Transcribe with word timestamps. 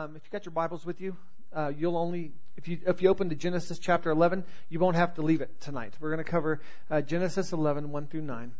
Um, 0.00 0.16
if 0.16 0.24
you 0.24 0.30
got 0.30 0.46
your 0.46 0.52
Bibles 0.52 0.86
with 0.86 1.02
you, 1.02 1.14
uh, 1.52 1.72
you'll 1.76 1.98
only 1.98 2.32
if 2.56 2.68
you 2.68 2.78
if 2.86 3.02
you 3.02 3.10
open 3.10 3.28
to 3.28 3.34
Genesis 3.34 3.78
chapter 3.78 4.10
11, 4.10 4.44
you 4.70 4.78
won't 4.78 4.96
have 4.96 5.12
to 5.16 5.22
leave 5.22 5.42
it 5.42 5.60
tonight. 5.60 5.92
We're 6.00 6.08
going 6.08 6.24
to 6.24 6.30
cover 6.30 6.62
uh, 6.90 7.02
Genesis 7.02 7.52
11 7.52 7.90
1 7.90 8.06
through 8.06 8.22
9, 8.22 8.52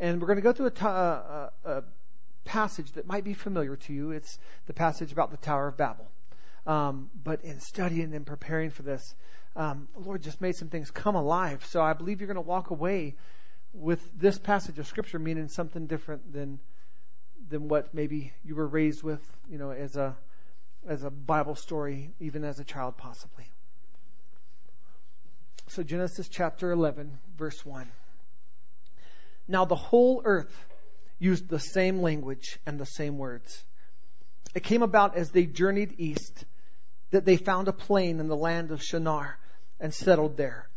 and 0.00 0.20
we're 0.20 0.26
going 0.26 0.38
to 0.38 0.42
go 0.42 0.52
through 0.52 0.66
a, 0.66 0.70
t- 0.70 0.84
uh, 0.84 1.50
a 1.64 1.84
passage 2.44 2.90
that 2.92 3.06
might 3.06 3.22
be 3.22 3.32
familiar 3.32 3.76
to 3.76 3.92
you. 3.92 4.10
It's 4.10 4.40
the 4.66 4.72
passage 4.72 5.12
about 5.12 5.30
the 5.30 5.36
Tower 5.36 5.68
of 5.68 5.76
Babel. 5.76 6.10
Um, 6.66 7.10
but 7.22 7.44
in 7.44 7.60
studying 7.60 8.12
and 8.12 8.26
preparing 8.26 8.70
for 8.70 8.82
this, 8.82 9.14
um, 9.54 9.86
the 9.94 10.00
Lord 10.00 10.20
just 10.20 10.40
made 10.40 10.56
some 10.56 10.68
things 10.68 10.90
come 10.90 11.14
alive. 11.14 11.64
So 11.66 11.80
I 11.80 11.92
believe 11.92 12.20
you're 12.20 12.26
going 12.26 12.34
to 12.34 12.40
walk 12.40 12.70
away 12.70 13.14
with 13.72 14.00
this 14.18 14.36
passage 14.36 14.80
of 14.80 14.88
Scripture 14.88 15.20
meaning 15.20 15.46
something 15.46 15.86
different 15.86 16.32
than 16.32 16.58
than 17.50 17.68
what 17.68 17.94
maybe 17.94 18.32
you 18.44 18.56
were 18.56 18.66
raised 18.66 19.04
with, 19.04 19.20
you 19.48 19.58
know, 19.58 19.70
as 19.70 19.94
a 19.94 20.16
as 20.86 21.04
a 21.04 21.10
Bible 21.10 21.54
story, 21.54 22.10
even 22.20 22.44
as 22.44 22.58
a 22.58 22.64
child, 22.64 22.96
possibly. 22.96 23.44
So, 25.68 25.82
Genesis 25.82 26.28
chapter 26.28 26.70
11, 26.70 27.18
verse 27.36 27.64
1. 27.64 27.88
Now, 29.48 29.64
the 29.64 29.76
whole 29.76 30.22
earth 30.24 30.52
used 31.18 31.48
the 31.48 31.60
same 31.60 32.00
language 32.00 32.58
and 32.66 32.78
the 32.78 32.86
same 32.86 33.18
words. 33.18 33.64
It 34.54 34.64
came 34.64 34.82
about 34.82 35.16
as 35.16 35.30
they 35.30 35.46
journeyed 35.46 35.94
east 35.98 36.44
that 37.10 37.24
they 37.24 37.36
found 37.36 37.68
a 37.68 37.72
plain 37.72 38.20
in 38.20 38.28
the 38.28 38.36
land 38.36 38.70
of 38.70 38.82
Shinar 38.82 39.38
and 39.80 39.94
settled 39.94 40.36
there. 40.36 40.68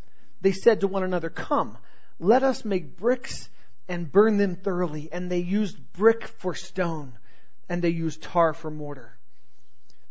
They 0.41 0.52
said 0.52 0.81
to 0.81 0.88
one 0.88 1.03
another, 1.03 1.30
Come, 1.30 1.77
let 2.19 2.44
us 2.44 2.63
make 2.63 2.97
bricks 2.97 3.49
and 3.88 4.11
burn 4.11 4.38
them 4.38 4.55
thoroughly. 4.55 5.09
And 5.11 5.30
they 5.31 5.39
used 5.39 5.77
brick 5.94 6.27
for 6.27 6.53
stone, 6.53 7.13
and 7.67 7.81
they 7.81 7.89
used 7.89 8.22
tar 8.22 8.53
for 8.53 8.69
mortar. 8.69 9.17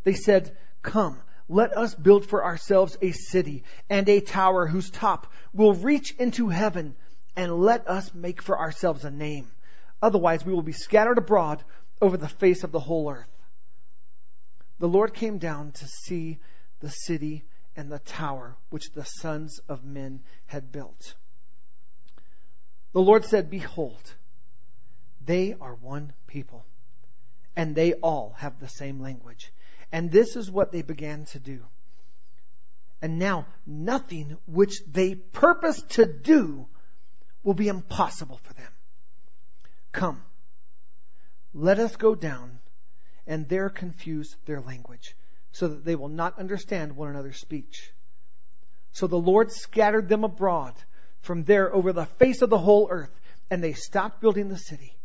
They 0.05 0.15
said, 0.15 0.57
Come, 0.83 1.21
let 1.49 1.77
us 1.77 1.95
build 1.95 2.27
for 2.27 2.45
ourselves 2.45 2.97
a 3.03 3.13
city 3.13 3.65
and 3.91 4.09
a 4.09 4.21
tower 4.21 4.67
whose 4.67 4.91
top 4.91 5.33
will 5.53 5.75
reach 5.75 6.13
into 6.19 6.49
heaven, 6.49 6.95
and 7.37 7.53
let 7.53 7.89
us 7.89 8.15
make 8.15 8.41
for 8.41 8.59
ourselves 8.59 9.05
a 9.05 9.11
name. 9.11 9.51
Otherwise, 10.01 10.45
we 10.45 10.53
will 10.53 10.63
be 10.63 10.73
scattered 10.73 11.19
abroad 11.19 11.65
over 12.01 12.17
the 12.17 12.29
face 12.29 12.65
of 12.65 12.73
the 12.73 12.81
whole 12.81 13.11
earth. 13.11 13.29
The 14.79 14.89
Lord 14.89 15.15
came 15.15 15.39
down 15.39 15.73
to 15.73 15.87
see 15.87 16.39
the 16.81 16.91
city 16.91 17.45
and 17.77 17.91
the 17.91 17.99
tower 17.99 18.57
which 18.71 18.93
the 18.93 19.05
sons 19.05 19.61
of 19.69 19.85
men 19.85 20.23
had 20.47 20.71
built. 20.71 21.15
The 22.93 23.01
Lord 23.01 23.25
said, 23.25 23.51
Behold, 23.51 24.15
they 25.25 25.55
are 25.61 25.75
one 25.75 26.13
people, 26.27 26.67
and 27.57 27.75
they 27.75 27.95
all 27.95 28.35
have 28.39 28.61
the 28.61 28.69
same 28.69 29.01
language. 29.01 29.53
And 29.95 30.11
this 30.11 30.35
is 30.35 30.51
what 30.51 30.73
they 30.73 30.83
began 30.83 31.25
to 31.27 31.39
do. 31.39 31.61
And 33.01 33.17
now, 33.17 33.47
nothing 33.65 34.37
which 34.45 34.83
they 34.91 35.15
purpose 35.15 35.81
to 35.91 36.05
do 36.05 36.67
will 37.45 37.55
be 37.55 37.69
impossible 37.69 38.41
for 38.43 38.55
them. 38.55 38.73
Come, 39.93 40.21
let 41.53 41.79
us 41.79 41.95
go 41.95 42.17
down 42.17 42.59
and 43.29 43.49
there 43.49 43.71
confuse 43.71 44.35
their 44.47 44.61
language, 44.61 45.15
so 45.53 45.69
that 45.69 45.85
they 45.85 45.95
will 45.95 46.09
not 46.09 46.41
understand 46.41 46.97
one 46.97 47.11
another's 47.11 47.39
speech. 47.39 47.93
So 48.91 49.07
the 49.07 49.17
Lord 49.17 49.53
scattered 49.53 50.09
them 50.09 50.25
abroad 50.25 50.75
from 51.21 51.45
there 51.45 51.73
over 51.73 51.93
the 51.93 52.07
face 52.07 52.43
of 52.43 52.51
the 52.51 52.59
whole 52.59 52.89
earth, 52.91 53.17
and 53.49 53.63
they 53.63 53.75
stopped 53.75 54.21
building 54.21 54.49
the 54.49 54.59
city. 54.59 54.97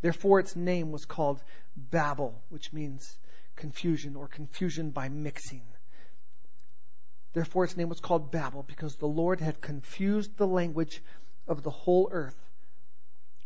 Therefore, 0.00 0.40
its 0.40 0.56
name 0.56 0.90
was 0.90 1.04
called 1.04 1.40
Babel, 1.76 2.42
which 2.48 2.72
means 2.72 3.16
confusion 3.56 4.16
or 4.16 4.28
confusion 4.28 4.90
by 4.90 5.08
mixing. 5.08 5.62
Therefore, 7.32 7.64
its 7.64 7.76
name 7.76 7.88
was 7.88 8.00
called 8.00 8.30
Babel 8.30 8.62
because 8.62 8.96
the 8.96 9.06
Lord 9.06 9.40
had 9.40 9.60
confused 9.60 10.36
the 10.36 10.46
language 10.46 11.02
of 11.48 11.62
the 11.62 11.70
whole 11.70 12.08
earth. 12.12 12.38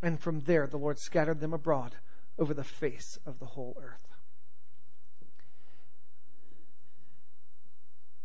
And 0.01 0.19
from 0.19 0.41
there, 0.41 0.67
the 0.67 0.77
Lord 0.77 0.99
scattered 0.99 1.39
them 1.39 1.53
abroad 1.53 1.95
over 2.37 2.53
the 2.53 2.63
face 2.63 3.17
of 3.25 3.39
the 3.39 3.45
whole 3.45 3.77
earth. 3.81 4.07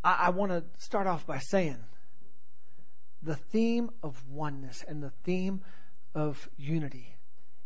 I, 0.05 0.27
I 0.27 0.31
want 0.31 0.51
to 0.53 0.65
start 0.79 1.07
off 1.07 1.27
by 1.27 1.39
saying 1.39 1.79
the 3.23 3.37
theme 3.37 3.91
of 4.03 4.29
oneness 4.29 4.85
and 4.87 5.03
the 5.03 5.13
theme 5.25 5.63
of 6.15 6.49
unity 6.57 7.17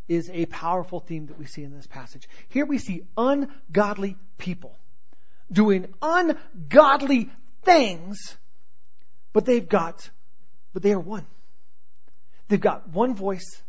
is 0.09 0.31
a 0.33 0.47
powerful 0.47 1.01
theme 1.01 1.27
that 1.27 1.39
we 1.39 1.47
see 1.47 1.63
in 1.63 1.75
this 1.75 1.87
passage. 1.87 2.29
Here 2.49 2.65
we 2.65 2.79
see 2.79 3.03
ungodly 3.17 4.17
people 4.39 4.77
doing 5.51 5.93
ungodly 6.03 7.31
things, 7.63 8.37
but 9.33 9.45
they've 9.45 9.69
got, 9.69 10.09
but 10.73 10.83
they 10.83 10.93
are 10.93 11.01
one. 11.01 11.27
They've 12.49 12.61
got 12.61 12.89
one 12.89 13.15
voice. 13.15 13.63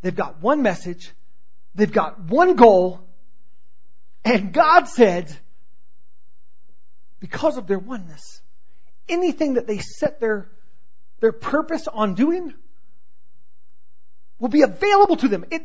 They've 0.00 0.14
got 0.14 0.40
one 0.40 0.62
message. 0.62 1.12
They've 1.74 1.92
got 1.92 2.20
one 2.20 2.56
goal. 2.56 3.00
And 4.24 4.52
God 4.52 4.88
said, 4.88 5.36
because 7.20 7.56
of 7.56 7.66
their 7.66 7.78
oneness, 7.78 8.40
anything 9.08 9.54
that 9.54 9.66
they 9.66 9.78
set 9.78 10.20
their, 10.20 10.48
their 11.20 11.32
purpose 11.32 11.86
on 11.88 12.14
doing, 12.14 12.54
will 14.42 14.48
be 14.48 14.62
available 14.62 15.16
to 15.16 15.28
them. 15.28 15.44
It, 15.52 15.62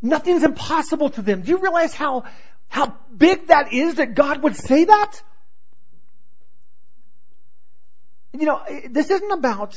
nothing's 0.00 0.44
impossible 0.44 1.10
to 1.10 1.20
them. 1.20 1.42
Do 1.42 1.50
you 1.50 1.58
realize 1.58 1.92
how, 1.92 2.22
how 2.68 2.96
big 3.14 3.48
that 3.48 3.72
is 3.72 3.96
that 3.96 4.14
God 4.14 4.40
would 4.44 4.54
say 4.54 4.84
that? 4.84 5.20
You 8.32 8.46
know, 8.46 8.62
this 8.88 9.10
isn't 9.10 9.32
about, 9.32 9.76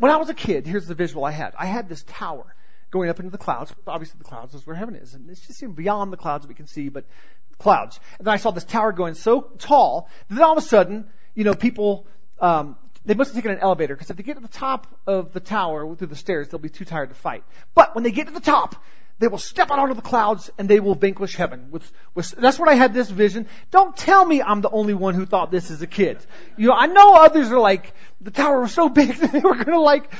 when 0.00 0.10
I 0.10 0.16
was 0.16 0.28
a 0.28 0.34
kid, 0.34 0.66
here's 0.66 0.88
the 0.88 0.96
visual 0.96 1.24
I 1.24 1.30
had. 1.30 1.54
I 1.56 1.66
had 1.66 1.88
this 1.88 2.02
tower 2.08 2.52
going 2.90 3.10
up 3.10 3.20
into 3.20 3.30
the 3.30 3.38
clouds. 3.38 3.72
Obviously 3.86 4.18
the 4.18 4.24
clouds 4.24 4.52
is 4.52 4.66
where 4.66 4.74
heaven 4.74 4.96
is. 4.96 5.14
And 5.14 5.30
it's 5.30 5.46
just 5.46 5.62
beyond 5.76 6.12
the 6.12 6.16
clouds 6.16 6.42
that 6.42 6.48
we 6.48 6.54
can 6.56 6.66
see, 6.66 6.88
but 6.88 7.04
clouds. 7.58 8.00
And 8.18 8.26
then 8.26 8.34
I 8.34 8.38
saw 8.38 8.50
this 8.50 8.64
tower 8.64 8.90
going 8.90 9.14
so 9.14 9.52
tall 9.58 10.10
that 10.28 10.34
then 10.34 10.42
all 10.42 10.58
of 10.58 10.58
a 10.58 10.66
sudden, 10.66 11.08
you 11.36 11.44
know, 11.44 11.54
people, 11.54 12.08
um, 12.40 12.76
they 13.06 13.14
must 13.14 13.30
have 13.30 13.36
taken 13.36 13.52
an 13.52 13.62
elevator 13.62 13.94
because 13.94 14.10
if 14.10 14.16
they 14.16 14.22
get 14.22 14.34
to 14.34 14.42
the 14.42 14.48
top 14.48 14.86
of 15.06 15.32
the 15.32 15.40
tower 15.40 15.94
through 15.94 16.08
the 16.08 16.16
stairs, 16.16 16.48
they'll 16.48 16.58
be 16.58 16.68
too 16.68 16.84
tired 16.84 17.08
to 17.08 17.14
fight. 17.14 17.44
But 17.74 17.94
when 17.94 18.04
they 18.04 18.10
get 18.10 18.26
to 18.26 18.32
the 18.32 18.40
top, 18.40 18.74
they 19.18 19.28
will 19.28 19.38
step 19.38 19.70
out 19.70 19.78
onto 19.78 19.94
the 19.94 20.02
clouds 20.02 20.50
and 20.58 20.68
they 20.68 20.80
will 20.80 20.94
vanquish 20.94 21.36
heaven. 21.36 21.70
With, 21.70 21.90
with, 22.14 22.32
that's 22.32 22.58
what 22.58 22.68
I 22.68 22.74
had 22.74 22.92
this 22.92 23.08
vision. 23.08 23.46
Don't 23.70 23.96
tell 23.96 24.24
me 24.24 24.42
I'm 24.42 24.60
the 24.60 24.68
only 24.68 24.92
one 24.92 25.14
who 25.14 25.24
thought 25.24 25.50
this 25.50 25.70
as 25.70 25.80
a 25.80 25.86
kid. 25.86 26.18
You 26.56 26.68
know, 26.68 26.74
I 26.74 26.86
know 26.86 27.14
others 27.14 27.50
are 27.50 27.58
like, 27.58 27.94
the 28.20 28.30
tower 28.30 28.60
was 28.60 28.72
so 28.72 28.88
big 29.00 29.14
that 29.14 29.32
they 29.32 29.40
were 29.40 29.54
gonna 29.54 29.80
like, 29.80 30.12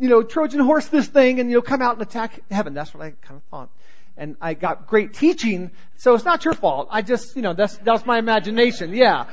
you 0.00 0.08
know, 0.08 0.22
Trojan 0.22 0.60
horse 0.60 0.86
this 0.86 1.08
thing 1.08 1.40
and, 1.40 1.50
you 1.50 1.56
know, 1.56 1.62
come 1.62 1.82
out 1.82 1.94
and 1.94 2.02
attack 2.02 2.40
heaven. 2.50 2.72
That's 2.72 2.94
what 2.94 3.02
I 3.02 3.10
kind 3.10 3.36
of 3.36 3.42
thought. 3.50 3.70
And 4.16 4.36
I 4.40 4.54
got 4.54 4.86
great 4.86 5.14
teaching, 5.14 5.70
so 5.96 6.14
it's 6.14 6.24
not 6.24 6.44
your 6.44 6.54
fault. 6.54 6.88
I 6.90 7.02
just, 7.02 7.36
you 7.36 7.42
know, 7.42 7.52
that's, 7.52 7.76
that 7.78 7.92
was 7.92 8.06
my 8.06 8.18
imagination. 8.18 8.94
Yeah. 8.94 9.26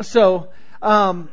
So, 0.00 0.48
um, 0.80 1.28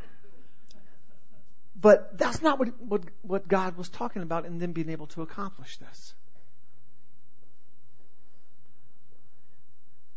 but 1.79 2.17
that's 2.17 2.41
not 2.41 2.59
what, 2.59 2.69
what, 2.81 3.03
what 3.21 3.47
God 3.47 3.77
was 3.77 3.89
talking 3.89 4.21
about 4.21 4.45
in 4.45 4.57
them 4.57 4.73
being 4.73 4.89
able 4.89 5.07
to 5.07 5.21
accomplish 5.21 5.77
this. 5.77 6.13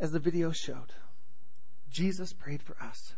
As 0.00 0.10
the 0.10 0.18
video 0.18 0.50
showed, 0.50 0.92
Jesus 1.90 2.32
prayed 2.32 2.62
for 2.62 2.76
us. 2.82 3.14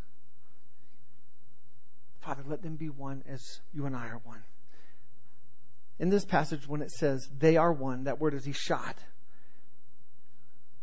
Father, 2.20 2.42
let 2.46 2.62
them 2.62 2.76
be 2.76 2.88
one 2.88 3.22
as 3.28 3.60
you 3.72 3.86
and 3.86 3.96
I 3.96 4.08
are 4.08 4.20
one. 4.24 4.42
In 5.98 6.10
this 6.10 6.24
passage, 6.24 6.66
when 6.66 6.82
it 6.82 6.90
says 6.90 7.28
they 7.38 7.56
are 7.56 7.72
one, 7.72 8.04
that 8.04 8.20
word 8.20 8.34
is 8.34 8.46
echad. 8.46 8.94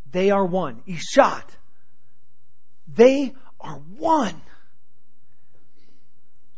They 0.10 0.32
are 0.32 0.46
one. 0.46 0.82
Echad. 0.88 1.44
They 2.88 3.34
are 3.60 3.76
one. 3.98 4.42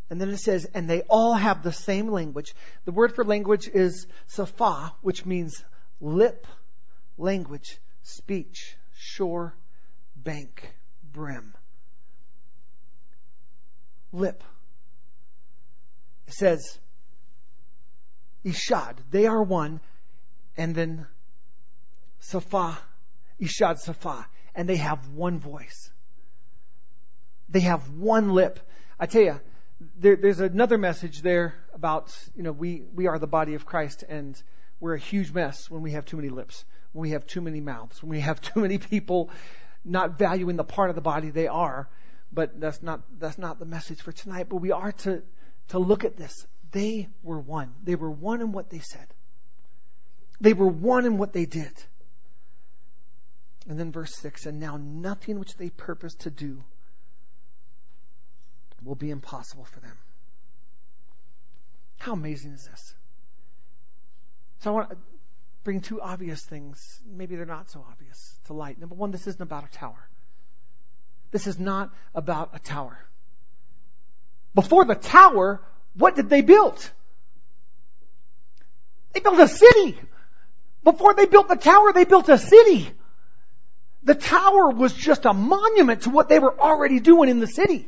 And 0.10 0.20
then 0.20 0.30
it 0.30 0.38
says, 0.38 0.66
and 0.74 0.90
they 0.90 1.02
all 1.02 1.34
have 1.34 1.64
the 1.64 1.72
same 1.72 2.10
language. 2.10 2.54
The 2.86 2.92
word 2.92 3.16
for 3.16 3.24
language 3.24 3.68
is 3.68 4.06
safa, 4.28 4.94
which 5.02 5.26
means 5.26 5.64
lip, 6.00 6.46
language, 7.18 7.80
speech, 8.04 8.76
shore, 8.96 9.56
bank, 10.16 10.74
brim. 11.12 11.54
Lip. 14.12 14.44
It 16.28 16.34
says, 16.34 16.78
Echad, 18.46 18.98
they 19.10 19.26
are 19.26 19.42
one, 19.42 19.80
and 20.58 20.76
then 20.76 21.08
Safa, 22.20 22.78
Echad 23.42 23.80
Safa, 23.80 24.28
and 24.54 24.68
they 24.68 24.76
have 24.76 25.10
one 25.10 25.40
voice. 25.40 25.90
They 27.50 27.62
have 27.62 27.90
one 27.90 28.30
lip. 28.30 28.60
I 29.00 29.06
tell 29.06 29.22
you, 29.22 29.40
there, 29.98 30.16
there's 30.16 30.40
another 30.40 30.78
message 30.78 31.22
there 31.22 31.56
about, 31.74 32.16
you 32.36 32.44
know, 32.44 32.52
we, 32.52 32.84
we 32.94 33.08
are 33.08 33.20
the 33.20 33.28
body 33.28 33.56
of 33.56 33.66
Christ 33.66 34.04
and 34.08 34.42
we're 34.80 34.96
a 34.96 35.00
huge 35.00 35.32
mess 35.32 35.70
when 35.70 35.82
we 35.82 35.92
have 35.92 36.06
too 36.06 36.18
many 36.18 36.30
lips, 36.30 36.66
when 36.92 37.02
we 37.04 37.12
have 37.12 37.26
too 37.26 37.42
many 37.42 37.62
mouths, 37.62 38.02
when 38.02 38.10
we 38.10 38.20
have 38.20 38.42
too 38.42 38.60
many 38.62 38.78
people 38.78 39.30
not 39.86 40.18
valuing 40.18 40.56
the 40.56 40.64
part 40.64 40.90
of 40.90 40.96
the 40.96 41.02
body 41.02 41.30
they 41.30 41.48
are. 41.48 41.90
But 42.32 42.60
that's 42.60 42.82
not, 42.82 43.02
that's 43.20 43.38
not 43.38 43.60
the 43.60 43.66
message 43.66 44.02
for 44.02 44.12
tonight. 44.12 44.48
But 44.50 44.58
we 44.58 44.72
are 44.72 44.92
to, 44.92 45.22
to 45.70 45.80
look 45.80 46.04
at 46.04 46.18
this. 46.18 46.48
They 46.72 47.10
were 47.22 47.40
one. 47.40 47.74
They 47.84 47.96
were 47.96 48.10
one 48.10 48.42
in 48.42 48.52
what 48.52 48.70
they 48.70 48.80
said. 48.80 49.08
They 50.42 50.54
were 50.54 50.68
one 50.68 51.06
in 51.06 51.18
what 51.18 51.32
they 51.32 51.46
did. 51.46 51.72
And 53.68 53.80
then 53.80 53.92
verse 53.92 54.16
6 54.16 54.46
And 54.48 54.60
now 54.60 54.78
nothing 54.78 55.40
which 55.40 55.56
they 55.56 55.70
purpose 55.70 56.16
to 56.16 56.32
do 56.32 56.64
will 58.84 58.96
be 58.96 59.10
impossible 59.10 59.66
for 59.66 59.80
them. 59.80 59.98
How 61.98 62.14
amazing 62.14 62.52
is 62.52 62.66
this? 62.66 62.96
So 64.60 64.72
I 64.72 64.74
want 64.74 64.90
to 64.90 64.98
bring 65.64 65.82
two 65.82 66.02
obvious 66.02 66.44
things. 66.44 67.00
Maybe 67.06 67.36
they're 67.36 67.46
not 67.46 67.70
so 67.70 67.86
obvious 67.90 68.36
to 68.46 68.54
light. 68.54 68.80
Number 68.80 68.96
one, 68.96 69.12
this 69.12 69.28
isn't 69.28 69.42
about 69.42 69.64
a 69.66 69.72
tower. 69.72 70.08
This 71.32 71.48
is 71.48 71.58
not 71.58 71.92
about 72.14 72.52
a 72.54 72.60
tower. 72.60 72.98
Before 74.54 74.86
the 74.86 74.96
tower, 74.96 75.62
what 75.96 76.16
did 76.16 76.30
they 76.30 76.42
build? 76.42 76.92
They 79.14 79.20
built 79.20 79.40
a 79.40 79.48
city. 79.48 79.98
Before 80.84 81.14
they 81.14 81.26
built 81.26 81.48
the 81.48 81.56
tower, 81.56 81.94
they 81.94 82.04
built 82.04 82.30
a 82.30 82.38
city. 82.38 82.90
The 84.04 84.16
tower 84.16 84.70
was 84.70 84.94
just 84.94 85.26
a 85.26 85.34
monument 85.34 86.02
to 86.02 86.10
what 86.10 86.28
they 86.28 86.40
were 86.40 86.60
already 86.60 87.00
doing 87.00 87.30
in 87.30 87.40
the 87.40 87.48
city. 87.48 87.88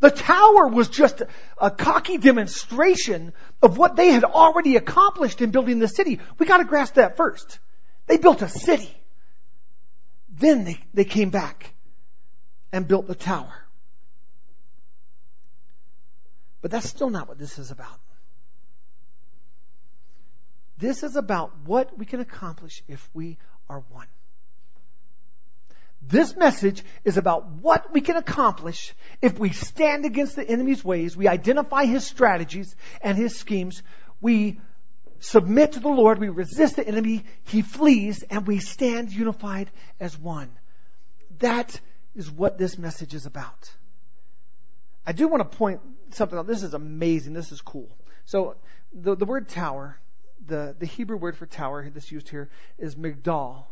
The 0.00 0.10
tower 0.10 0.66
was 0.66 0.88
just 0.88 1.22
a 1.58 1.70
cocky 1.70 2.16
demonstration 2.16 3.34
of 3.62 3.76
what 3.76 3.96
they 3.96 4.08
had 4.08 4.24
already 4.24 4.76
accomplished 4.76 5.42
in 5.42 5.50
building 5.50 5.78
the 5.78 5.88
city. 5.88 6.20
We 6.38 6.46
gotta 6.46 6.64
grasp 6.64 6.94
that 6.94 7.16
first. 7.16 7.58
They 8.06 8.16
built 8.16 8.40
a 8.40 8.48
city. 8.48 8.90
Then 10.30 10.64
they, 10.64 10.78
they 10.94 11.04
came 11.04 11.28
back 11.28 11.74
and 12.72 12.88
built 12.88 13.06
the 13.06 13.14
tower. 13.14 13.52
But 16.62 16.70
that's 16.70 16.88
still 16.88 17.10
not 17.10 17.28
what 17.28 17.38
this 17.38 17.58
is 17.58 17.70
about. 17.70 18.00
This 20.78 21.02
is 21.02 21.16
about 21.16 21.52
what 21.66 21.96
we 21.98 22.06
can 22.06 22.20
accomplish 22.20 22.82
if 22.88 23.06
we 23.12 23.36
are 23.68 23.80
one. 23.90 24.06
This 26.10 26.34
message 26.34 26.82
is 27.04 27.16
about 27.16 27.46
what 27.46 27.92
we 27.92 28.00
can 28.00 28.16
accomplish 28.16 28.94
if 29.22 29.38
we 29.38 29.50
stand 29.50 30.04
against 30.04 30.34
the 30.34 30.46
enemy's 30.46 30.84
ways, 30.84 31.16
we 31.16 31.28
identify 31.28 31.84
his 31.84 32.04
strategies 32.04 32.74
and 33.00 33.16
his 33.16 33.38
schemes, 33.38 33.82
we 34.20 34.60
submit 35.20 35.72
to 35.72 35.80
the 35.80 35.88
Lord, 35.88 36.18
we 36.18 36.28
resist 36.28 36.76
the 36.76 36.86
enemy, 36.86 37.24
he 37.44 37.62
flees, 37.62 38.24
and 38.24 38.44
we 38.44 38.58
stand 38.58 39.12
unified 39.12 39.70
as 40.00 40.18
one. 40.18 40.50
That 41.38 41.80
is 42.16 42.28
what 42.28 42.58
this 42.58 42.76
message 42.76 43.14
is 43.14 43.24
about. 43.24 43.70
I 45.06 45.12
do 45.12 45.28
want 45.28 45.48
to 45.48 45.56
point 45.56 45.80
something 46.10 46.36
out. 46.36 46.46
This 46.46 46.64
is 46.64 46.74
amazing. 46.74 47.34
This 47.34 47.52
is 47.52 47.60
cool. 47.60 47.88
So 48.24 48.56
the, 48.92 49.14
the 49.14 49.24
word 49.24 49.48
tower, 49.48 49.96
the, 50.44 50.74
the 50.76 50.86
Hebrew 50.86 51.16
word 51.16 51.36
for 51.36 51.46
tower 51.46 51.88
that's 51.88 52.10
used 52.10 52.28
here 52.28 52.50
is 52.78 52.96
migdal, 52.96 53.64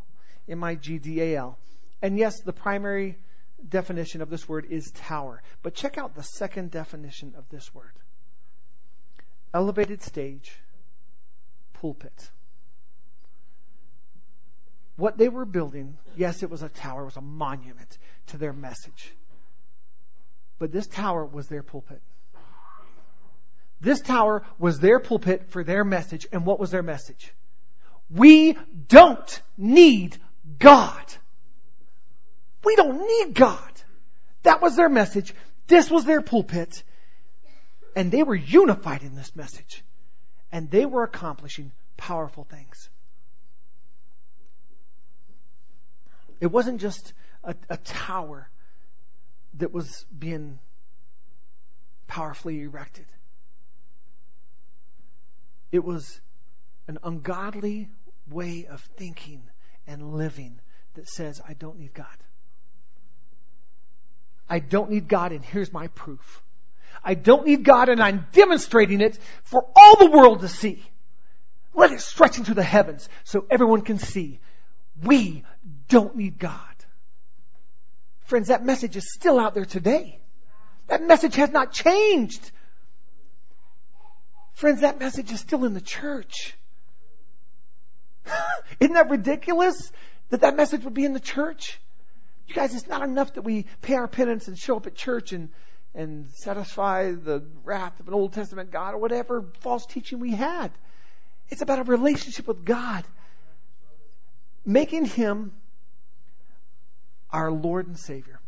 M-I-G-D-A-L. 0.48 1.58
And 2.02 2.18
yes, 2.18 2.40
the 2.40 2.52
primary 2.52 3.18
definition 3.66 4.22
of 4.22 4.30
this 4.30 4.48
word 4.48 4.66
is 4.70 4.90
tower. 4.92 5.42
But 5.62 5.74
check 5.74 5.98
out 5.98 6.14
the 6.14 6.22
second 6.22 6.70
definition 6.70 7.34
of 7.36 7.48
this 7.48 7.74
word. 7.74 7.92
Elevated 9.52 10.02
stage, 10.02 10.52
pulpit. 11.74 12.30
What 14.96 15.16
they 15.16 15.28
were 15.28 15.44
building, 15.44 15.96
yes, 16.16 16.42
it 16.42 16.50
was 16.50 16.62
a 16.62 16.68
tower, 16.68 17.02
it 17.02 17.06
was 17.06 17.16
a 17.16 17.20
monument 17.20 17.98
to 18.28 18.36
their 18.36 18.52
message. 18.52 19.12
But 20.58 20.72
this 20.72 20.86
tower 20.86 21.24
was 21.24 21.46
their 21.48 21.62
pulpit. 21.62 22.02
This 23.80 24.00
tower 24.00 24.44
was 24.58 24.80
their 24.80 24.98
pulpit 24.98 25.50
for 25.50 25.62
their 25.62 25.84
message. 25.84 26.26
And 26.32 26.44
what 26.44 26.58
was 26.58 26.72
their 26.72 26.82
message? 26.82 27.32
We 28.10 28.56
don't 28.88 29.42
need 29.56 30.16
God. 30.58 31.04
We 32.68 32.76
don't 32.76 33.00
need 33.00 33.34
God. 33.34 33.72
That 34.42 34.60
was 34.60 34.76
their 34.76 34.90
message. 34.90 35.34
This 35.68 35.90
was 35.90 36.04
their 36.04 36.20
pulpit. 36.20 36.82
And 37.96 38.12
they 38.12 38.22
were 38.22 38.34
unified 38.34 39.02
in 39.02 39.14
this 39.14 39.34
message. 39.34 39.82
And 40.52 40.70
they 40.70 40.84
were 40.84 41.02
accomplishing 41.02 41.72
powerful 41.96 42.44
things. 42.44 42.90
It 46.42 46.48
wasn't 46.48 46.82
just 46.82 47.14
a, 47.42 47.54
a 47.70 47.78
tower 47.78 48.50
that 49.54 49.72
was 49.72 50.04
being 50.18 50.58
powerfully 52.06 52.60
erected. 52.60 53.06
It 55.72 55.82
was 55.82 56.20
an 56.86 56.98
ungodly 57.02 57.88
way 58.28 58.66
of 58.66 58.82
thinking 58.98 59.44
and 59.86 60.12
living 60.12 60.60
that 60.96 61.08
says, 61.08 61.40
I 61.48 61.54
don't 61.54 61.78
need 61.78 61.94
God. 61.94 62.06
I 64.48 64.58
don't 64.60 64.90
need 64.90 65.08
God, 65.08 65.32
and 65.32 65.44
here's 65.44 65.72
my 65.72 65.88
proof. 65.88 66.42
I 67.04 67.14
don't 67.14 67.46
need 67.46 67.64
God, 67.64 67.88
and 67.88 68.02
I'm 68.02 68.26
demonstrating 68.32 69.00
it 69.00 69.18
for 69.44 69.64
all 69.76 69.96
the 69.96 70.10
world 70.10 70.40
to 70.40 70.48
see. 70.48 70.82
Let 71.74 71.92
it 71.92 72.00
stretch 72.00 72.38
into 72.38 72.54
the 72.54 72.62
heavens 72.62 73.08
so 73.24 73.46
everyone 73.50 73.82
can 73.82 73.98
see. 73.98 74.40
We 75.02 75.44
don't 75.88 76.16
need 76.16 76.38
God. 76.38 76.60
Friends, 78.24 78.48
that 78.48 78.64
message 78.64 78.96
is 78.96 79.12
still 79.12 79.38
out 79.38 79.54
there 79.54 79.64
today. 79.64 80.18
That 80.88 81.02
message 81.02 81.36
has 81.36 81.50
not 81.50 81.72
changed. 81.72 82.50
Friends, 84.54 84.80
that 84.80 84.98
message 84.98 85.30
is 85.30 85.40
still 85.40 85.64
in 85.64 85.72
the 85.72 85.80
church. 85.80 86.54
Isn't 88.80 88.94
that 88.94 89.08
ridiculous 89.08 89.92
that 90.30 90.40
that 90.40 90.56
message 90.56 90.84
would 90.84 90.94
be 90.94 91.04
in 91.04 91.12
the 91.12 91.20
church? 91.20 91.78
You 92.48 92.54
guys, 92.54 92.74
it's 92.74 92.88
not 92.88 93.02
enough 93.02 93.34
that 93.34 93.42
we 93.42 93.66
pay 93.82 93.94
our 93.94 94.08
penance 94.08 94.48
and 94.48 94.58
show 94.58 94.78
up 94.78 94.86
at 94.86 94.94
church 94.94 95.32
and, 95.32 95.50
and 95.94 96.30
satisfy 96.30 97.12
the 97.12 97.44
wrath 97.62 98.00
of 98.00 98.08
an 98.08 98.14
Old 98.14 98.32
Testament 98.32 98.70
God 98.70 98.94
or 98.94 98.98
whatever 98.98 99.44
false 99.60 99.84
teaching 99.84 100.18
we 100.18 100.30
had. 100.30 100.70
It's 101.50 101.60
about 101.60 101.78
a 101.78 101.82
relationship 101.84 102.48
with 102.48 102.64
God. 102.64 103.04
Making 104.64 105.04
Him 105.04 105.52
our 107.30 107.52
Lord 107.52 107.86
and 107.86 107.98
Savior. 107.98 108.40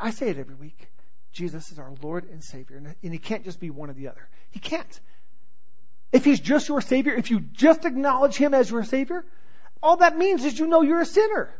I 0.00 0.10
say 0.10 0.28
it 0.28 0.38
every 0.38 0.56
week. 0.56 0.88
Jesus 1.32 1.70
is 1.70 1.78
our 1.78 1.92
Lord 2.02 2.28
and 2.28 2.42
Savior. 2.42 2.76
And 2.76 3.12
He 3.12 3.18
can't 3.18 3.44
just 3.44 3.60
be 3.60 3.70
one 3.70 3.88
or 3.88 3.92
the 3.92 4.08
other. 4.08 4.28
He 4.50 4.58
can't. 4.58 5.00
If 6.10 6.24
He's 6.24 6.40
just 6.40 6.68
your 6.68 6.80
Savior, 6.80 7.14
if 7.14 7.30
you 7.30 7.38
just 7.38 7.84
acknowledge 7.84 8.34
Him 8.34 8.52
as 8.52 8.68
your 8.68 8.82
Savior, 8.82 9.24
all 9.80 9.98
that 9.98 10.18
means 10.18 10.44
is 10.44 10.58
you 10.58 10.66
know 10.66 10.82
you're 10.82 11.02
a 11.02 11.06
sinner. 11.06 11.54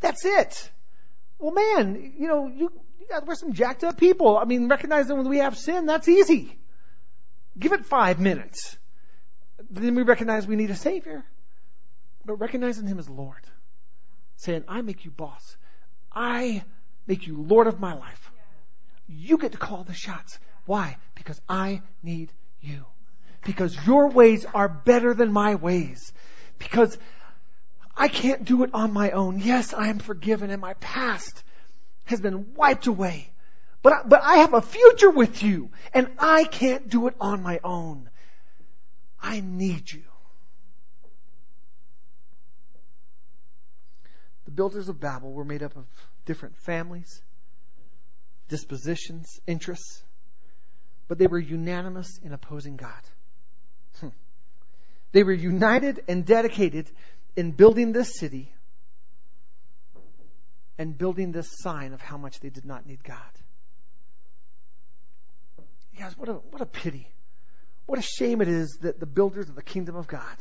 That's 0.00 0.24
it. 0.24 0.70
Well, 1.38 1.52
man, 1.52 2.14
you 2.18 2.28
know, 2.28 2.48
you, 2.48 2.70
you 2.98 3.06
guys, 3.08 3.22
we're 3.26 3.34
some 3.34 3.52
jacked 3.52 3.84
up 3.84 3.96
people. 3.96 4.36
I 4.36 4.44
mean, 4.44 4.68
recognizing 4.68 5.16
when 5.16 5.28
we 5.28 5.38
have 5.38 5.56
sin, 5.56 5.86
that's 5.86 6.08
easy. 6.08 6.58
Give 7.58 7.72
it 7.72 7.86
five 7.86 8.20
minutes. 8.20 8.76
Then 9.70 9.94
we 9.94 10.02
recognize 10.02 10.46
we 10.46 10.56
need 10.56 10.70
a 10.70 10.76
Savior. 10.76 11.24
But 12.24 12.34
recognizing 12.34 12.86
Him 12.86 12.98
as 12.98 13.08
Lord. 13.08 13.40
Saying, 14.36 14.64
I 14.68 14.82
make 14.82 15.04
you 15.04 15.10
boss. 15.10 15.56
I 16.12 16.64
make 17.06 17.26
you 17.26 17.42
Lord 17.42 17.66
of 17.66 17.80
my 17.80 17.94
life. 17.94 18.30
You 19.06 19.38
get 19.38 19.52
to 19.52 19.58
call 19.58 19.84
the 19.84 19.94
shots. 19.94 20.38
Why? 20.66 20.96
Because 21.14 21.40
I 21.48 21.82
need 22.02 22.32
you. 22.60 22.84
Because 23.44 23.76
your 23.86 24.08
ways 24.10 24.46
are 24.54 24.68
better 24.68 25.14
than 25.14 25.32
my 25.32 25.54
ways. 25.54 26.12
Because 26.58 26.96
I 27.96 28.08
can't 28.08 28.44
do 28.44 28.62
it 28.62 28.70
on 28.72 28.92
my 28.92 29.10
own. 29.10 29.38
Yes, 29.38 29.74
I 29.74 29.88
am 29.88 29.98
forgiven 29.98 30.50
and 30.50 30.60
my 30.60 30.74
past 30.74 31.42
has 32.04 32.20
been 32.20 32.54
wiped 32.54 32.86
away. 32.86 33.30
But 33.82 33.92
I, 33.92 34.02
but 34.06 34.22
I 34.22 34.36
have 34.38 34.54
a 34.54 34.60
future 34.60 35.10
with 35.10 35.42
you 35.42 35.70
and 35.94 36.08
I 36.18 36.44
can't 36.44 36.88
do 36.88 37.06
it 37.06 37.14
on 37.20 37.42
my 37.42 37.60
own. 37.64 38.10
I 39.20 39.40
need 39.40 39.90
you. 39.92 40.02
The 44.44 44.50
builders 44.50 44.88
of 44.88 44.98
Babel 44.98 45.32
were 45.32 45.44
made 45.44 45.62
up 45.62 45.76
of 45.76 45.86
different 46.26 46.56
families, 46.56 47.22
dispositions, 48.48 49.40
interests, 49.46 50.02
but 51.06 51.18
they 51.18 51.26
were 51.26 51.38
unanimous 51.38 52.18
in 52.18 52.32
opposing 52.32 52.76
God. 52.76 53.02
Hmm. 54.00 54.08
They 55.12 55.22
were 55.22 55.32
united 55.32 56.02
and 56.08 56.26
dedicated 56.26 56.90
in 57.40 57.52
building 57.52 57.92
this 57.92 58.18
city 58.18 58.52
and 60.76 60.96
building 60.96 61.32
this 61.32 61.48
sign 61.62 61.94
of 61.94 62.00
how 62.02 62.18
much 62.18 62.38
they 62.40 62.50
did 62.50 62.66
not 62.66 62.86
need 62.86 63.02
God. 63.02 63.16
Guys, 65.98 66.16
what 66.18 66.28
a, 66.28 66.34
what 66.34 66.60
a 66.60 66.66
pity. 66.66 67.08
What 67.86 67.98
a 67.98 68.02
shame 68.02 68.42
it 68.42 68.48
is 68.48 68.78
that 68.82 69.00
the 69.00 69.06
builders 69.06 69.48
of 69.48 69.54
the 69.54 69.62
kingdom 69.62 69.96
of 69.96 70.06
God, 70.06 70.36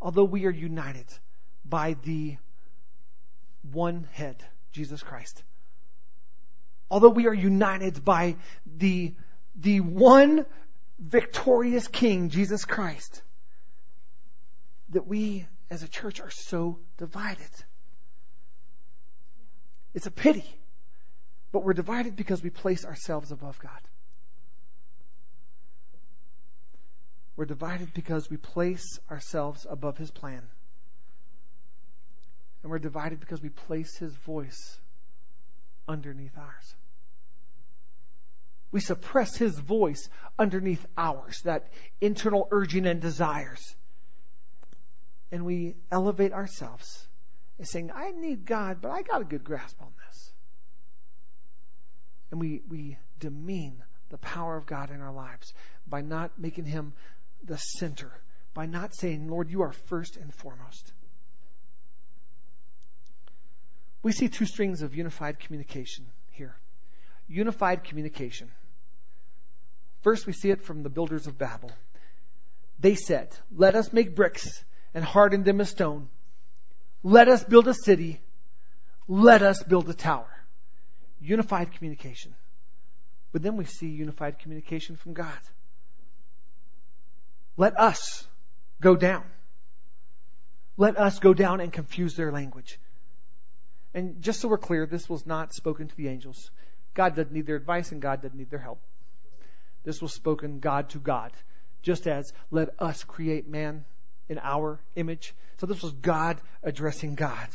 although 0.00 0.24
we 0.24 0.46
are 0.46 0.50
united 0.50 1.06
by 1.64 1.96
the 2.04 2.36
one 3.72 4.06
head, 4.12 4.36
Jesus 4.70 5.02
Christ. 5.02 5.42
Although 6.88 7.10
we 7.10 7.26
are 7.26 7.34
united 7.34 8.04
by 8.04 8.36
the, 8.64 9.14
the 9.56 9.80
one 9.80 10.46
victorious 11.00 11.88
King, 11.88 12.28
Jesus 12.28 12.64
Christ, 12.64 13.22
that 14.90 15.08
we 15.08 15.46
as 15.70 15.82
a 15.82 15.88
church 15.88 16.20
are 16.20 16.30
so 16.30 16.78
divided. 16.98 17.50
It's 19.94 20.06
a 20.06 20.10
pity. 20.10 20.44
But 21.52 21.64
we're 21.64 21.72
divided 21.72 22.16
because 22.16 22.42
we 22.42 22.50
place 22.50 22.84
ourselves 22.84 23.32
above 23.32 23.58
God. 23.58 23.80
We're 27.36 27.46
divided 27.46 27.92
because 27.94 28.28
we 28.30 28.36
place 28.36 28.98
ourselves 29.10 29.66
above 29.68 29.96
His 29.96 30.10
plan. 30.10 30.42
And 32.62 32.70
we're 32.70 32.78
divided 32.78 33.18
because 33.18 33.40
we 33.40 33.48
place 33.48 33.96
His 33.96 34.12
voice 34.12 34.78
underneath 35.88 36.36
ours. 36.36 36.74
We 38.70 38.80
suppress 38.80 39.36
His 39.36 39.58
voice 39.58 40.08
underneath 40.38 40.84
ours, 40.96 41.40
that 41.44 41.68
internal 42.00 42.46
urging 42.50 42.86
and 42.86 43.00
desires. 43.00 43.74
And 45.32 45.44
we 45.44 45.76
elevate 45.90 46.32
ourselves 46.32 47.06
and 47.58 47.66
saying, 47.66 47.90
I 47.94 48.10
need 48.10 48.46
God, 48.46 48.78
but 48.80 48.90
I 48.90 49.02
got 49.02 49.20
a 49.20 49.24
good 49.24 49.44
grasp 49.44 49.80
on 49.80 49.92
this. 50.06 50.32
And 52.30 52.40
we, 52.40 52.62
we 52.68 52.96
demean 53.18 53.82
the 54.08 54.18
power 54.18 54.56
of 54.56 54.66
God 54.66 54.90
in 54.90 55.00
our 55.00 55.12
lives 55.12 55.52
by 55.86 56.00
not 56.00 56.32
making 56.38 56.64
Him 56.64 56.92
the 57.44 57.56
center, 57.56 58.12
by 58.54 58.66
not 58.66 58.94
saying, 58.94 59.28
Lord, 59.28 59.50
you 59.50 59.62
are 59.62 59.72
first 59.72 60.16
and 60.16 60.34
foremost. 60.34 60.92
We 64.02 64.12
see 64.12 64.28
two 64.28 64.46
strings 64.46 64.82
of 64.82 64.94
unified 64.94 65.38
communication 65.38 66.06
here. 66.30 66.56
Unified 67.28 67.84
communication. 67.84 68.50
First, 70.02 70.26
we 70.26 70.32
see 70.32 70.50
it 70.50 70.64
from 70.64 70.82
the 70.82 70.88
builders 70.88 71.26
of 71.26 71.36
Babel. 71.36 71.70
They 72.78 72.94
said, 72.94 73.28
Let 73.54 73.74
us 73.74 73.92
make 73.92 74.16
bricks 74.16 74.64
and 74.94 75.04
hardened 75.04 75.44
them 75.44 75.60
as 75.60 75.70
stone. 75.70 76.08
Let 77.02 77.28
us 77.28 77.44
build 77.44 77.68
a 77.68 77.74
city. 77.74 78.20
Let 79.08 79.42
us 79.42 79.62
build 79.62 79.88
a 79.88 79.94
tower. 79.94 80.28
Unified 81.20 81.72
communication. 81.72 82.34
But 83.32 83.42
then 83.42 83.56
we 83.56 83.64
see 83.64 83.88
unified 83.88 84.38
communication 84.38 84.96
from 84.96 85.12
God. 85.12 85.38
Let 87.56 87.78
us 87.78 88.26
go 88.80 88.96
down. 88.96 89.24
Let 90.76 90.98
us 90.98 91.18
go 91.18 91.34
down 91.34 91.60
and 91.60 91.72
confuse 91.72 92.16
their 92.16 92.32
language. 92.32 92.80
And 93.92 94.22
just 94.22 94.40
so 94.40 94.48
we're 94.48 94.58
clear, 94.58 94.86
this 94.86 95.08
was 95.08 95.26
not 95.26 95.52
spoken 95.52 95.88
to 95.88 95.96
the 95.96 96.08
angels. 96.08 96.50
God 96.94 97.14
doesn't 97.14 97.32
need 97.32 97.46
their 97.46 97.56
advice 97.56 97.92
and 97.92 98.00
God 98.00 98.22
doesn't 98.22 98.38
need 98.38 98.50
their 98.50 98.60
help. 98.60 98.80
This 99.84 100.00
was 100.00 100.12
spoken 100.12 100.60
God 100.60 100.90
to 100.90 100.98
God. 100.98 101.32
Just 101.82 102.06
as 102.06 102.32
let 102.50 102.70
us 102.78 103.04
create 103.04 103.48
man 103.48 103.84
in 104.30 104.38
our 104.38 104.80
image. 104.94 105.34
So 105.58 105.66
this 105.66 105.82
was 105.82 105.92
God 105.92 106.40
addressing 106.62 107.16
God. 107.16 107.48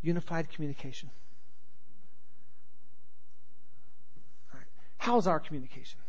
Unified 0.00 0.48
communication. 0.50 1.10
How's 4.96 5.26
our 5.26 5.38
communication? 5.38 6.00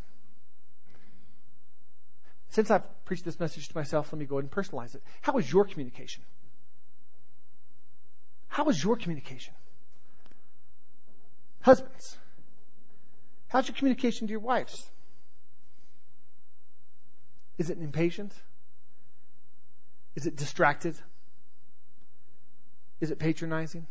Since 2.50 2.72
I've 2.72 2.84
preached 3.06 3.26
this 3.26 3.40
message 3.40 3.68
to 3.68 3.78
myself, 3.78 4.12
let 4.12 4.20
me 4.20 4.26
go 4.26 4.38
ahead 4.38 4.46
and 4.46 4.52
personalize 4.52 4.96
it. 4.96 5.04
How 5.22 5.38
is 5.38 5.52
your 5.52 5.66
communication? 5.66 6.24
How 8.48 8.68
is 8.70 8.84
your 8.84 8.96
communication? 8.96 9.54
Husbands, 11.62 12.18
how's 13.50 13.68
your 13.68 13.76
communication 13.76 14.28
to 14.28 14.32
your 14.32 14.40
wives? 14.40 14.90
Is 17.60 17.70
it 17.70 17.78
impatient? 17.78 18.34
Is 20.16 20.26
it 20.26 20.38
distracted? 20.38 20.96
Is 23.02 23.12
it 23.12 23.20
patronizing? 23.20 23.86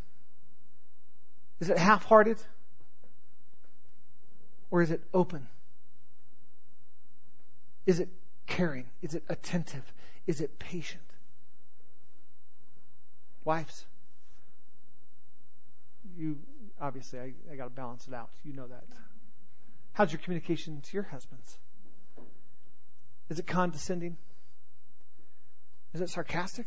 Is 1.61 1.69
it 1.69 1.77
half 1.77 2.05
hearted? 2.05 2.39
Or 4.71 4.81
is 4.81 4.91
it 4.91 5.03
open? 5.13 5.47
Is 7.87 8.01
it 8.01 8.09
caring? 8.47 8.87
Is 9.03 9.15
it 9.15 9.25
attentive? 9.29 9.85
Is 10.27 10.41
it 10.41 10.59
patient? 10.59 11.03
Wives, 13.45 13.87
you 16.17 16.39
obviously, 16.81 17.19
I, 17.19 17.33
I 17.53 17.57
got 17.57 17.65
to 17.65 17.71
balance 17.71 18.07
it 18.09 18.15
out. 18.15 18.31
You 18.45 18.53
know 18.53 18.67
that. 18.67 18.85
How's 19.93 20.13
your 20.13 20.21
communication 20.21 20.81
to 20.81 20.95
your 20.95 21.05
husbands? 21.05 21.59
Is 23.29 23.39
it 23.39 23.47
condescending? 23.47 24.17
Is 25.95 26.01
it 26.01 26.11
sarcastic? 26.11 26.67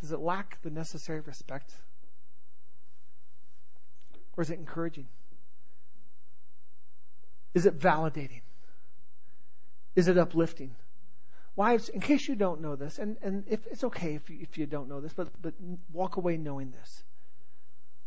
Does 0.00 0.12
it 0.12 0.20
lack 0.20 0.60
the 0.62 0.70
necessary 0.70 1.20
respect? 1.20 1.72
Or 4.36 4.42
is 4.42 4.50
it 4.50 4.58
encouraging? 4.58 5.06
Is 7.54 7.66
it 7.66 7.78
validating? 7.78 8.40
Is 9.96 10.08
it 10.08 10.16
uplifting? 10.16 10.74
Wives, 11.56 11.88
in 11.88 12.00
case 12.00 12.28
you 12.28 12.36
don't 12.36 12.60
know 12.60 12.76
this, 12.76 12.98
and, 12.98 13.16
and 13.22 13.44
if 13.48 13.66
it's 13.66 13.84
okay 13.84 14.14
if 14.14 14.30
you, 14.30 14.38
if 14.40 14.56
you 14.56 14.66
don't 14.66 14.88
know 14.88 15.00
this, 15.00 15.12
but, 15.12 15.28
but 15.42 15.52
walk 15.92 16.16
away 16.16 16.36
knowing 16.36 16.70
this. 16.70 17.02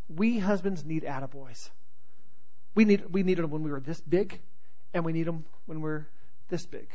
We 0.10 0.40
husbands 0.40 0.86
need 0.86 1.04
attaboys. 1.04 1.70
We 2.74 2.86
need 2.86 3.12
we 3.12 3.24
needed 3.24 3.44
them 3.44 3.52
when 3.52 3.64
we 3.64 3.72
were 3.72 3.80
this 3.80 4.02
big, 4.02 4.40
and 4.94 5.06
we 5.06 5.14
need 5.14 5.28
them 5.28 5.46
when 5.66 5.82
we're 5.82 6.08
this 6.50 6.66
big. 6.66 6.88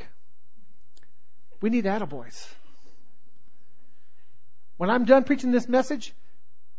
We 1.60 1.70
need 1.70 1.84
attaboys. 1.84 2.46
When 4.76 4.90
I'm 4.90 5.04
done 5.04 5.24
preaching 5.24 5.50
this 5.50 5.68
message, 5.68 6.14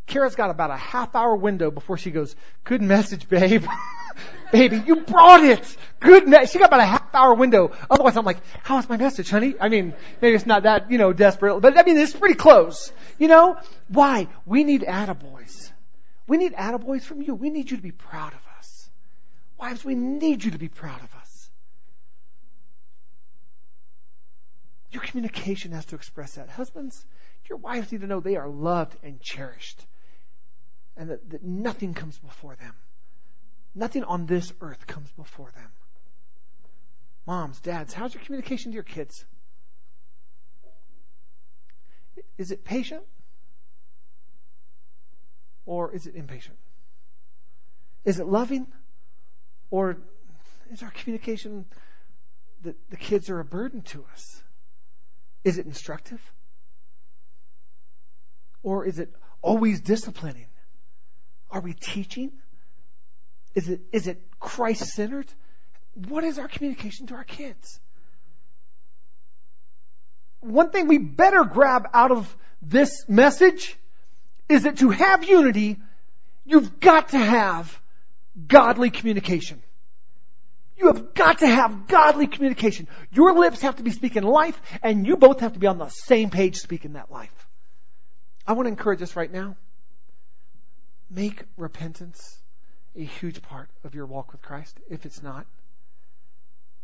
Kara's 0.09 0.35
got 0.35 0.49
about 0.49 0.71
a 0.71 0.77
half 0.77 1.15
hour 1.15 1.35
window 1.35 1.69
before 1.69 1.97
she 1.97 2.11
goes, 2.11 2.35
Good 2.63 2.81
message, 2.81 3.29
babe. 3.29 3.65
Baby, 4.51 4.81
you 4.85 5.01
brought 5.01 5.43
it. 5.43 5.77
Good. 5.99 6.23
She 6.49 6.57
got 6.57 6.69
about 6.69 6.79
a 6.79 6.85
half 6.85 7.13
hour 7.13 7.35
window. 7.35 7.71
Otherwise, 7.89 8.17
I'm 8.17 8.25
like, 8.25 8.39
How's 8.63 8.89
my 8.89 8.97
message, 8.97 9.29
honey? 9.29 9.55
I 9.59 9.69
mean, 9.69 9.93
maybe 10.21 10.35
it's 10.35 10.47
not 10.47 10.63
that, 10.63 10.89
you 10.91 10.97
know, 10.97 11.13
desperate, 11.13 11.59
but 11.59 11.77
I 11.77 11.83
mean, 11.83 11.97
it's 11.97 12.13
pretty 12.15 12.35
close. 12.35 12.91
You 13.19 13.27
know? 13.27 13.57
Why? 13.89 14.27
We 14.45 14.63
need 14.63 14.81
attaboys. 14.81 15.71
We 16.27 16.37
need 16.37 16.53
attaboys 16.53 17.03
from 17.03 17.21
you. 17.21 17.35
We 17.35 17.49
need 17.49 17.69
you 17.69 17.77
to 17.77 17.83
be 17.83 17.91
proud 17.91 18.33
of 18.33 18.41
us. 18.57 18.89
Wives, 19.59 19.85
we 19.85 19.95
need 19.95 20.43
you 20.43 20.51
to 20.51 20.57
be 20.57 20.69
proud 20.69 21.01
of 21.01 21.13
us. 21.15 21.28
Your 24.91 25.01
communication 25.03 25.71
has 25.73 25.85
to 25.85 25.95
express 25.95 26.33
that. 26.33 26.49
Husbands, 26.49 27.05
your 27.47 27.57
wives 27.57 27.91
need 27.91 28.01
to 28.01 28.07
know 28.07 28.19
they 28.19 28.37
are 28.37 28.47
loved 28.47 28.95
and 29.03 29.21
cherished. 29.21 29.85
And 30.97 31.09
that, 31.09 31.29
that 31.29 31.43
nothing 31.43 31.93
comes 31.93 32.17
before 32.17 32.55
them. 32.55 32.73
Nothing 33.75 34.03
on 34.03 34.25
this 34.25 34.51
earth 34.61 34.87
comes 34.87 35.11
before 35.11 35.51
them. 35.51 35.71
Moms, 37.27 37.59
dads, 37.59 37.93
how's 37.93 38.13
your 38.13 38.23
communication 38.23 38.71
to 38.71 38.75
your 38.75 38.83
kids? 38.83 39.23
Is 42.37 42.51
it 42.51 42.63
patient? 42.63 43.03
Or 45.65 45.93
is 45.93 46.07
it 46.07 46.15
impatient? 46.15 46.57
Is 48.03 48.19
it 48.19 48.25
loving? 48.25 48.65
Or 49.69 49.97
is 50.71 50.81
our 50.81 50.89
communication 50.89 51.65
that 52.63 52.75
the 52.89 52.97
kids 52.97 53.29
are 53.29 53.39
a 53.39 53.45
burden 53.45 53.83
to 53.83 54.03
us? 54.11 54.41
Is 55.43 55.57
it 55.57 55.65
instructive? 55.65 56.21
Or 58.61 58.85
is 58.85 58.99
it 58.99 59.13
always 59.41 59.79
disciplining? 59.81 60.47
Are 61.49 61.61
we 61.61 61.73
teaching? 61.73 62.31
Is 63.55 63.69
it, 63.69 63.81
is 63.91 64.07
it 64.07 64.21
Christ 64.39 64.85
centered? 64.85 65.27
What 66.07 66.23
is 66.23 66.37
our 66.39 66.47
communication 66.47 67.07
to 67.07 67.15
our 67.15 67.23
kids? 67.23 67.79
One 70.41 70.69
thing 70.69 70.87
we 70.87 70.97
better 70.97 71.43
grab 71.43 71.87
out 71.93 72.11
of 72.11 72.35
this 72.61 73.05
message 73.07 73.77
is 74.47 74.63
that 74.63 74.77
to 74.77 74.89
have 74.89 75.23
unity, 75.23 75.77
you've 76.45 76.79
got 76.79 77.09
to 77.09 77.17
have 77.17 77.79
godly 78.47 78.89
communication. 78.89 79.61
You 80.79 80.87
have 80.87 81.13
got 81.13 81.39
to 81.39 81.47
have 81.47 81.87
godly 81.87 82.25
communication. 82.27 82.87
Your 83.11 83.33
lips 83.33 83.61
have 83.61 83.75
to 83.75 83.83
be 83.83 83.91
speaking 83.91 84.23
life, 84.23 84.59
and 84.81 85.05
you 85.05 85.17
both 85.17 85.41
have 85.41 85.53
to 85.53 85.59
be 85.59 85.67
on 85.67 85.77
the 85.77 85.89
same 85.89 86.29
page 86.29 86.55
speaking 86.55 86.93
that 86.93 87.11
life. 87.11 87.47
I 88.47 88.53
want 88.53 88.65
to 88.65 88.69
encourage 88.69 89.01
us 89.01 89.15
right 89.17 89.31
now. 89.31 89.57
Make 91.11 91.43
repentance 91.57 92.39
a 92.95 93.03
huge 93.03 93.41
part 93.41 93.69
of 93.83 93.93
your 93.93 94.05
walk 94.05 94.31
with 94.31 94.41
Christ, 94.41 94.79
if 94.89 95.05
it's 95.05 95.21
not. 95.21 95.45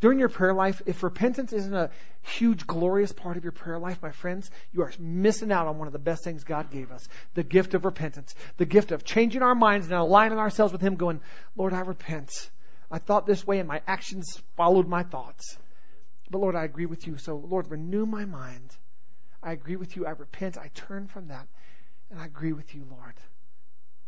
during 0.02 0.20
your 0.20 0.30
prayer 0.30 0.54
life, 0.54 0.84
if 0.86 1.02
repentance 1.02 1.52
isn't 1.52 1.74
a 1.74 1.90
huge, 2.22 2.68
glorious 2.68 3.12
part 3.12 3.38
of 3.38 3.44
your 3.44 3.52
prayer 3.52 3.80
life, 3.80 3.98
my 4.04 4.12
friends, 4.12 4.52
you 4.72 4.84
are 4.84 4.92
missing 5.00 5.52
out 5.52 5.66
on 5.66 5.80
one 5.80 5.88
of 5.88 5.94
the 5.94 6.00
best 6.00 6.24
things 6.24 6.44
God 6.44 6.70
gave 6.70 6.92
us 6.92 7.08
the 7.34 7.44
gift 7.44 7.74
of 7.74 7.86
repentance, 7.86 8.36
the 8.58 8.66
gift 8.66 8.92
of 8.92 9.04
changing 9.04 9.42
our 9.42 9.56
minds 9.56 9.88
and 9.88 9.96
aligning 9.96 10.38
ourselves 10.38 10.72
with 10.72 10.82
Him, 10.82 10.96
going, 10.96 11.22
Lord, 11.56 11.74
I 11.74 11.80
repent. 11.80 12.52
I 12.92 13.00
thought 13.00 13.26
this 13.26 13.46
way 13.46 13.60
and 13.60 13.68
my 13.68 13.82
actions 13.88 14.42
followed 14.56 14.88
my 14.88 15.04
thoughts. 15.04 15.58
But 16.30 16.40
Lord, 16.40 16.56
I 16.56 16.64
agree 16.64 16.86
with 16.86 17.06
you. 17.08 17.18
So, 17.18 17.38
Lord, 17.38 17.70
renew 17.70 18.06
my 18.06 18.26
mind. 18.26 18.76
I 19.42 19.52
agree 19.52 19.76
with 19.76 19.96
you. 19.96 20.06
I 20.06 20.12
repent. 20.12 20.58
I 20.58 20.70
turn 20.74 21.08
from 21.08 21.28
that. 21.28 21.48
And 22.10 22.20
I 22.20 22.26
agree 22.26 22.54
with 22.54 22.74
you, 22.74 22.86
Lord. 22.90 23.14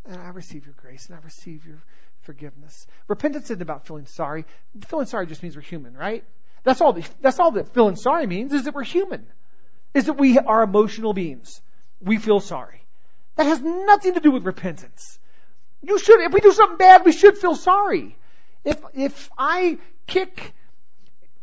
And 0.06 0.22
I 0.22 0.30
receive 0.30 0.66
your 0.66 0.76
grace 0.76 1.08
and 1.08 1.16
I 1.16 1.20
receive 1.24 1.66
your 1.66 1.84
forgiveness. 2.22 2.88
Repentance 3.08 3.46
isn't 3.46 3.62
about 3.62 3.86
feeling 3.86 4.06
sorry. 4.06 4.46
Feeling 4.88 5.06
sorry 5.06 5.28
just 5.28 5.44
means 5.44 5.56
we're 5.56 5.62
human, 5.62 5.96
right? 5.96 6.24
That's 6.64 6.82
all. 6.82 6.94
The, 6.94 7.08
that's 7.22 7.40
all 7.40 7.52
that 7.52 7.74
feeling 7.74 7.96
sorry 7.96 8.28
means 8.28 8.52
is 8.52 8.66
that 8.66 8.76
we're 8.76 8.84
human. 8.84 9.26
Is 9.94 10.06
that 10.06 10.14
we 10.14 10.38
are 10.38 10.64
emotional 10.64 11.14
beings. 11.14 11.62
We 12.02 12.18
feel 12.18 12.40
sorry. 12.40 12.82
That 13.36 13.46
has 13.46 13.62
nothing 13.62 14.16
to 14.16 14.20
do 14.20 14.32
with 14.32 14.46
repentance. 14.46 15.20
You 15.82 16.00
should, 16.00 16.20
if 16.22 16.34
we 16.34 16.42
do 16.42 16.52
something 16.52 16.78
bad, 16.78 17.06
we 17.06 17.12
should 17.12 17.38
feel 17.38 17.56
sorry. 17.56 18.17
If, 18.68 18.84
if 18.94 19.30
I 19.38 19.78
kick 20.06 20.54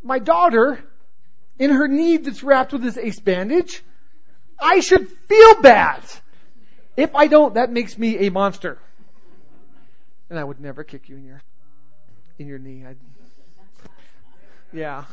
my 0.03 0.19
daughter 0.19 0.79
in 1.59 1.71
her 1.71 1.89
knee 1.89 2.19
that's 2.19 2.43
wrapped 2.43 2.73
with 2.73 2.83
this 2.83 2.97
ace 2.97 3.19
bandage, 3.19 3.83
I 4.61 4.81
should 4.81 5.09
feel 5.09 5.61
bad. 5.61 6.03
If 6.97 7.15
I 7.17 7.27
don't, 7.27 7.55
that 7.55 7.73
makes 7.73 7.99
me 7.99 8.27
a 8.27 8.31
monster 8.31 8.79
and 10.31 10.39
I 10.39 10.45
would 10.45 10.61
never 10.61 10.85
kick 10.85 11.09
you 11.09 11.17
in 11.17 11.25
your 11.25 11.43
in 12.39 12.49
your 12.49 12.59
knee. 12.59 12.85
I'd, 12.85 12.97
yeah. 14.73 15.05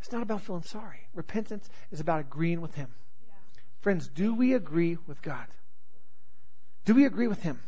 It's 0.00 0.12
not 0.12 0.22
about 0.22 0.42
feeling 0.42 0.62
sorry. 0.62 1.08
Repentance 1.14 1.68
is 1.90 2.00
about 2.00 2.20
agreeing 2.20 2.60
with 2.60 2.74
Him. 2.74 2.88
Friends, 3.80 4.08
do 4.08 4.34
we 4.34 4.54
agree 4.54 4.98
with 5.06 5.22
God? 5.22 5.46
Do 6.84 6.94
we 6.94 7.06
agree 7.06 7.28
with 7.28 7.42
Him? 7.42 7.60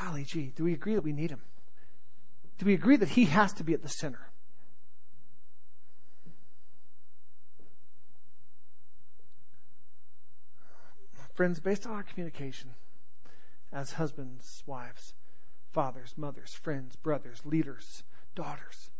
Golly 0.00 0.24
gee, 0.24 0.52
do 0.56 0.64
we 0.64 0.72
agree 0.72 0.94
that 0.94 1.04
we 1.04 1.12
need 1.12 1.30
Him? 1.30 1.42
Do 2.58 2.66
we 2.66 2.74
agree 2.74 2.96
that 2.96 3.08
He 3.08 3.26
has 3.26 3.52
to 3.54 3.64
be 3.64 3.74
at 3.74 3.82
the 3.82 3.88
center? 3.88 4.20
Friends, 11.34 11.60
based 11.60 11.86
on 11.86 11.92
our 11.92 12.02
communication 12.02 12.70
as 13.72 13.90
husbands, 13.90 14.62
wives, 14.66 15.14
fathers, 15.72 16.12
mothers, 16.16 16.52
friends, 16.52 16.94
brothers, 16.96 17.40
leaders, 17.44 18.02
daughters, 18.34 18.90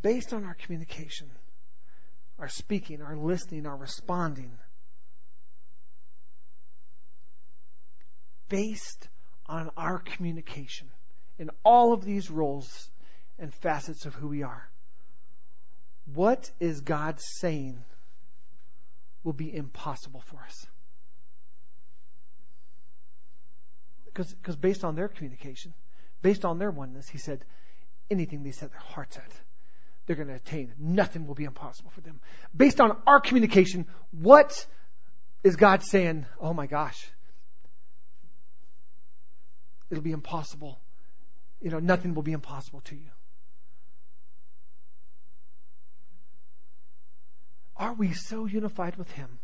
based 0.00 0.32
on 0.32 0.44
our 0.44 0.54
communication, 0.54 1.30
our 2.38 2.48
speaking, 2.48 3.02
our 3.02 3.16
listening, 3.16 3.66
our 3.66 3.76
responding, 3.76 4.50
based 8.48 9.08
on 9.46 9.70
our 9.76 9.98
communication 9.98 10.88
in 11.38 11.50
all 11.64 11.92
of 11.92 12.04
these 12.04 12.30
roles 12.30 12.90
and 13.38 13.52
facets 13.54 14.06
of 14.06 14.14
who 14.14 14.28
we 14.28 14.42
are. 14.42 14.68
What 16.14 16.50
is 16.58 16.80
God 16.80 17.20
saying 17.20 17.84
will 19.24 19.32
be 19.32 19.54
impossible 19.54 20.22
for 20.26 20.38
us. 20.40 20.66
Because, 24.04 24.56
based 24.56 24.84
on 24.84 24.96
their 24.96 25.08
communication, 25.08 25.74
based 26.22 26.44
on 26.44 26.58
their 26.58 26.70
oneness, 26.70 27.08
he 27.08 27.18
said, 27.18 27.44
anything 28.10 28.42
they 28.42 28.50
set 28.50 28.70
their 28.70 28.80
hearts 28.80 29.16
at, 29.16 29.30
they're 30.06 30.16
going 30.16 30.28
to 30.28 30.34
attain. 30.34 30.72
Nothing 30.78 31.26
will 31.26 31.34
be 31.34 31.44
impossible 31.44 31.90
for 31.90 32.00
them. 32.00 32.20
Based 32.56 32.80
on 32.80 32.96
our 33.06 33.20
communication, 33.20 33.86
what 34.10 34.66
is 35.44 35.56
God 35.56 35.82
saying? 35.84 36.26
Oh 36.40 36.52
my 36.52 36.66
gosh, 36.66 37.10
it'll 39.90 40.02
be 40.02 40.12
impossible. 40.12 40.78
You 41.60 41.70
know, 41.70 41.78
nothing 41.78 42.14
will 42.14 42.22
be 42.22 42.32
impossible 42.32 42.80
to 42.82 42.94
you. 42.94 43.10
Are 47.76 47.94
we 47.94 48.12
so 48.12 48.46
unified 48.46 48.96
with 48.96 49.10
Him 49.12 49.38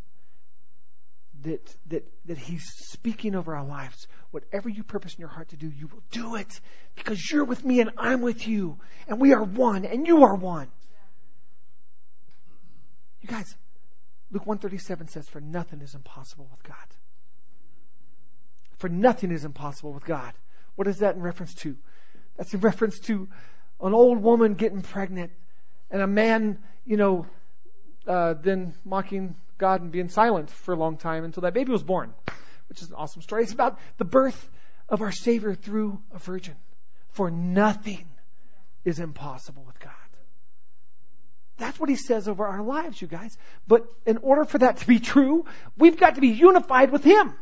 that, 1.42 1.74
that, 1.86 2.04
that 2.26 2.38
He's 2.38 2.64
speaking 2.90 3.34
over 3.34 3.54
our 3.54 3.64
lives? 3.64 4.08
Whatever 4.32 4.68
you 4.68 4.82
purpose 4.82 5.14
in 5.14 5.20
your 5.20 5.28
heart 5.28 5.50
to 5.50 5.56
do, 5.56 5.68
you 5.68 5.86
will 5.86 6.02
do 6.10 6.34
it 6.34 6.60
because 6.96 7.30
you're 7.30 7.44
with 7.44 7.64
me 7.64 7.80
and 7.80 7.90
I'm 7.96 8.22
with 8.22 8.46
you 8.46 8.78
and 9.06 9.20
we 9.20 9.32
are 9.32 9.42
one 9.42 9.84
and 9.84 10.06
you 10.06 10.24
are 10.24 10.34
one. 10.34 10.68
You 13.20 13.28
guys, 13.28 13.56
Luke 14.32 14.46
137 14.46 15.08
says, 15.08 15.28
For 15.28 15.40
nothing 15.40 15.80
is 15.80 15.94
impossible 15.94 16.48
with 16.50 16.62
God. 16.64 16.76
For 18.84 18.90
nothing 18.90 19.30
is 19.30 19.46
impossible 19.46 19.94
with 19.94 20.04
God. 20.04 20.34
What 20.74 20.86
is 20.88 20.98
that 20.98 21.14
in 21.14 21.22
reference 21.22 21.54
to? 21.54 21.74
That's 22.36 22.52
in 22.52 22.60
reference 22.60 22.98
to 23.06 23.30
an 23.80 23.94
old 23.94 24.22
woman 24.22 24.56
getting 24.56 24.82
pregnant 24.82 25.32
and 25.90 26.02
a 26.02 26.06
man, 26.06 26.58
you 26.84 26.98
know, 26.98 27.24
uh, 28.06 28.34
then 28.34 28.74
mocking 28.84 29.36
God 29.56 29.80
and 29.80 29.90
being 29.90 30.10
silent 30.10 30.50
for 30.50 30.74
a 30.74 30.76
long 30.76 30.98
time 30.98 31.24
until 31.24 31.40
that 31.44 31.54
baby 31.54 31.72
was 31.72 31.82
born, 31.82 32.12
which 32.68 32.82
is 32.82 32.90
an 32.90 32.94
awesome 32.96 33.22
story. 33.22 33.44
It's 33.44 33.54
about 33.54 33.78
the 33.96 34.04
birth 34.04 34.50
of 34.90 35.00
our 35.00 35.12
Savior 35.12 35.54
through 35.54 36.02
a 36.12 36.18
virgin. 36.18 36.56
For 37.08 37.30
nothing 37.30 38.06
is 38.84 38.98
impossible 38.98 39.64
with 39.66 39.80
God. 39.80 39.92
That's 41.56 41.80
what 41.80 41.88
he 41.88 41.96
says 41.96 42.28
over 42.28 42.46
our 42.46 42.62
lives, 42.62 43.00
you 43.00 43.08
guys. 43.08 43.38
But 43.66 43.86
in 44.04 44.18
order 44.18 44.44
for 44.44 44.58
that 44.58 44.76
to 44.76 44.86
be 44.86 45.00
true, 45.00 45.46
we've 45.78 45.98
got 45.98 46.16
to 46.16 46.20
be 46.20 46.28
unified 46.28 46.90
with 46.90 47.02
him. 47.02 47.34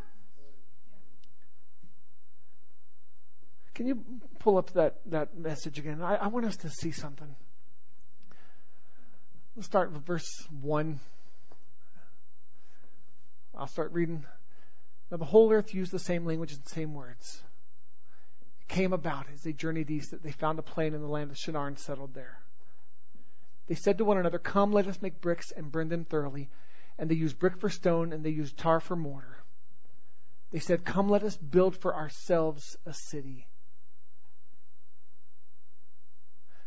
Can 3.75 3.87
you 3.87 4.05
pull 4.39 4.59
up 4.59 4.71
that, 4.73 4.97
that 5.07 5.37
message 5.37 5.79
again? 5.79 6.03
I, 6.03 6.17
I 6.17 6.27
want 6.29 6.47
us 6.47 6.57
to 6.59 6.71
see 6.71 6.91
something. 6.91 7.35
Let's 9.57 9.67
start 9.67 9.93
with 9.93 10.05
verse 10.05 10.47
1. 10.61 11.01
I'll 13.57 13.67
start 13.67 13.93
reading. 13.93 14.25
Now, 15.11 15.19
the 15.19 15.25
whole 15.25 15.53
earth 15.53 15.75
used 15.75 15.93
the 15.93 15.99
same 15.99 16.25
language 16.27 16.53
and 16.53 16.63
the 16.65 16.71
same 16.71 16.95
words. 16.95 17.43
It 18.63 18.69
came 18.69 18.93
about 18.93 19.27
as 19.33 19.43
they 19.43 19.53
journeyed 19.53 19.91
east 19.91 20.11
that 20.13 20.23
they 20.23 20.33
found 20.33 20.59
a 20.59 20.63
plain 20.63 20.95
in 20.95 21.01
the 21.01 21.09
land 21.09 21.31
of 21.31 21.37
Shinar 21.37 21.67
and 21.67 21.79
settled 21.79 22.15
there. 22.15 22.39
They 23.69 23.75
said 23.75 23.99
to 23.99 24.05
one 24.05 24.19
another, 24.19 24.39
Come, 24.39 24.73
let 24.73 24.87
us 24.87 25.01
make 25.01 25.21
bricks 25.21 25.51
and 25.51 25.71
burn 25.71 25.89
them 25.89 26.05
thoroughly. 26.05 26.51
And 26.99 27.11
they 27.11 27.15
used 27.15 27.39
brick 27.39 27.59
for 27.59 27.71
stone 27.71 28.13
and 28.13 28.25
they 28.25 28.31
used 28.31 28.57
tar 28.59 28.81
for 28.81 28.97
mortar. 28.97 29.39
They 30.51 30.59
said, 30.59 30.85
Come, 30.85 31.09
let 31.09 31.23
us 31.23 31.37
build 31.37 31.77
for 31.77 31.95
ourselves 31.95 32.77
a 32.85 32.93
city. 32.93 33.47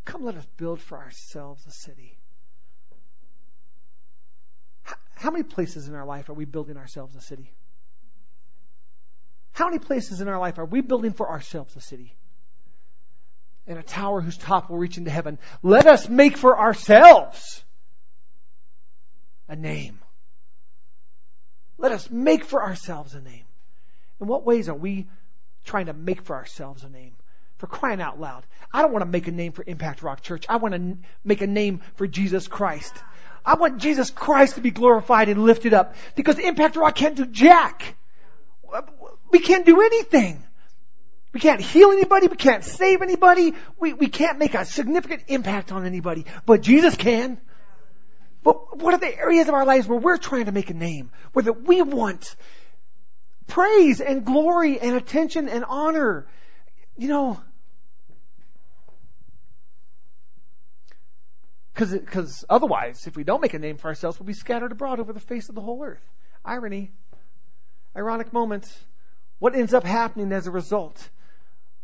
Come, 0.05 0.23
let 0.23 0.35
us 0.35 0.45
build 0.57 0.79
for 0.79 0.97
ourselves 0.97 1.65
a 1.67 1.71
city. 1.71 2.17
How 5.15 5.31
many 5.31 5.43
places 5.43 5.87
in 5.87 5.95
our 5.95 6.05
life 6.05 6.29
are 6.29 6.33
we 6.33 6.45
building 6.45 6.77
ourselves 6.77 7.15
a 7.15 7.21
city? 7.21 7.51
How 9.53 9.65
many 9.65 9.79
places 9.79 10.21
in 10.21 10.27
our 10.27 10.39
life 10.39 10.59
are 10.59 10.65
we 10.65 10.81
building 10.81 11.13
for 11.13 11.29
ourselves 11.29 11.75
a 11.75 11.81
city? 11.81 12.15
And 13.65 13.79
a 13.79 13.83
tower 13.83 14.21
whose 14.21 14.37
top 14.37 14.69
will 14.69 14.77
reach 14.77 14.97
into 14.97 15.09
heaven. 15.09 15.39
Let 15.63 15.87
us 15.87 16.07
make 16.07 16.37
for 16.37 16.59
ourselves 16.59 17.63
a 19.47 19.55
name. 19.55 19.99
Let 21.77 21.91
us 21.91 22.09
make 22.11 22.45
for 22.45 22.61
ourselves 22.61 23.15
a 23.15 23.21
name. 23.21 23.45
In 24.21 24.27
what 24.27 24.45
ways 24.45 24.69
are 24.69 24.75
we 24.75 25.07
trying 25.65 25.87
to 25.87 25.93
make 25.93 26.21
for 26.23 26.35
ourselves 26.35 26.83
a 26.83 26.89
name? 26.89 27.15
For 27.57 27.67
crying 27.67 28.01
out 28.01 28.19
loud. 28.19 28.45
I 28.73 28.81
don't 28.81 28.91
want 28.91 29.03
to 29.03 29.09
make 29.09 29.27
a 29.27 29.31
name 29.31 29.53
for 29.53 29.63
Impact 29.65 30.03
Rock 30.03 30.21
Church. 30.21 30.45
I 30.49 30.57
want 30.57 30.73
to 30.73 30.97
make 31.23 31.41
a 31.41 31.47
name 31.47 31.81
for 31.95 32.05
Jesus 32.05 32.47
Christ. 32.47 32.93
I 33.45 33.55
want 33.55 33.77
Jesus 33.77 34.09
Christ 34.09 34.55
to 34.55 34.61
be 34.61 34.71
glorified 34.71 35.29
and 35.29 35.43
lifted 35.43 35.73
up 35.73 35.95
because 36.15 36.39
Impact 36.39 36.75
Rock 36.75 36.95
can't 36.95 37.15
do 37.15 37.25
jack. 37.25 37.95
We 39.31 39.39
can't 39.39 39.65
do 39.65 39.81
anything. 39.81 40.43
We 41.31 41.39
can't 41.39 41.61
heal 41.61 41.91
anybody. 41.91 42.27
We 42.27 42.37
can't 42.37 42.63
save 42.63 43.01
anybody. 43.01 43.53
We, 43.77 43.93
we 43.93 44.07
can't 44.07 44.39
make 44.39 44.55
a 44.55 44.65
significant 44.65 45.23
impact 45.27 45.71
on 45.71 45.85
anybody. 45.85 46.25
But 46.45 46.61
Jesus 46.61 46.95
can. 46.95 47.39
But 48.41 48.77
what 48.81 48.93
are 48.93 48.99
the 48.99 49.17
areas 49.17 49.47
of 49.49 49.53
our 49.53 49.65
lives 49.65 49.87
where 49.87 49.99
we're 49.99 50.17
trying 50.17 50.45
to 50.45 50.51
make 50.51 50.69
a 50.69 50.73
name? 50.73 51.11
Where 51.33 51.43
that 51.43 51.67
we 51.67 51.81
want 51.81 52.35
praise 53.47 54.01
and 54.01 54.25
glory 54.25 54.79
and 54.79 54.95
attention 54.95 55.49
and 55.49 55.65
honor. 55.67 56.25
You 56.97 57.07
know, 57.07 57.41
Because 61.73 62.45
otherwise, 62.49 63.05
if 63.05 63.17
we 63.17 63.25
don't 63.25 63.41
make 63.41 63.53
a 63.53 63.59
name 63.59 63.75
for 63.75 63.89
ourselves, 63.89 64.17
we'll 64.17 64.27
be 64.27 64.33
scattered 64.33 64.71
abroad 64.71 65.01
over 65.01 65.11
the 65.11 65.19
face 65.19 65.49
of 65.49 65.55
the 65.55 65.61
whole 65.61 65.83
earth. 65.83 66.01
Irony. 66.45 66.91
Ironic 67.97 68.31
moment. 68.31 68.65
What 69.39 69.55
ends 69.55 69.73
up 69.73 69.83
happening 69.83 70.31
as 70.31 70.47
a 70.47 70.51
result? 70.51 71.09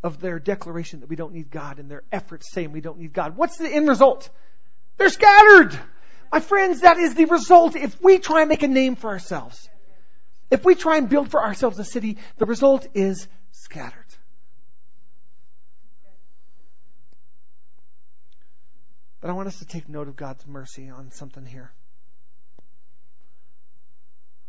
of 0.04 0.19
their 0.19 0.39
declaration 0.39 1.02
that 1.02 1.10
we 1.10 1.15
don't 1.15 1.34
need 1.34 1.52
God 1.52 1.80
and 1.80 1.89
their 1.89 2.04
efforts 2.12 2.52
saying 2.52 2.71
we 2.71 2.82
don't 2.82 2.97
need 2.97 3.13
God. 3.13 3.38
What's 3.38 3.58
the 3.58 3.69
end 3.69 3.88
result? 3.88 4.30
They're 4.97 5.10
scattered. 5.10 5.80
My 6.32 6.39
friends, 6.39 6.82
that 6.82 6.97
is 6.97 7.13
the 7.13 7.26
result 7.26 7.76
if 7.76 8.02
we 8.02 8.17
try 8.17 8.41
and 8.41 8.50
make 8.50 8.63
a 8.63 8.67
name 8.67 8.95
for 8.95 9.10
ourselves. 9.10 9.69
If 10.50 10.65
we 10.65 10.76
try 10.76 10.97
and 10.97 11.08
build 11.08 11.30
for 11.30 11.43
ourselves 11.43 11.78
a 11.80 11.84
city, 11.84 12.17
the 12.38 12.45
result 12.45 12.88
is 12.93 13.28
scattered. 13.52 14.00
But 19.21 19.29
I 19.29 19.34
want 19.34 19.47
us 19.47 19.60
to 19.60 19.65
take 19.65 19.88
note 19.88 20.07
of 20.07 20.15
God's 20.15 20.45
mercy 20.47 20.89
on 20.89 21.12
something 21.12 21.45
here. 21.45 21.71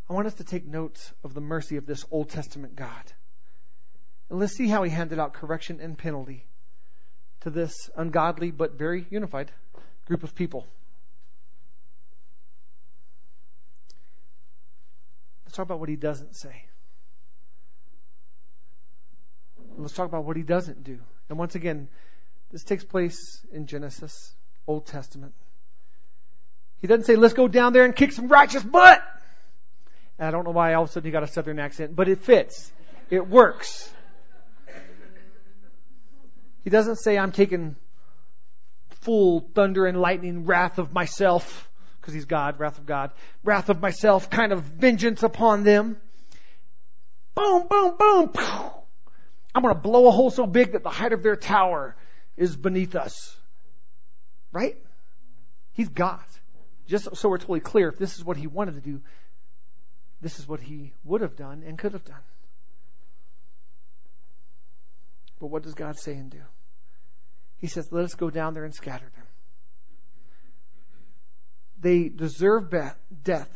I 0.08 0.14
want 0.14 0.26
us 0.26 0.34
to 0.34 0.44
take 0.44 0.66
note 0.66 0.98
of 1.22 1.34
the 1.34 1.40
mercy 1.40 1.76
of 1.76 1.86
this 1.86 2.04
Old 2.10 2.30
Testament 2.30 2.74
God. 2.74 3.12
And 4.30 4.40
let's 4.40 4.54
see 4.54 4.68
how 4.68 4.82
he 4.82 4.90
handed 4.90 5.18
out 5.18 5.34
correction 5.34 5.78
and 5.80 5.96
penalty 5.96 6.46
to 7.42 7.50
this 7.50 7.90
ungodly 7.96 8.50
but 8.50 8.78
very 8.78 9.06
unified 9.10 9.52
group 10.06 10.22
of 10.22 10.34
people. 10.34 10.66
Let's 15.44 15.56
talk 15.56 15.66
about 15.66 15.80
what 15.80 15.90
he 15.90 15.96
doesn't 15.96 16.34
say. 16.34 16.64
Let's 19.76 19.92
talk 19.92 20.08
about 20.08 20.24
what 20.24 20.36
he 20.36 20.42
doesn't 20.42 20.82
do. 20.82 20.98
And 21.28 21.38
once 21.38 21.54
again, 21.54 21.88
this 22.50 22.64
takes 22.64 22.84
place 22.84 23.44
in 23.52 23.66
Genesis, 23.66 24.34
Old 24.66 24.86
Testament. 24.86 25.34
He 26.80 26.86
doesn't 26.86 27.04
say, 27.04 27.16
let's 27.16 27.34
go 27.34 27.48
down 27.48 27.72
there 27.72 27.84
and 27.84 27.94
kick 27.94 28.12
some 28.12 28.28
righteous 28.28 28.62
butt. 28.62 29.02
And 30.18 30.28
I 30.28 30.30
don't 30.30 30.44
know 30.44 30.50
why 30.50 30.74
all 30.74 30.84
of 30.84 30.90
a 30.90 30.92
sudden 30.92 31.06
he 31.06 31.12
got 31.12 31.22
a 31.22 31.28
southern 31.28 31.58
accent, 31.58 31.94
but 31.94 32.08
it 32.08 32.20
fits. 32.20 32.72
It 33.10 33.28
works. 33.28 33.92
He 36.64 36.70
doesn't 36.70 36.96
say, 36.96 37.18
I'm 37.18 37.32
taking 37.32 37.76
full 39.00 39.40
thunder 39.54 39.86
and 39.86 40.00
lightning 40.00 40.44
wrath 40.44 40.78
of 40.78 40.92
myself, 40.92 41.68
because 42.00 42.14
he's 42.14 42.24
God, 42.24 42.60
wrath 42.60 42.78
of 42.78 42.86
God, 42.86 43.10
wrath 43.42 43.68
of 43.68 43.80
myself, 43.80 44.30
kind 44.30 44.52
of 44.52 44.62
vengeance 44.62 45.22
upon 45.22 45.64
them. 45.64 45.96
Boom, 47.34 47.66
boom, 47.68 47.96
boom. 47.98 48.30
I'm 49.54 49.62
going 49.62 49.74
to 49.74 49.80
blow 49.80 50.06
a 50.06 50.10
hole 50.10 50.30
so 50.30 50.46
big 50.46 50.72
that 50.72 50.82
the 50.82 50.90
height 50.90 51.12
of 51.12 51.22
their 51.22 51.36
tower 51.36 51.96
is 52.36 52.56
beneath 52.56 52.94
us. 52.94 53.36
Right? 54.52 54.76
He's 55.72 55.88
God. 55.88 56.20
Just 56.86 57.16
so 57.16 57.28
we're 57.28 57.38
totally 57.38 57.60
clear, 57.60 57.88
if 57.88 57.98
this 57.98 58.18
is 58.18 58.24
what 58.24 58.36
he 58.36 58.46
wanted 58.46 58.74
to 58.74 58.80
do, 58.80 59.00
this 60.20 60.38
is 60.38 60.46
what 60.46 60.60
he 60.60 60.92
would 61.04 61.22
have 61.22 61.36
done 61.36 61.62
and 61.66 61.78
could 61.78 61.92
have 61.92 62.04
done. 62.04 62.20
But 65.40 65.48
what 65.48 65.62
does 65.62 65.74
God 65.74 65.98
say 65.98 66.12
and 66.12 66.30
do? 66.30 66.42
He 67.58 67.66
says, 67.66 67.90
let 67.90 68.04
us 68.04 68.14
go 68.14 68.30
down 68.30 68.54
there 68.54 68.64
and 68.64 68.74
scatter 68.74 69.10
them. 69.16 69.26
They 71.80 72.08
deserve 72.08 72.72
death. 73.24 73.50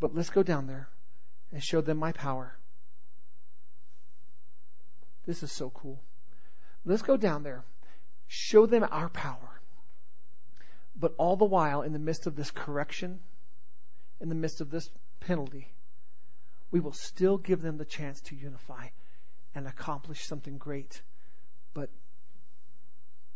But 0.00 0.14
let's 0.14 0.30
go 0.30 0.42
down 0.42 0.66
there 0.66 0.88
and 1.52 1.62
show 1.62 1.80
them 1.80 1.96
my 1.98 2.12
power. 2.12 2.54
This 5.26 5.42
is 5.42 5.50
so 5.50 5.70
cool. 5.70 6.00
Let's 6.84 7.02
go 7.02 7.16
down 7.16 7.42
there, 7.42 7.64
show 8.28 8.66
them 8.66 8.86
our 8.90 9.08
power. 9.08 9.60
But 10.94 11.14
all 11.16 11.36
the 11.36 11.44
while, 11.44 11.82
in 11.82 11.92
the 11.92 11.98
midst 11.98 12.26
of 12.26 12.36
this 12.36 12.50
correction, 12.50 13.20
in 14.20 14.28
the 14.28 14.34
midst 14.34 14.60
of 14.60 14.70
this 14.70 14.90
penalty, 15.20 15.68
we 16.70 16.80
will 16.80 16.92
still 16.92 17.38
give 17.38 17.62
them 17.62 17.78
the 17.78 17.84
chance 17.84 18.20
to 18.22 18.36
unify 18.36 18.88
and 19.54 19.66
accomplish 19.66 20.26
something 20.26 20.58
great, 20.58 21.00
but 21.72 21.88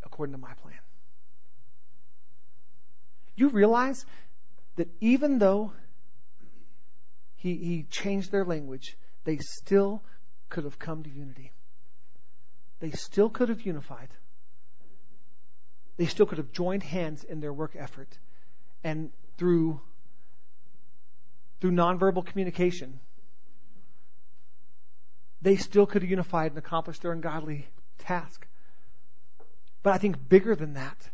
according 0.04 0.32
to 0.32 0.38
my 0.38 0.52
plan. 0.54 0.78
You 3.34 3.48
realize 3.48 4.04
that 4.76 4.88
even 5.00 5.38
though 5.38 5.72
he, 7.36 7.56
he 7.56 7.82
changed 7.84 8.30
their 8.30 8.44
language, 8.44 8.96
they 9.24 9.38
still 9.38 10.02
could 10.48 10.64
have 10.64 10.78
come 10.78 11.02
to 11.02 11.10
unity. 11.10 11.52
They 12.80 12.90
still 12.90 13.30
could 13.30 13.48
have 13.48 13.62
unified. 13.62 14.08
They 15.96 16.06
still 16.06 16.26
could 16.26 16.38
have 16.38 16.52
joined 16.52 16.82
hands 16.82 17.24
in 17.24 17.40
their 17.40 17.52
work 17.52 17.76
effort. 17.76 18.08
And 18.82 19.10
through, 19.36 19.80
through 21.60 21.72
nonverbal 21.72 22.26
communication, 22.26 23.00
they 25.42 25.56
still 25.56 25.86
could 25.86 26.02
have 26.02 26.10
unified 26.10 26.52
and 26.52 26.58
accomplished 26.58 27.02
their 27.02 27.12
ungodly 27.12 27.66
task. 27.98 28.46
But 29.82 29.92
I 29.92 29.98
think 29.98 30.28
bigger 30.28 30.54
than 30.54 30.74
that, 30.74 31.10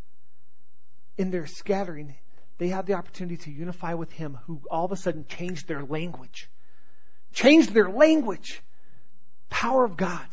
in 1.16 1.30
their 1.30 1.46
scattering, 1.46 2.14
they 2.58 2.68
had 2.68 2.86
the 2.86 2.94
opportunity 2.94 3.36
to 3.44 3.50
unify 3.50 3.94
with 3.94 4.12
Him 4.12 4.38
who 4.46 4.60
all 4.70 4.84
of 4.84 4.92
a 4.92 4.96
sudden 4.96 5.24
changed 5.28 5.66
their 5.66 5.82
language. 5.82 6.50
Changed 7.32 7.72
their 7.72 7.90
language. 7.90 8.62
Power 9.48 9.84
of 9.84 9.96
God. 9.96 10.26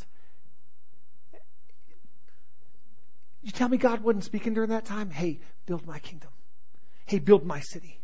You 3.46 3.52
tell 3.52 3.70
me 3.70 3.78
God 3.78 4.02
wasn't 4.02 4.24
speaking 4.24 4.56
during 4.56 4.72
that 4.72 4.86
time? 4.86 5.12
Hey, 5.12 5.40
build 5.68 5.86
my 5.86 6.00
kingdom. 6.00 6.32
Hey, 7.06 7.20
build 7.20 7.46
my 7.46 7.60
city. 7.60 8.02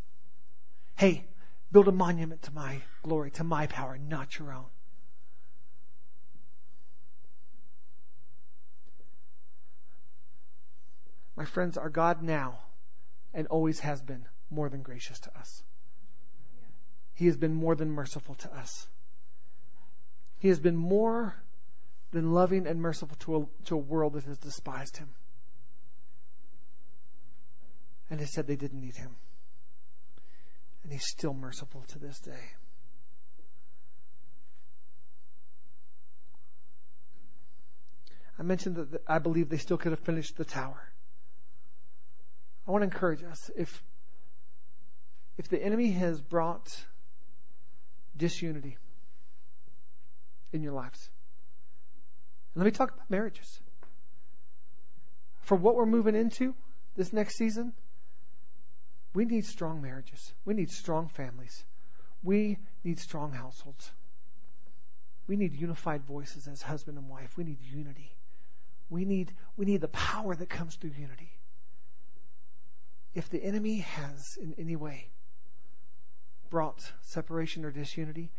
Hey, 0.96 1.26
build 1.72 1.88
a 1.88 1.92
monument 1.92 2.44
to 2.44 2.54
my 2.54 2.78
glory, 3.02 3.32
to 3.32 3.44
my 3.44 3.66
power, 3.66 3.98
not 3.98 4.38
your 4.38 4.54
own. 4.54 4.66
My 11.36 11.46
friends, 11.46 11.76
our 11.76 11.90
God 11.90 12.22
now 12.22 12.60
and 13.34 13.48
always 13.48 13.80
has 13.80 14.00
been 14.00 14.28
more 14.52 14.70
than 14.70 14.84
gracious 14.84 15.20
to 15.22 15.36
us. 15.40 15.64
He 17.16 17.26
has 17.26 17.36
been 17.36 17.56
more 17.56 17.74
than 17.74 17.90
merciful 17.90 18.36
to 18.36 18.54
us. 18.54 18.88
He 20.38 20.50
has 20.50 20.60
been 20.60 20.76
more 20.76 21.34
than 22.12 22.32
loving 22.32 22.68
and 22.68 22.80
merciful 22.80 23.18
to 23.22 23.38
a, 23.38 23.66
to 23.66 23.74
a 23.74 23.80
world 23.80 24.14
that 24.14 24.26
has 24.26 24.38
despised 24.38 24.98
him. 24.98 25.10
And 28.12 28.20
they 28.20 28.26
said 28.26 28.46
they 28.46 28.58
didn't 28.58 28.82
need 28.82 28.98
him. 28.98 29.16
And 30.84 30.92
he's 30.92 31.08
still 31.08 31.34
merciful 31.34 31.84
to 31.88 32.00
this 32.00 32.20
day. 32.20 32.52
I 38.38 38.44
mentioned 38.44 38.76
that 38.76 39.02
I 39.08 39.20
believe 39.20 39.50
they 39.50 39.58
still 39.58 39.78
could 39.78 39.94
have 39.94 40.00
finished 40.00 40.36
the 40.36 40.44
tower. 40.44 40.82
I 42.68 42.72
want 42.72 42.82
to 42.82 42.86
encourage 42.86 43.24
us 43.24 43.50
if 43.56 43.82
if 45.38 45.48
the 45.48 45.64
enemy 45.64 45.92
has 45.92 46.20
brought 46.20 46.70
disunity 48.18 48.78
in 50.52 50.62
your 50.62 50.74
lives. 50.74 51.10
let 52.56 52.66
me 52.66 52.72
talk 52.72 52.94
about 52.94 53.10
marriages. 53.10 53.60
For 55.44 55.56
what 55.56 55.76
we're 55.76 55.86
moving 55.86 56.16
into 56.16 56.54
this 56.96 57.14
next 57.14 57.38
season, 57.38 57.74
we 59.14 59.26
need 59.26 59.46
strong 59.46 59.82
marriages. 59.82 60.34
We 60.46 60.54
need 60.54 60.72
strong 60.72 61.08
families. 61.08 61.64
We 62.24 62.58
need 62.84 63.00
strong 63.00 63.32
households. 63.32 63.92
We 65.28 65.36
need 65.36 65.54
unified 65.54 66.04
voices 66.04 66.48
as 66.48 66.62
husband 66.62 66.98
and 66.98 67.10
wife. 67.10 67.38
We 67.38 67.44
need 67.44 67.62
unity. 67.62 68.16
We 68.90 69.06
need, 69.06 69.34
we 69.58 69.66
need 69.66 69.82
the 69.82 69.88
power 69.88 70.36
that 70.36 70.50
comes 70.50 70.76
through 70.76 70.92
unity 70.98 71.32
if 73.14 73.30
the 73.30 73.44
enemy 73.44 73.80
has 73.80 74.38
in 74.42 74.54
any 74.58 74.76
way 74.76 75.10
brought 76.50 76.92
separation 77.02 77.64
or 77.64 77.72
disunity, 77.72 78.30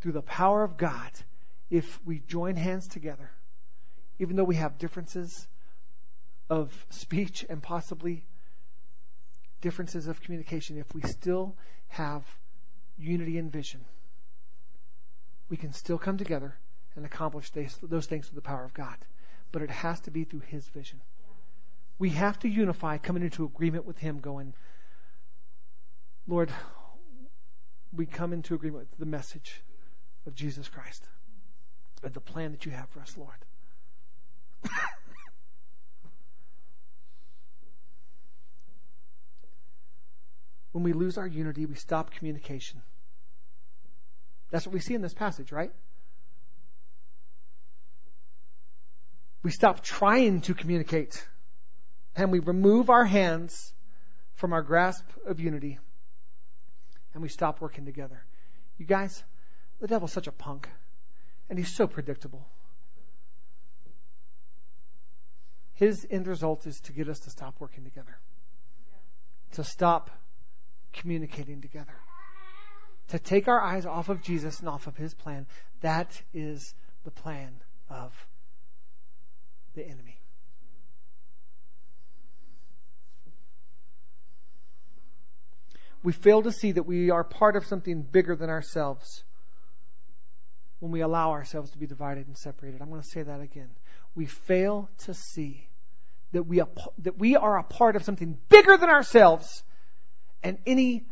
through 0.00 0.12
the 0.12 0.22
power 0.22 0.62
of 0.62 0.76
God, 0.76 1.10
if 1.70 1.98
we 2.04 2.18
join 2.20 2.56
hands 2.56 2.86
together, 2.88 3.30
even 4.18 4.36
though 4.36 4.44
we 4.44 4.56
have 4.56 4.78
differences 4.78 5.48
of 6.50 6.86
speech 6.90 7.44
and 7.48 7.62
possibly 7.62 8.26
differences 9.64 10.08
of 10.08 10.20
communication, 10.20 10.76
if 10.76 10.94
we 10.94 11.00
still 11.00 11.56
have 11.88 12.22
unity 12.98 13.38
and 13.38 13.50
vision, 13.50 13.80
we 15.48 15.56
can 15.56 15.72
still 15.72 15.96
come 15.96 16.18
together 16.18 16.54
and 16.94 17.06
accomplish 17.06 17.50
those 17.82 18.04
things 18.04 18.28
through 18.28 18.34
the 18.34 18.42
power 18.42 18.62
of 18.62 18.74
God. 18.74 18.96
But 19.52 19.62
it 19.62 19.70
has 19.70 20.00
to 20.00 20.10
be 20.10 20.24
through 20.24 20.42
His 20.48 20.66
vision. 20.68 21.00
We 21.98 22.10
have 22.10 22.38
to 22.40 22.48
unify, 22.48 22.98
coming 22.98 23.22
into 23.22 23.46
agreement 23.46 23.86
with 23.86 23.96
Him, 23.96 24.20
going, 24.20 24.52
Lord, 26.28 26.50
we 27.90 28.04
come 28.04 28.34
into 28.34 28.54
agreement 28.54 28.88
with 28.90 28.98
the 28.98 29.06
message 29.06 29.62
of 30.26 30.34
Jesus 30.34 30.68
Christ, 30.68 31.08
of 32.02 32.12
the 32.12 32.20
plan 32.20 32.52
that 32.52 32.66
you 32.66 32.72
have 32.72 32.90
for 32.90 33.00
us, 33.00 33.16
Lord. 33.16 33.40
When 40.74 40.84
we 40.84 40.92
lose 40.92 41.16
our 41.16 41.26
unity, 41.26 41.64
we 41.64 41.76
stop 41.76 42.10
communication. 42.10 42.82
That's 44.50 44.66
what 44.66 44.74
we 44.74 44.80
see 44.80 44.94
in 44.94 45.00
this 45.00 45.14
passage, 45.14 45.50
right? 45.50 45.72
we 49.44 49.50
stop 49.50 49.82
trying 49.82 50.40
to 50.40 50.54
communicate 50.54 51.28
and 52.16 52.32
we 52.32 52.40
remove 52.40 52.90
our 52.90 53.04
hands 53.04 53.72
from 54.34 54.52
our 54.52 54.62
grasp 54.62 55.04
of 55.26 55.38
unity 55.38 55.78
and 57.12 57.22
we 57.22 57.28
stop 57.28 57.60
working 57.60 57.84
together. 57.84 58.24
You 58.78 58.86
guys, 58.86 59.22
the 59.80 59.86
devil's 59.86 60.12
such 60.12 60.26
a 60.26 60.32
punk 60.32 60.68
and 61.50 61.58
he's 61.58 61.72
so 61.76 61.86
predictable. 61.86 62.48
His 65.74 66.06
end 66.10 66.26
result 66.26 66.66
is 66.66 66.80
to 66.82 66.92
get 66.92 67.08
us 67.08 67.20
to 67.20 67.30
stop 67.30 67.56
working 67.58 67.84
together, 67.84 68.16
to 69.52 69.64
stop 69.64 70.10
communicating 70.94 71.60
together, 71.60 71.94
to 73.08 73.18
take 73.18 73.48
our 73.48 73.60
eyes 73.60 73.86
off 73.86 74.08
of 74.08 74.22
Jesus 74.22 74.60
and 74.60 74.68
off 74.68 74.86
of 74.86 74.96
his 74.96 75.14
plan. 75.14 75.46
That 75.82 76.20
is 76.32 76.74
the 77.04 77.10
plan 77.10 77.52
of 77.90 78.12
the 79.74 79.84
enemy. 79.84 80.18
We 86.02 86.12
fail 86.12 86.42
to 86.42 86.52
see 86.52 86.72
that 86.72 86.82
we 86.82 87.10
are 87.10 87.24
part 87.24 87.56
of 87.56 87.66
something 87.66 88.02
bigger 88.02 88.36
than 88.36 88.50
ourselves 88.50 89.24
when 90.80 90.92
we 90.92 91.00
allow 91.00 91.30
ourselves 91.30 91.70
to 91.70 91.78
be 91.78 91.86
divided 91.86 92.26
and 92.26 92.36
separated. 92.36 92.82
I'm 92.82 92.90
going 92.90 93.00
to 93.00 93.08
say 93.08 93.22
that 93.22 93.40
again. 93.40 93.70
We 94.14 94.26
fail 94.26 94.90
to 95.04 95.14
see 95.14 95.66
that 96.32 96.42
we, 96.42 96.60
that 96.98 97.18
we 97.18 97.36
are 97.36 97.56
a 97.56 97.62
part 97.62 97.96
of 97.96 98.04
something 98.04 98.36
bigger 98.50 98.76
than 98.76 98.90
ourselves 98.90 99.62
and 100.44 100.58
any 100.66 101.06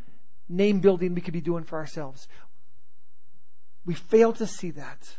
name 0.49 0.81
building 0.81 1.15
we 1.15 1.23
could 1.23 1.33
be 1.33 1.41
doing 1.41 1.65
for 1.65 1.79
ourselves. 1.79 2.29
We 3.85 3.95
fail 3.95 4.33
to 4.35 4.47
see 4.47 4.71
that 4.73 5.17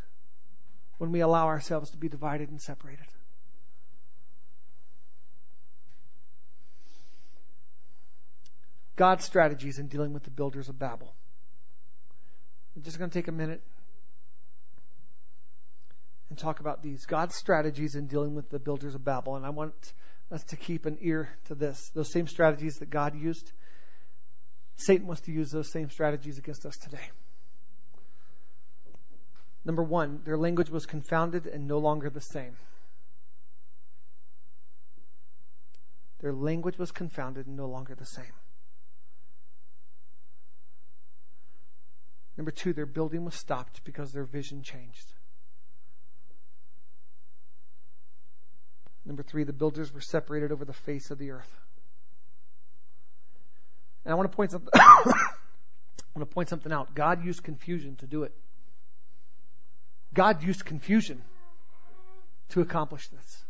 when 1.00 1.12
we 1.12 1.20
allow 1.20 1.48
ourselves 1.48 1.90
to 1.90 1.98
be 1.98 2.08
divided 2.08 2.50
and 2.50 2.62
separated. 2.62 3.08
God's 8.96 9.26
strategies 9.26 9.80
in 9.80 9.88
dealing 9.88 10.14
with 10.14 10.24
the 10.24 10.30
builders 10.30 10.70
of 10.70 10.78
Babel. 10.78 11.14
I'm 12.76 12.84
just 12.84 13.00
going 13.00 13.10
to 13.10 13.14
take 13.14 13.28
a 13.28 13.32
minute 13.32 13.62
and 16.30 16.38
talk 16.38 16.60
about 16.60 16.84
these. 16.84 17.06
God's 17.08 17.36
strategies 17.36 17.96
in 17.96 18.06
dealing 18.06 18.36
with 18.36 18.50
the 18.50 18.60
builders 18.60 18.94
of 18.94 19.04
Babel. 19.04 19.36
And 19.36 19.46
I 19.46 19.50
want 19.50 19.74
us 20.32 20.44
to 20.46 20.56
keep 20.56 20.86
an 20.86 21.00
ear 21.02 21.30
to 21.46 21.56
this. 21.56 21.92
Those 21.96 22.12
same 22.12 22.28
strategies 22.28 22.78
that 22.78 22.92
God 22.92 23.16
used, 23.20 23.52
Satan 24.76 25.08
wants 25.08 25.22
to 25.24 25.32
use 25.32 25.52
those 25.52 25.72
same 25.72 25.90
strategies 25.90 26.38
against 26.38 26.66
us 26.66 26.78
today. 26.78 27.10
Number 29.66 29.84
one, 29.84 30.22
their 30.26 30.38
language 30.38 30.70
was 30.70 30.86
confounded 30.86 31.48
and 31.48 31.68
no 31.68 31.78
longer 31.78 32.10
the 32.10 32.22
same. 32.22 32.56
Their 36.20 36.34
language 36.34 36.78
was 36.78 36.92
confounded 36.92 37.48
and 37.48 37.56
no 37.56 37.68
longer 37.68 37.96
the 37.96 38.06
same. 38.06 38.34
Number 42.38 42.52
two, 42.52 42.74
their 42.74 42.86
building 42.86 43.26
was 43.26 43.36
stopped 43.36 43.84
because 43.84 44.12
their 44.12 44.24
vision 44.24 44.64
changed. 44.64 45.14
Number 49.06 49.22
three, 49.22 49.44
the 49.44 49.54
builders 49.54 49.94
were 49.94 50.02
separated 50.02 50.52
over 50.52 50.66
the 50.66 50.74
face 50.74 51.12
of 51.12 51.18
the 51.18 51.32
earth. 51.32 51.63
And 54.06 54.12
I 54.12 54.16
want 54.16 54.32
to 54.32 54.36
point 54.36 54.52
something. 54.52 54.70
I 54.76 56.20
want 56.20 56.30
to 56.30 56.34
point 56.34 56.50
something 56.50 56.72
out. 56.72 56.94
God 56.94 57.26
used 57.26 57.44
confusion 57.44 57.96
to 57.98 58.08
do 58.08 58.24
it. 58.24 58.34
God 60.14 60.44
used 60.44 60.66
confusion 60.66 61.22
to 62.50 62.62
accomplish 62.62 63.08
this. 63.08 63.44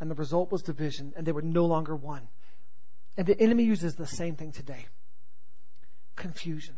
And 0.00 0.10
the 0.10 0.14
result 0.14 0.52
was 0.52 0.62
division, 0.62 1.14
and 1.16 1.26
they 1.26 1.32
were 1.32 1.40
no 1.40 1.64
longer 1.64 1.96
one. 1.96 2.28
And 3.16 3.26
the 3.26 3.40
enemy 3.40 3.64
uses 3.64 3.94
the 3.94 4.06
same 4.06 4.36
thing 4.36 4.52
today 4.52 4.86
confusion. 6.16 6.76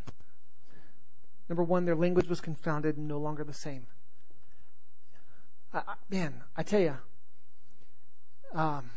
Number 1.49 1.63
one, 1.63 1.85
their 1.85 1.95
language 1.95 2.27
was 2.27 2.41
confounded 2.41 2.97
and 2.97 3.07
no 3.07 3.19
longer 3.19 3.43
the 3.43 3.53
same. 3.53 3.85
I, 5.73 5.79
I, 5.79 5.93
man, 6.09 6.33
I 6.55 6.63
tell 6.63 6.79
you, 6.79 6.97
um, 8.53 8.89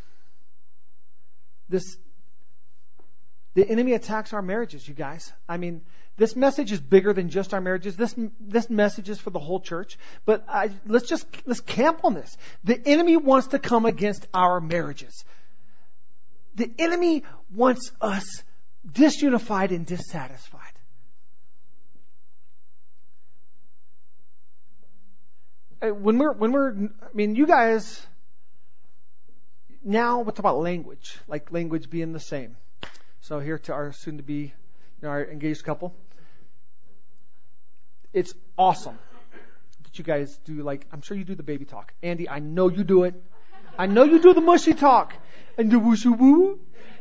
this 1.69 1.97
the 3.55 3.69
enemy 3.69 3.95
attacks 3.95 4.33
our 4.33 4.43
marriages, 4.43 4.87
you 4.87 4.95
guys. 4.95 5.33
I 5.49 5.57
mean, 5.57 5.83
this 6.17 6.37
message 6.37 6.71
is 6.71 6.81
bigger 6.81 7.13
than 7.13 7.31
just 7.31 7.53
our 7.53 7.61
marriages. 7.61 7.97
This 7.97 8.15
this 8.39 8.71
message 8.71 9.09
is 9.09 9.19
for 9.19 9.31
the 9.31 9.39
whole 9.39 9.61
church. 9.61 9.99
But 10.25 10.45
I, 10.49 10.71
let's 10.87 11.09
just 11.09 11.27
let's 11.47 11.61
camp 11.61 12.05
on 12.05 12.15
this. 12.15 12.37
The 12.63 12.81
enemy 12.87 13.17
wants 13.17 13.49
to 13.49 13.59
come 13.59 13.87
against 13.87 14.27
our 14.33 14.61
marriages. 14.61 15.25
The 16.55 16.71
enemy 16.79 17.25
wants 17.55 17.91
us 18.01 18.43
disunified 18.87 19.71
and 19.71 19.85
dissatisfied. 19.87 20.61
Uh, 25.83 25.89
when 25.89 26.19
we're 26.19 26.33
when 26.33 26.53
we're 26.53 26.73
I 27.03 27.15
mean 27.15 27.35
you 27.35 27.47
guys 27.47 28.07
now 29.85 30.23
talk 30.25 30.39
about 30.39 30.59
language, 30.59 31.19
like 31.29 31.53
language 31.53 31.91
being 31.91 32.13
the 32.13 32.21
same. 32.21 32.57
So 33.21 33.39
here 33.39 33.59
to 33.59 33.73
our 33.73 33.93
soon 33.93 34.17
to 34.17 34.23
be 34.23 34.35
you 34.35 34.53
know, 35.03 35.09
our 35.09 35.25
engaged 35.25 35.65
couple. 35.65 35.95
It's 38.13 38.35
awesome 38.59 38.99
that 39.85 39.99
you 39.99 40.05
guys 40.05 40.37
do 40.45 40.63
like 40.63 40.87
I'm 40.93 41.03
sure 41.03 41.17
you 41.17 41.25
do 41.25 41.35
the 41.35 41.43
baby 41.43 41.65
talk. 41.65 41.93
Andy, 42.03 42.29
I 42.29 42.39
know 42.41 42.69
you 42.69 42.85
do 42.85 43.05
it. 43.05 43.15
I 43.79 43.87
know 43.87 44.05
you 44.05 44.21
do 44.21 44.35
the 44.35 44.41
mushy 44.41 44.75
talk 44.75 45.15
and 45.57 45.71
the 45.71 45.77
wooshy 45.77 46.17
woo 46.17 46.59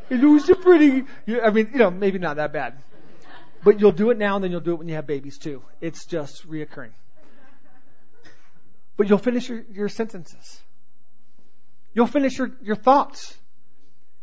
and 0.09 0.21
the 0.21 0.27
wooshy 0.27 0.61
pretty. 0.61 1.05
I 1.41 1.49
mean, 1.49 1.69
you 1.73 1.79
know, 1.79 1.91
maybe 1.91 2.19
not 2.19 2.37
that 2.37 2.53
bad. 2.53 2.81
But 3.63 3.79
you'll 3.79 3.91
do 3.91 4.11
it 4.11 4.17
now 4.17 4.35
and 4.35 4.43
then 4.43 4.51
you'll 4.51 4.61
do 4.61 4.71
it 4.71 4.79
when 4.79 4.87
you 4.87 4.95
have 4.95 5.07
babies 5.07 5.37
too. 5.37 5.61
It's 5.81 6.05
just 6.05 6.49
reoccurring. 6.49 6.91
But 8.95 9.09
you'll 9.09 9.17
finish 9.17 9.49
your, 9.49 9.63
your 9.71 9.89
sentences. 9.89 10.61
You'll 11.93 12.07
finish 12.07 12.37
your, 12.37 12.51
your 12.61 12.75
thoughts. 12.75 13.35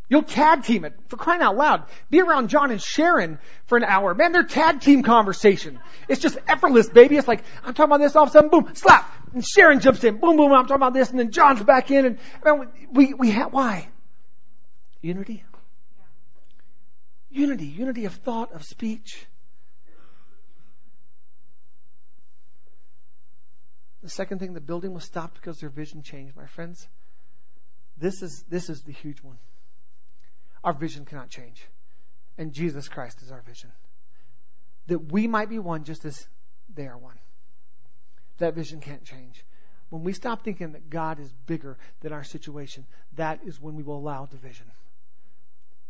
You'll 0.09 0.23
tag 0.23 0.63
team 0.63 0.85
it 0.85 0.93
for 1.09 1.17
crying 1.17 1.41
out 1.41 1.57
loud. 1.57 1.83
Be 2.09 2.21
around 2.21 2.47
John 2.47 2.71
and 2.71 2.81
Sharon 2.81 3.39
for 3.65 3.77
an 3.77 3.83
hour. 3.83 4.13
Man, 4.13 4.31
they're 4.31 4.43
tag 4.43 4.79
team 4.79 5.03
conversation. 5.03 5.79
It's 6.07 6.21
just 6.21 6.37
effortless, 6.47 6.87
baby. 6.89 7.17
It's 7.17 7.27
like, 7.27 7.43
I'm 7.63 7.73
talking 7.73 7.91
about 7.91 7.99
this, 7.99 8.15
all 8.15 8.23
of 8.23 8.29
a 8.29 8.31
sudden, 8.31 8.49
boom, 8.49 8.73
slap. 8.73 9.13
And 9.33 9.45
Sharon 9.45 9.81
jumps 9.81 10.05
in, 10.05 10.17
boom, 10.17 10.37
boom, 10.37 10.53
I'm 10.53 10.63
talking 10.63 10.77
about 10.77 10.93
this, 10.93 11.09
and 11.09 11.19
then 11.19 11.31
John's 11.31 11.61
back 11.61 11.91
in, 11.91 12.05
and 12.05 12.19
man, 12.43 12.69
we, 12.89 13.13
we 13.13 13.31
have, 13.31 13.51
why? 13.51 13.89
Unity? 15.01 15.43
Unity, 17.29 17.65
unity 17.65 18.05
of 18.05 18.13
thought, 18.13 18.53
of 18.53 18.63
speech. 18.63 19.25
The 24.01 24.09
second 24.09 24.39
thing, 24.39 24.53
the 24.53 24.61
building 24.61 24.93
was 24.93 25.03
stopped 25.03 25.35
because 25.35 25.59
their 25.59 25.69
vision 25.69 26.01
changed, 26.01 26.37
my 26.37 26.45
friends. 26.45 26.87
This 27.99 28.21
is, 28.21 28.43
this 28.49 28.69
is 28.69 28.81
the 28.81 28.91
huge 28.91 29.21
one. 29.21 29.37
Our 30.63 30.73
vision 30.73 31.05
cannot 31.05 31.29
change. 31.29 31.65
And 32.37 32.53
Jesus 32.53 32.87
Christ 32.87 33.21
is 33.21 33.31
our 33.31 33.41
vision. 33.41 33.71
That 34.87 35.11
we 35.11 35.27
might 35.27 35.49
be 35.49 35.59
one 35.59 35.83
just 35.83 36.05
as 36.05 36.27
they 36.73 36.87
are 36.87 36.97
one. 36.97 37.17
That 38.37 38.53
vision 38.53 38.79
can't 38.79 39.03
change. 39.03 39.43
When 39.89 40.03
we 40.03 40.13
stop 40.13 40.43
thinking 40.43 40.73
that 40.73 40.89
God 40.89 41.19
is 41.19 41.31
bigger 41.45 41.77
than 42.01 42.13
our 42.13 42.23
situation, 42.23 42.85
that 43.15 43.39
is 43.45 43.59
when 43.59 43.75
we 43.75 43.83
will 43.83 43.97
allow 43.97 44.25
division. 44.25 44.65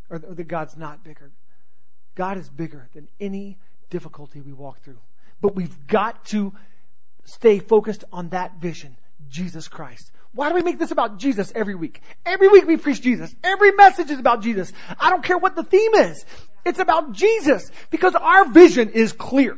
Or, 0.10 0.18
or 0.18 0.34
that 0.36 0.48
God's 0.48 0.78
not 0.78 1.04
bigger. 1.04 1.32
God 2.16 2.38
is 2.38 2.50
bigger 2.50 2.88
than 2.94 3.08
any 3.20 3.58
difficulty 3.90 4.40
we 4.40 4.54
walk 4.54 4.82
through. 4.82 5.00
But 5.42 5.56
we've 5.56 5.88
got 5.88 6.26
to 6.26 6.54
stay 7.26 7.60
focused 7.60 8.04
on 8.12 8.30
that 8.30 8.58
vision, 8.60 8.96
Jesus 9.30 9.68
Christ. 9.68 10.12
Why 10.34 10.50
do 10.50 10.56
we 10.56 10.62
make 10.62 10.78
this 10.78 10.92
about 10.92 11.18
Jesus 11.18 11.52
every 11.56 11.76
week? 11.76 12.02
Every 12.26 12.48
week 12.48 12.68
we 12.68 12.78
preach 12.78 13.02
Jesus. 13.02 13.34
Every 13.44 13.72
message 13.72 14.12
is 14.12 14.20
about 14.20 14.42
Jesus. 14.42 14.72
I 15.00 15.10
don't 15.10 15.24
care 15.24 15.38
what 15.38 15.56
the 15.56 15.64
theme 15.64 15.96
is. 15.96 16.26
It's 16.66 16.80
about 16.80 17.14
Jesus 17.14 17.72
because 17.90 18.14
our 18.16 18.46
vision 18.46 18.90
is 18.90 19.14
clear. 19.14 19.58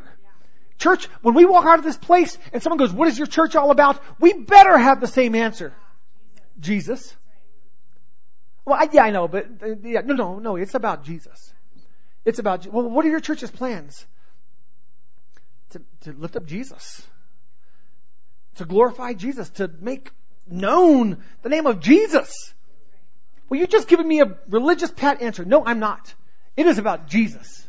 Church, 0.77 1.05
when 1.21 1.35
we 1.35 1.45
walk 1.45 1.65
out 1.65 1.79
of 1.79 1.83
this 1.83 1.97
place 1.97 2.37
and 2.53 2.63
someone 2.63 2.77
goes, 2.77 2.93
what 2.93 3.07
is 3.07 3.17
your 3.17 3.27
church 3.27 3.55
all 3.55 3.71
about? 3.71 4.01
We 4.19 4.33
better 4.33 4.77
have 4.77 5.01
the 5.01 5.07
same 5.07 5.35
answer. 5.35 5.73
Jesus. 6.59 7.15
Well, 8.65 8.77
I, 8.79 8.87
yeah, 8.91 9.03
I 9.03 9.11
know, 9.11 9.27
but 9.27 9.47
uh, 9.61 9.75
yeah, 9.83 10.01
no, 10.01 10.13
no, 10.13 10.39
no, 10.39 10.55
it's 10.55 10.75
about 10.75 11.03
Jesus. 11.03 11.53
It's 12.23 12.39
about, 12.39 12.67
well, 12.67 12.87
what 12.89 13.05
are 13.05 13.09
your 13.09 13.19
church's 13.19 13.51
plans? 13.51 14.05
To, 15.71 15.81
to 16.01 16.13
lift 16.13 16.35
up 16.35 16.45
Jesus. 16.45 17.01
To 18.55 18.65
glorify 18.65 19.13
Jesus. 19.13 19.49
To 19.51 19.69
make 19.81 20.11
known 20.51 21.23
the 21.41 21.49
name 21.49 21.65
of 21.67 21.79
Jesus. 21.79 22.53
Well, 23.47 23.57
you're 23.57 23.67
just 23.67 23.87
giving 23.87 24.07
me 24.07 24.21
a 24.21 24.37
religious 24.47 24.91
pat 24.91 25.21
answer. 25.21 25.43
No, 25.43 25.65
I'm 25.65 25.79
not. 25.79 26.13
It 26.55 26.67
is 26.67 26.77
about 26.77 27.07
Jesus. 27.07 27.67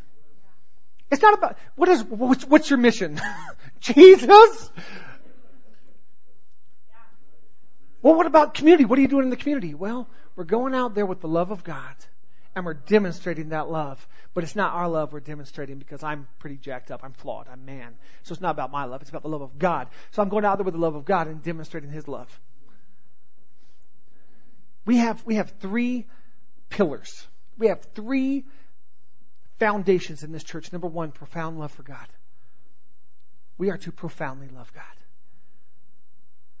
It's 1.09 1.21
not 1.21 1.33
about, 1.33 1.57
what 1.75 1.89
is, 1.89 2.03
what's, 2.03 2.45
what's 2.45 2.69
your 2.69 2.79
mission? 2.79 3.19
Jesus? 3.79 4.69
Well, 8.01 8.15
what 8.15 8.25
about 8.25 8.53
community? 8.53 8.85
What 8.85 8.97
are 8.97 9.01
you 9.01 9.07
doing 9.07 9.25
in 9.25 9.29
the 9.29 9.37
community? 9.37 9.73
Well, 9.73 10.07
we're 10.35 10.43
going 10.43 10.73
out 10.73 10.95
there 10.95 11.05
with 11.05 11.21
the 11.21 11.27
love 11.27 11.51
of 11.51 11.63
God 11.63 11.95
and 12.55 12.65
we're 12.65 12.73
demonstrating 12.73 13.49
that 13.49 13.69
love. 13.69 14.05
But 14.33 14.43
it's 14.43 14.55
not 14.55 14.73
our 14.73 14.87
love 14.87 15.13
we're 15.13 15.19
demonstrating 15.19 15.77
because 15.77 16.03
I'm 16.03 16.27
pretty 16.39 16.57
jacked 16.57 16.91
up. 16.91 17.01
I'm 17.03 17.13
flawed. 17.13 17.47
I'm 17.51 17.65
man. 17.65 17.95
So 18.23 18.33
it's 18.33 18.41
not 18.41 18.51
about 18.51 18.71
my 18.71 18.85
love. 18.85 19.01
It's 19.01 19.09
about 19.09 19.23
the 19.23 19.29
love 19.29 19.41
of 19.41 19.59
God. 19.59 19.87
So 20.11 20.21
I'm 20.21 20.29
going 20.29 20.45
out 20.45 20.57
there 20.57 20.65
with 20.65 20.73
the 20.73 20.79
love 20.79 20.95
of 20.95 21.05
God 21.05 21.27
and 21.27 21.43
demonstrating 21.43 21.89
His 21.89 22.07
love. 22.07 22.39
We 24.85 24.97
have, 24.97 25.23
we 25.25 25.35
have 25.35 25.51
three 25.59 26.07
pillars. 26.69 27.27
We 27.57 27.67
have 27.67 27.81
three 27.95 28.45
foundations 29.59 30.23
in 30.23 30.31
this 30.31 30.43
church. 30.43 30.71
Number 30.71 30.87
one, 30.87 31.11
profound 31.11 31.59
love 31.59 31.71
for 31.71 31.83
God. 31.83 32.07
We 33.57 33.69
are 33.69 33.77
to 33.77 33.91
profoundly 33.91 34.47
love 34.47 34.73
God. 34.73 34.83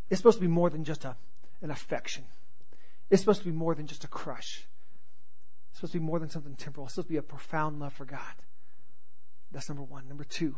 It's 0.09 0.19
supposed 0.19 0.37
to 0.37 0.41
be 0.41 0.47
more 0.47 0.69
than 0.69 0.83
just 0.83 1.05
a, 1.05 1.15
an 1.61 1.71
affection. 1.71 2.23
It's 3.09 3.21
supposed 3.21 3.39
to 3.39 3.45
be 3.45 3.55
more 3.55 3.73
than 3.73 3.87
just 3.87 4.03
a 4.03 4.07
crush. 4.07 4.63
It's 5.69 5.79
supposed 5.79 5.93
to 5.93 5.99
be 5.99 6.05
more 6.05 6.19
than 6.19 6.29
something 6.29 6.55
temporal. 6.55 6.85
It's 6.85 6.95
supposed 6.95 7.07
to 7.07 7.13
be 7.13 7.17
a 7.17 7.23
profound 7.23 7.79
love 7.79 7.93
for 7.93 8.05
God. 8.05 8.19
That's 9.51 9.67
number 9.67 9.83
one. 9.83 10.07
Number 10.07 10.23
two, 10.23 10.55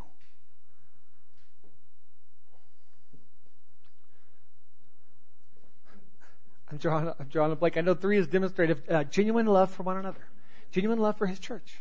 I'm 6.73 6.79
drawing, 6.79 7.07
I'm 7.19 7.27
drawing 7.27 7.51
a 7.51 7.55
blank. 7.55 7.77
I 7.77 7.81
know 7.81 7.93
three 7.93 8.17
is 8.17 8.25
demonstrative. 8.25 8.81
Uh, 8.89 9.03
genuine 9.03 9.45
love 9.45 9.69
for 9.69 9.83
one 9.83 9.97
another. 9.97 10.25
Genuine 10.71 10.97
love 10.97 11.17
for 11.17 11.27
his 11.27 11.37
church. 11.37 11.79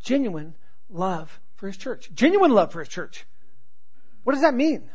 Genuine 0.00 0.54
love 0.88 1.38
for 1.54 1.68
his 1.68 1.76
church. 1.76 2.10
Genuine 2.12 2.50
love 2.50 2.72
for 2.72 2.80
his 2.80 2.88
church. 2.88 3.24
What 4.24 4.32
does 4.32 4.42
that 4.42 4.54
mean? 4.54 4.90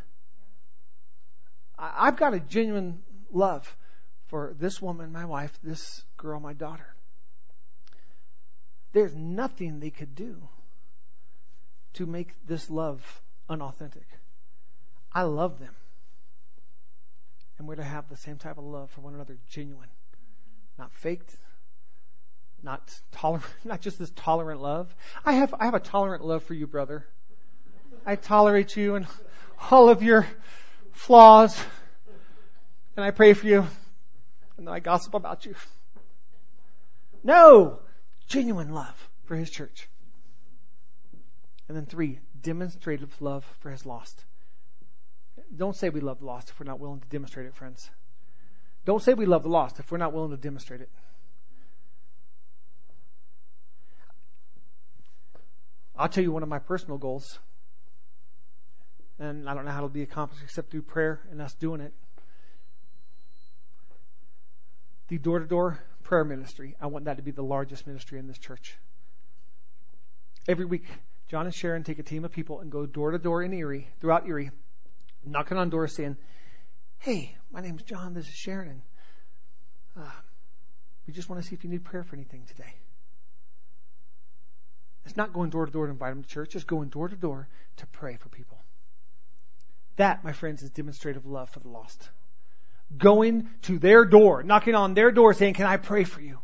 I've 1.79 2.17
got 2.17 2.33
a 2.33 2.41
genuine 2.41 3.01
love 3.31 3.73
for 4.27 4.53
this 4.59 4.81
woman, 4.81 5.13
my 5.13 5.23
wife, 5.23 5.57
this 5.63 6.03
girl, 6.17 6.41
my 6.41 6.51
daughter. 6.51 6.93
There's 8.91 9.15
nothing 9.15 9.79
they 9.79 9.89
could 9.89 10.15
do 10.15 10.49
to 11.93 12.05
make 12.05 12.33
this 12.45 12.69
love 12.69 13.21
unauthentic. 13.47 14.07
I 15.13 15.21
love 15.21 15.59
them. 15.59 15.75
And 17.57 17.67
we're 17.67 17.75
to 17.75 17.83
have 17.83 18.09
the 18.09 18.17
same 18.17 18.37
type 18.37 18.57
of 18.57 18.63
love 18.63 18.91
for 18.91 19.01
one 19.01 19.15
another, 19.15 19.37
genuine, 19.49 19.89
not 20.77 20.91
faked, 20.93 21.35
not 22.61 22.93
tolerant, 23.11 23.45
not 23.63 23.81
just 23.81 23.97
this 23.97 24.11
tolerant 24.15 24.61
love. 24.61 24.93
I 25.25 25.33
have, 25.33 25.53
I 25.57 25.65
have 25.65 25.73
a 25.73 25.79
tolerant 25.79 26.25
love 26.25 26.43
for 26.43 26.53
you, 26.53 26.67
brother. 26.67 27.05
I 28.05 28.15
tolerate 28.15 28.75
you 28.75 28.95
and 28.95 29.07
all 29.71 29.89
of 29.89 30.03
your 30.03 30.27
flaws, 30.91 31.57
and 32.95 33.05
I 33.05 33.11
pray 33.11 33.33
for 33.33 33.47
you, 33.47 33.65
and 34.57 34.67
then 34.67 34.73
I 34.73 34.79
gossip 34.79 35.13
about 35.13 35.45
you. 35.45 35.55
No! 37.23 37.79
Genuine 38.27 38.73
love 38.73 39.09
for 39.25 39.35
his 39.35 39.49
church. 39.49 39.87
And 41.67 41.75
then 41.75 41.85
three, 41.85 42.19
demonstrative 42.41 43.21
love 43.21 43.43
for 43.59 43.71
his 43.71 43.85
lost. 43.85 44.23
Don't 45.55 45.75
say 45.75 45.89
we 45.89 46.01
love 46.01 46.19
the 46.19 46.25
lost 46.25 46.49
if 46.49 46.59
we're 46.59 46.65
not 46.65 46.79
willing 46.79 46.99
to 46.99 47.07
demonstrate 47.07 47.45
it, 47.45 47.55
friends. 47.55 47.89
Don't 48.85 49.01
say 49.01 49.13
we 49.13 49.25
love 49.25 49.43
the 49.43 49.49
lost 49.49 49.79
if 49.79 49.91
we're 49.91 49.97
not 49.97 50.13
willing 50.13 50.31
to 50.31 50.37
demonstrate 50.37 50.81
it. 50.81 50.89
I'll 55.97 56.09
tell 56.09 56.23
you 56.23 56.31
one 56.31 56.43
of 56.43 56.49
my 56.49 56.59
personal 56.59 56.97
goals. 56.97 57.39
And 59.17 59.49
I 59.49 59.53
don't 59.53 59.65
know 59.65 59.71
how 59.71 59.77
it'll 59.77 59.89
be 59.89 60.01
accomplished 60.01 60.43
except 60.43 60.71
through 60.71 60.81
prayer 60.83 61.21
and 61.31 61.41
us 61.41 61.53
doing 61.53 61.81
it. 61.81 61.93
The 65.07 65.17
door 65.17 65.39
to 65.39 65.45
door 65.45 65.79
prayer 66.03 66.23
ministry, 66.23 66.75
I 66.81 66.87
want 66.87 67.05
that 67.05 67.17
to 67.17 67.23
be 67.23 67.31
the 67.31 67.43
largest 67.43 67.87
ministry 67.87 68.19
in 68.19 68.27
this 68.27 68.37
church. 68.37 68.77
Every 70.47 70.65
week, 70.65 70.85
John 71.27 71.45
and 71.45 71.55
Sharon 71.55 71.83
take 71.83 71.97
a 71.97 72.03
team 72.03 72.25
of 72.25 72.31
people 72.31 72.59
and 72.59 72.71
go 72.71 72.85
door 72.85 73.11
to 73.11 73.17
door 73.17 73.41
in 73.41 73.53
Erie, 73.53 73.87
throughout 73.99 74.27
Erie, 74.27 74.51
knocking 75.25 75.57
on 75.57 75.69
doors 75.69 75.93
saying, 75.93 76.17
Hey, 76.99 77.35
my 77.51 77.61
name's 77.61 77.83
John, 77.83 78.13
this 78.13 78.27
is 78.27 78.33
Sharon. 78.33 78.81
Uh, 79.97 80.09
we 81.07 81.13
just 81.13 81.29
want 81.29 81.41
to 81.41 81.47
see 81.47 81.55
if 81.55 81.63
you 81.63 81.69
need 81.69 81.83
prayer 81.83 82.03
for 82.03 82.15
anything 82.15 82.43
today. 82.47 82.73
It's 85.05 85.15
not 85.15 85.33
going 85.33 85.51
door 85.51 85.65
to 85.65 85.71
door 85.71 85.85
to 85.85 85.91
invite 85.91 86.13
them 86.13 86.23
to 86.23 86.29
church, 86.29 86.55
it's 86.55 86.63
going 86.63 86.89
door 86.89 87.07
to 87.07 87.15
door 87.15 87.47
to 87.77 87.87
pray 87.87 88.17
for 88.17 88.29
people. 88.29 88.57
That, 89.97 90.23
my 90.23 90.33
friends, 90.33 90.61
is 90.61 90.71
demonstrative 90.71 91.25
love 91.25 91.49
for 91.49 91.59
the 91.59 91.69
lost. 91.69 92.09
Going 92.97 93.49
to 93.63 93.79
their 93.79 94.05
door, 94.05 94.43
knocking 94.43 94.75
on 94.75 94.93
their 94.93 95.11
door 95.11 95.33
saying, 95.33 95.53
Can 95.53 95.65
I 95.65 95.77
pray 95.77 96.03
for 96.03 96.21
you? 96.21 96.39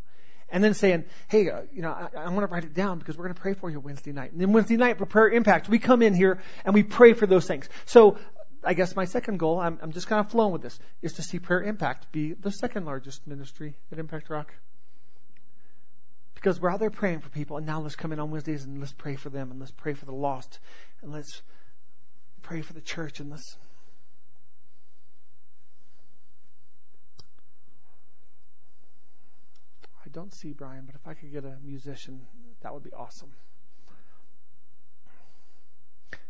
And 0.50 0.64
then 0.64 0.74
saying, 0.74 1.06
Hey, 1.28 1.50
uh, 1.50 1.62
you 1.74 1.82
know, 1.82 1.92
I, 1.92 2.10
I 2.18 2.30
want 2.30 2.48
to 2.48 2.54
write 2.54 2.64
it 2.64 2.74
down 2.74 3.00
because 3.00 3.18
we're 3.18 3.26
going 3.26 3.36
to 3.36 3.42
pray 3.42 3.54
for 3.54 3.70
you 3.70 3.80
Wednesday 3.80 4.12
night. 4.12 4.32
And 4.32 4.40
then 4.40 4.54
Wednesday 4.54 4.78
night 4.78 4.98
for 4.98 5.06
prayer 5.06 5.30
impact, 5.30 5.68
we 5.68 5.80
come 5.80 6.02
in 6.02 6.14
here 6.14 6.42
and 6.64 6.74
we 6.74 6.84
pray 6.84 7.14
for 7.14 7.26
those 7.26 7.46
things. 7.46 7.68
So 7.86 8.18
I 8.64 8.76
guess 8.76 8.96
my 8.96 9.06
second 9.06 9.38
goal, 9.38 9.60
I'm, 9.60 9.80
I'm 9.82 9.92
just 9.92 10.08
kind 10.08 10.20
of 10.20 10.32
flowing 10.32 10.54
with 10.54 10.62
this, 10.62 10.78
is 11.02 11.14
to 11.14 11.24
see 11.24 11.40
Prayer 11.40 11.64
Impact 11.64 12.12
be 12.12 12.34
the 12.34 12.52
second 12.52 12.86
largest 12.86 13.26
ministry 13.26 13.76
at 13.92 13.98
Impact 13.98 14.30
Rock. 14.30 14.54
Because 16.36 16.60
we're 16.60 16.70
out 16.70 16.80
there 16.80 16.92
praying 16.92 17.22
for 17.22 17.30
people, 17.30 17.58
and 17.58 17.66
now 17.66 17.82
let's 17.82 17.96
come 17.96 18.14
in 18.14 18.20
on 18.20 18.30
Wednesdays 18.30 18.64
and 18.64 18.80
let's 18.80 18.94
pray 18.94 19.16
for 19.16 19.30
them, 19.30 19.52
and 19.52 19.60
let's 19.60 19.72
pray 19.72 19.94
for 19.94 20.06
the 20.06 20.14
lost, 20.14 20.60
and 21.02 21.12
let's 21.12 21.42
pray 22.44 22.62
for 22.62 22.74
the 22.74 22.82
church, 22.82 23.20
and 23.20 23.32
let's. 23.32 23.58
I 30.06 30.10
don't 30.12 30.34
see 30.34 30.52
Brian, 30.52 30.86
but 30.86 30.96
if 30.96 31.08
I 31.08 31.14
could 31.14 31.32
get 31.32 31.46
a 31.46 31.58
musician, 31.64 32.22
that 32.62 32.74
would 32.74 32.84
be 32.84 32.92
awesome. 32.92 33.32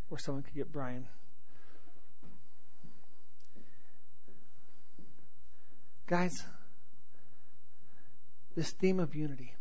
Or 0.09 0.19
someone 0.19 0.43
could 0.43 0.55
get 0.55 0.71
Brian. 0.71 1.07
Guys, 6.11 6.43
this 8.53 8.69
theme 8.71 8.99
of 8.99 9.15
unity. 9.15 9.55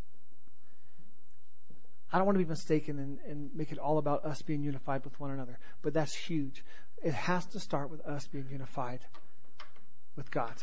I 2.12 2.18
don't 2.18 2.26
want 2.26 2.38
to 2.38 2.44
be 2.44 2.48
mistaken 2.48 2.98
and, 2.98 3.18
and, 3.20 3.54
make 3.54 3.70
it 3.70 3.78
all 3.78 3.98
about 3.98 4.24
us 4.24 4.42
being 4.42 4.64
unified 4.64 5.04
with 5.04 5.20
one 5.20 5.30
another, 5.30 5.60
but 5.80 5.94
that's 5.94 6.12
huge. 6.12 6.64
It 7.04 7.14
has 7.14 7.46
to 7.52 7.60
start 7.60 7.88
with 7.88 8.04
us 8.04 8.26
being 8.26 8.48
unified 8.50 8.98
with 10.16 10.28
God. 10.32 10.54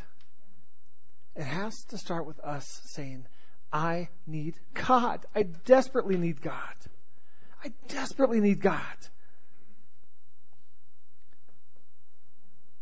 It 1.37 1.45
has 1.45 1.81
to 1.85 1.97
start 1.97 2.25
with 2.25 2.41
us 2.41 2.81
saying, 2.83 3.25
I 3.71 4.09
need 4.25 4.55
God. 4.73 5.25
I 5.33 5.43
desperately 5.43 6.17
need 6.17 6.41
God. 6.41 6.75
I 7.63 7.71
desperately 7.87 8.41
need 8.41 8.59
God. 8.59 8.97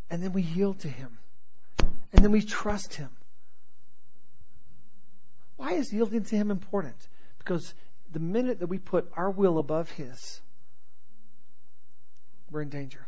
And 0.09 0.23
then 0.23 0.33
we 0.33 0.41
yield 0.41 0.79
to 0.79 0.87
Him. 0.87 1.19
And 2.15 2.23
then 2.23 2.31
we 2.31 2.41
trust 2.41 2.93
Him. 2.93 3.09
Why 5.57 5.73
is 5.73 5.91
yielding 5.91 6.23
to 6.23 6.35
Him 6.35 6.49
important? 6.49 6.95
Because 7.37 7.73
the 8.09 8.21
minute 8.21 8.59
that 8.59 8.67
we 8.67 8.79
put 8.79 9.11
our 9.17 9.29
will 9.29 9.57
above 9.57 9.89
His, 9.91 10.39
we're 12.49 12.61
in 12.61 12.69
danger. 12.69 13.05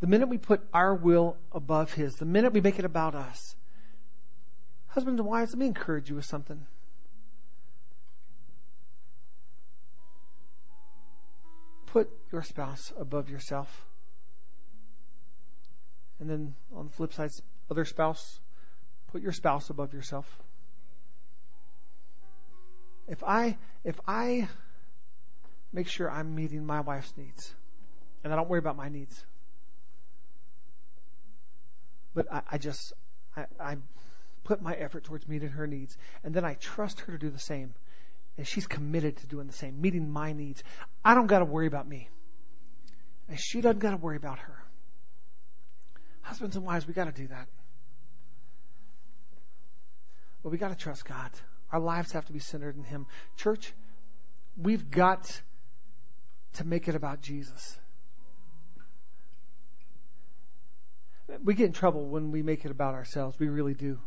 The 0.00 0.08
minute 0.08 0.28
we 0.28 0.38
put 0.38 0.60
our 0.72 0.92
will 0.92 1.36
above 1.52 1.92
His, 1.92 2.16
the 2.16 2.24
minute 2.24 2.52
we 2.52 2.60
make 2.60 2.80
it 2.80 2.84
about 2.84 3.14
us, 3.14 3.54
husbands 4.88 5.20
and 5.20 5.28
wives, 5.28 5.52
let 5.52 5.58
me 5.60 5.66
encourage 5.66 6.10
you 6.10 6.16
with 6.16 6.24
something. 6.24 6.66
Put 11.86 12.10
your 12.32 12.42
spouse 12.42 12.92
above 12.98 13.30
yourself. 13.30 13.86
And 16.20 16.28
then 16.28 16.54
on 16.74 16.86
the 16.86 16.92
flip 16.92 17.12
side, 17.12 17.30
other 17.70 17.84
spouse, 17.84 18.40
put 19.12 19.22
your 19.22 19.32
spouse 19.32 19.70
above 19.70 19.92
yourself. 19.92 20.26
If 23.06 23.22
I 23.24 23.56
if 23.84 23.98
I 24.06 24.48
make 25.72 25.88
sure 25.88 26.10
I'm 26.10 26.34
meeting 26.34 26.66
my 26.66 26.80
wife's 26.80 27.12
needs, 27.16 27.54
and 28.22 28.32
I 28.32 28.36
don't 28.36 28.48
worry 28.48 28.58
about 28.58 28.76
my 28.76 28.88
needs, 28.88 29.24
but 32.14 32.30
I, 32.32 32.42
I 32.52 32.58
just 32.58 32.92
I, 33.36 33.46
I 33.58 33.76
put 34.44 34.60
my 34.60 34.74
effort 34.74 35.04
towards 35.04 35.28
meeting 35.28 35.50
her 35.50 35.66
needs, 35.66 35.96
and 36.24 36.34
then 36.34 36.44
I 36.44 36.54
trust 36.54 37.00
her 37.00 37.12
to 37.12 37.18
do 37.18 37.30
the 37.30 37.38
same, 37.38 37.74
and 38.36 38.46
she's 38.46 38.66
committed 38.66 39.16
to 39.18 39.26
doing 39.26 39.46
the 39.46 39.52
same, 39.52 39.80
meeting 39.80 40.10
my 40.10 40.32
needs. 40.32 40.62
I 41.04 41.14
don't 41.14 41.26
got 41.26 41.38
to 41.38 41.44
worry 41.44 41.66
about 41.66 41.88
me, 41.88 42.08
and 43.28 43.38
she 43.38 43.60
doesn't 43.60 43.78
got 43.78 43.92
to 43.92 43.96
worry 43.96 44.16
about 44.16 44.38
her. 44.40 44.62
Husbands 46.28 46.56
and 46.56 46.66
wives, 46.66 46.86
we 46.86 46.92
got 46.92 47.06
to 47.06 47.12
do 47.12 47.26
that. 47.28 47.48
But 50.42 50.50
we 50.50 50.58
got 50.58 50.68
to 50.68 50.74
trust 50.74 51.06
God. 51.06 51.30
Our 51.72 51.80
lives 51.80 52.12
have 52.12 52.26
to 52.26 52.34
be 52.34 52.38
centered 52.38 52.76
in 52.76 52.84
Him. 52.84 53.06
Church, 53.38 53.72
we've 54.54 54.90
got 54.90 55.40
to 56.54 56.66
make 56.66 56.86
it 56.86 56.94
about 56.94 57.22
Jesus. 57.22 57.78
We 61.42 61.54
get 61.54 61.64
in 61.64 61.72
trouble 61.72 62.04
when 62.04 62.30
we 62.30 62.42
make 62.42 62.66
it 62.66 62.70
about 62.70 62.92
ourselves. 62.92 63.38
We 63.38 63.48
really 63.48 63.74
do. 63.74 63.98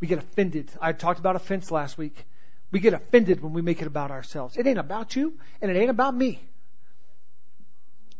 We 0.00 0.08
get 0.08 0.18
offended. 0.18 0.68
I 0.80 0.92
talked 0.92 1.20
about 1.20 1.36
offense 1.36 1.70
last 1.70 1.96
week. 1.96 2.26
We 2.72 2.80
get 2.80 2.92
offended 2.92 3.40
when 3.40 3.52
we 3.52 3.62
make 3.62 3.80
it 3.80 3.86
about 3.86 4.10
ourselves. 4.10 4.56
It 4.56 4.66
ain't 4.66 4.78
about 4.80 5.14
you, 5.14 5.38
and 5.62 5.70
it 5.70 5.76
ain't 5.76 5.90
about 5.90 6.12
me. 6.12 6.40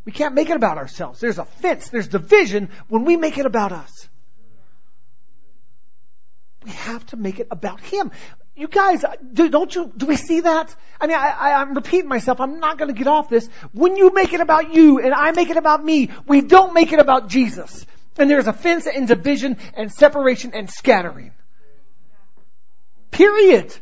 We 0.05 0.13
can't 0.13 0.35
make 0.35 0.49
it 0.51 0.57
about 0.57 0.79
ourselves. 0.79 1.21
There's 1.21 1.39
offense, 1.39 1.89
there's 1.91 2.09
division 2.09 2.71
when 2.89 3.05
we 3.05 3.17
make 3.17 3.39
it 3.39 3.47
about 3.47 3.73
us. 3.73 4.09
We 6.65 6.73
have 6.73 7.05
to 7.07 7.17
make 7.17 7.41
it 7.41 7.49
about 7.51 7.81
Him. 7.81 8.11
You 8.55 8.69
guys, 8.69 9.05
do, 9.33 9.49
don't 9.49 9.75
you, 9.75 9.91
do 9.97 10.07
we 10.07 10.17
see 10.17 10.41
that? 10.41 10.75
I 11.01 11.07
mean, 11.07 11.17
I, 11.17 11.53
I'm 11.53 11.75
repeating 11.75 12.09
myself. 12.09 12.41
I'm 12.41 12.61
not 12.61 12.77
going 12.77 12.93
to 12.93 12.99
get 12.99 13.07
off 13.07 13.31
this. 13.31 13.49
When 13.73 13.97
you 13.97 14.13
make 14.13 14.35
it 14.35 14.41
about 14.41 14.75
you 14.75 15.01
and 15.01 15.15
I 15.15 15.33
make 15.33 15.49
it 15.49 15.57
about 15.57 15.83
me, 15.83 16.11
we 16.27 16.43
don't 16.43 16.75
make 16.75 16.93
it 16.93 16.99
about 16.99 17.29
Jesus. 17.29 17.87
And 18.19 18.29
there's 18.29 18.47
offense 18.47 18.87
and 18.87 19.09
division 19.09 19.57
and 19.75 19.91
separation 19.91 20.51
and 20.53 20.69
scattering. 20.69 21.33
Period. 23.11 23.75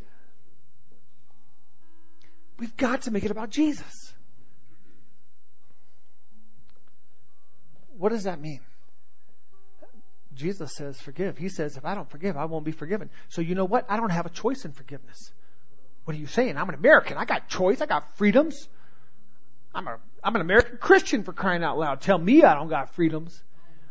We've 2.58 2.76
got 2.76 3.02
to 3.02 3.10
make 3.10 3.24
it 3.24 3.32
about 3.32 3.50
Jesus. 3.50 4.07
What 7.98 8.10
does 8.10 8.24
that 8.24 8.40
mean? 8.40 8.60
Jesus 10.34 10.72
says, 10.74 11.00
forgive. 11.00 11.36
He 11.36 11.48
says, 11.48 11.76
if 11.76 11.84
I 11.84 11.96
don't 11.96 12.08
forgive, 12.08 12.36
I 12.36 12.44
won't 12.44 12.64
be 12.64 12.70
forgiven. 12.70 13.10
So 13.28 13.40
you 13.40 13.56
know 13.56 13.64
what? 13.64 13.86
I 13.88 13.96
don't 13.96 14.10
have 14.10 14.24
a 14.24 14.30
choice 14.30 14.64
in 14.64 14.70
forgiveness. 14.72 15.32
What 16.04 16.16
are 16.16 16.20
you 16.20 16.28
saying? 16.28 16.56
I'm 16.56 16.68
an 16.68 16.76
American. 16.76 17.16
I 17.16 17.24
got 17.24 17.48
choice. 17.48 17.80
I 17.80 17.86
got 17.86 18.16
freedoms. 18.16 18.68
I'm 19.74 19.88
a, 19.88 19.98
I'm 20.22 20.36
an 20.36 20.40
American 20.40 20.78
Christian 20.78 21.24
for 21.24 21.32
crying 21.32 21.64
out 21.64 21.76
loud. 21.76 22.00
Tell 22.00 22.18
me 22.18 22.44
I 22.44 22.54
don't 22.54 22.68
got 22.68 22.94
freedoms. 22.94 23.42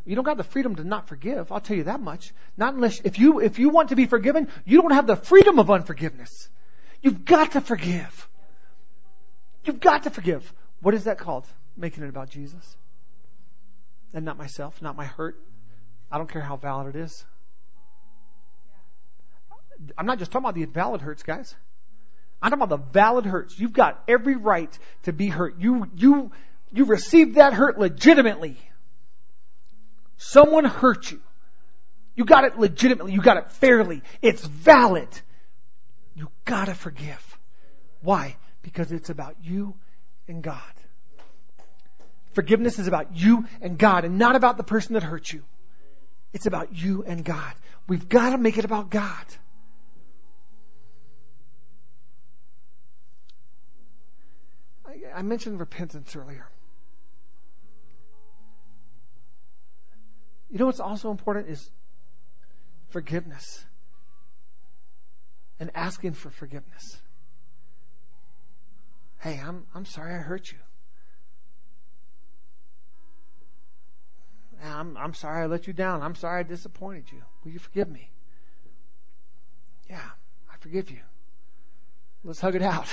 You 0.05 0.15
don't 0.15 0.23
got 0.23 0.37
the 0.37 0.43
freedom 0.45 0.75
to 0.77 0.85
not 0.85 1.09
forgive. 1.09 1.51
I'll 1.51 1.59
tell 1.59 1.75
you 1.75 1.83
that 1.83 1.99
much. 1.99 2.33
Not 2.55 2.73
unless, 2.75 3.01
if 3.01 3.19
you, 3.19 3.41
if 3.41 3.59
you 3.59 3.69
want 3.69 3.89
to 3.89 3.97
be 3.97 4.05
forgiven, 4.05 4.47
you 4.65 4.81
don't 4.81 4.93
have 4.93 5.05
the 5.05 5.17
freedom 5.17 5.59
of 5.59 5.69
unforgiveness. 5.69 6.49
You've 7.01 7.25
got 7.25 7.51
to 7.51 7.61
forgive. 7.61 8.29
You've 9.65 9.81
got 9.81 10.03
to 10.03 10.09
forgive. 10.09 10.51
What 10.81 10.93
is 10.93 11.03
that 11.03 11.17
called? 11.17 11.45
Making 11.75 12.05
it 12.05 12.09
about 12.09 12.29
Jesus. 12.29 12.77
And 14.13 14.25
not 14.25 14.37
myself, 14.37 14.81
not 14.81 14.95
my 14.95 15.05
hurt. 15.05 15.37
I 16.11 16.17
don't 16.17 16.29
care 16.29 16.41
how 16.41 16.55
valid 16.55 16.95
it 16.95 16.99
is. 16.99 17.25
I'm 19.97 20.05
not 20.05 20.19
just 20.19 20.31
talking 20.31 20.45
about 20.45 20.55
the 20.55 20.63
invalid 20.63 21.01
hurts, 21.01 21.23
guys. 21.23 21.53
I'm 22.41 22.51
talking 22.51 22.63
about 22.63 22.77
the 22.77 22.91
valid 22.91 23.25
hurts. 23.25 23.59
You've 23.59 23.73
got 23.73 24.03
every 24.07 24.35
right 24.35 24.77
to 25.03 25.13
be 25.13 25.27
hurt. 25.27 25.59
You, 25.59 25.89
you, 25.95 26.31
you 26.71 26.85
received 26.85 27.35
that 27.35 27.53
hurt 27.53 27.77
legitimately. 27.77 28.57
Someone 30.17 30.65
hurt 30.65 31.11
you. 31.11 31.21
You 32.15 32.25
got 32.25 32.45
it 32.45 32.57
legitimately. 32.57 33.13
You 33.13 33.21
got 33.21 33.37
it 33.37 33.51
fairly. 33.51 34.01
It's 34.21 34.43
valid. 34.43 35.09
You 36.15 36.29
gotta 36.45 36.73
forgive. 36.73 37.37
Why? 38.01 38.35
Because 38.63 38.91
it's 38.91 39.11
about 39.11 39.35
you 39.43 39.75
and 40.27 40.41
God. 40.41 40.61
Forgiveness 42.37 42.77
is 42.77 42.85
about 42.85 43.17
you 43.17 43.47
and 43.61 43.79
God 43.79 44.05
and 44.05 44.19
not 44.19 44.35
about 44.35 44.57
the 44.57 44.63
person 44.63 44.93
that 44.93 45.01
hurt 45.01 45.33
you. 45.33 45.41
It's 46.33 46.45
about 46.45 46.71
you 46.71 47.03
and 47.03 47.25
God. 47.25 47.51
We've 47.87 48.07
got 48.07 48.29
to 48.29 48.37
make 48.37 48.59
it 48.59 48.63
about 48.63 48.91
God. 48.91 49.25
I, 54.85 55.17
I 55.17 55.21
mentioned 55.23 55.59
repentance 55.59 56.15
earlier. 56.15 56.47
You 60.51 60.59
know 60.59 60.67
what's 60.67 60.79
also 60.79 61.09
important 61.09 61.49
is 61.49 61.67
forgiveness 62.89 63.65
and 65.59 65.71
asking 65.73 66.13
for 66.13 66.29
forgiveness. 66.29 67.01
Hey, 69.21 69.41
I'm, 69.43 69.65
I'm 69.73 69.85
sorry 69.85 70.13
I 70.13 70.19
hurt 70.19 70.51
you. 70.51 70.59
I'm, 74.63 74.97
I'm 74.97 75.13
sorry 75.13 75.43
I 75.43 75.45
let 75.45 75.67
you 75.67 75.73
down. 75.73 76.01
I'm 76.01 76.15
sorry 76.15 76.39
I 76.39 76.43
disappointed 76.43 77.05
you. 77.11 77.21
Will 77.43 77.51
you 77.51 77.59
forgive 77.59 77.89
me? 77.89 78.09
Yeah, 79.89 80.01
I 80.51 80.57
forgive 80.59 80.89
you. 80.89 80.99
Let's 82.23 82.41
hug 82.41 82.55
it 82.55 82.61
out. 82.61 82.87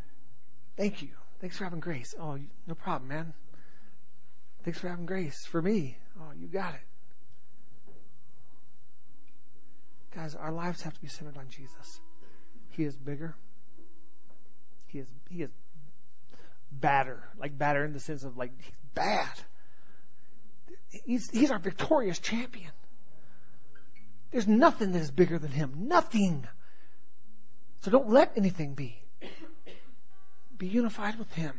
Thank 0.76 1.02
you. 1.02 1.10
Thanks 1.40 1.56
for 1.56 1.64
having 1.64 1.80
grace. 1.80 2.14
Oh, 2.18 2.38
no 2.66 2.74
problem, 2.74 3.08
man. 3.08 3.32
Thanks 4.64 4.78
for 4.78 4.88
having 4.88 5.06
grace 5.06 5.46
for 5.46 5.62
me. 5.62 5.96
Oh, 6.20 6.32
you 6.38 6.48
got 6.48 6.74
it. 6.74 6.80
Guys, 10.14 10.34
our 10.34 10.52
lives 10.52 10.82
have 10.82 10.92
to 10.92 11.00
be 11.00 11.08
centered 11.08 11.38
on 11.38 11.48
Jesus. 11.48 12.00
He 12.70 12.84
is 12.84 12.96
bigger. 12.96 13.36
He 14.86 14.98
is 14.98 15.06
he 15.30 15.42
is 15.42 15.50
badder, 16.72 17.28
like 17.38 17.56
badder 17.56 17.84
in 17.84 17.92
the 17.92 18.00
sense 18.00 18.24
of 18.24 18.36
like 18.36 18.50
he's 18.60 18.74
bad. 18.94 19.30
He's 21.04 21.30
he's 21.30 21.50
our 21.50 21.58
victorious 21.58 22.18
champion. 22.18 22.70
There's 24.30 24.46
nothing 24.46 24.92
that 24.92 25.00
is 25.00 25.10
bigger 25.10 25.38
than 25.38 25.50
him. 25.50 25.88
Nothing. 25.88 26.46
So 27.82 27.90
don't 27.90 28.10
let 28.10 28.32
anything 28.36 28.74
be. 28.74 29.00
Be 30.56 30.68
unified 30.68 31.18
with 31.18 31.32
him. 31.32 31.54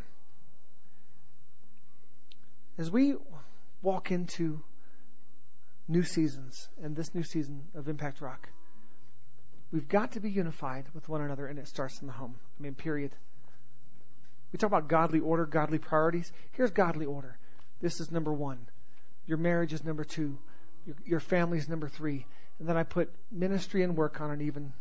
As 2.78 2.90
we 2.90 3.16
walk 3.82 4.12
into 4.12 4.62
new 5.88 6.04
seasons 6.04 6.70
and 6.82 6.96
this 6.96 7.14
new 7.14 7.24
season 7.24 7.64
of 7.76 7.90
Impact 7.90 8.22
Rock, 8.22 8.48
we've 9.72 9.88
got 9.88 10.14
to 10.14 10.20
be 10.20 10.30
unified 10.30 10.86
with 10.94 11.10
one 11.10 11.22
another, 11.22 11.48
and 11.48 11.60
it 11.60 11.68
starts 11.68 12.00
in 12.00 12.08
the 12.08 12.14
home. 12.14 12.36
I 12.60 12.64
mean, 12.64 12.76
period. 12.76 13.12
We 14.52 14.58
talk 14.58 14.70
about 14.70 14.88
godly 14.88 15.20
order, 15.20 15.46
godly 15.46 15.80
priorities. 15.80 16.32
Here's 16.52 16.72
godly 16.72 17.06
order. 17.06 17.38
This 17.82 18.00
is 18.00 18.12
number 18.12 18.32
one. 18.32 18.60
Your 19.26 19.38
marriage 19.38 19.74
is 19.74 19.84
number 19.84 20.04
two. 20.04 20.38
Your, 20.86 20.96
your 21.06 21.20
family 21.20 21.58
is 21.58 21.70
number 21.70 21.88
three. 21.88 22.26
And 22.60 22.68
then 22.68 22.78
I 22.78 22.84
put 22.84 23.12
ministry 23.32 23.84
and 23.84 23.96
work 23.96 24.22
on 24.22 24.32
an 24.32 24.42
even 24.42 24.74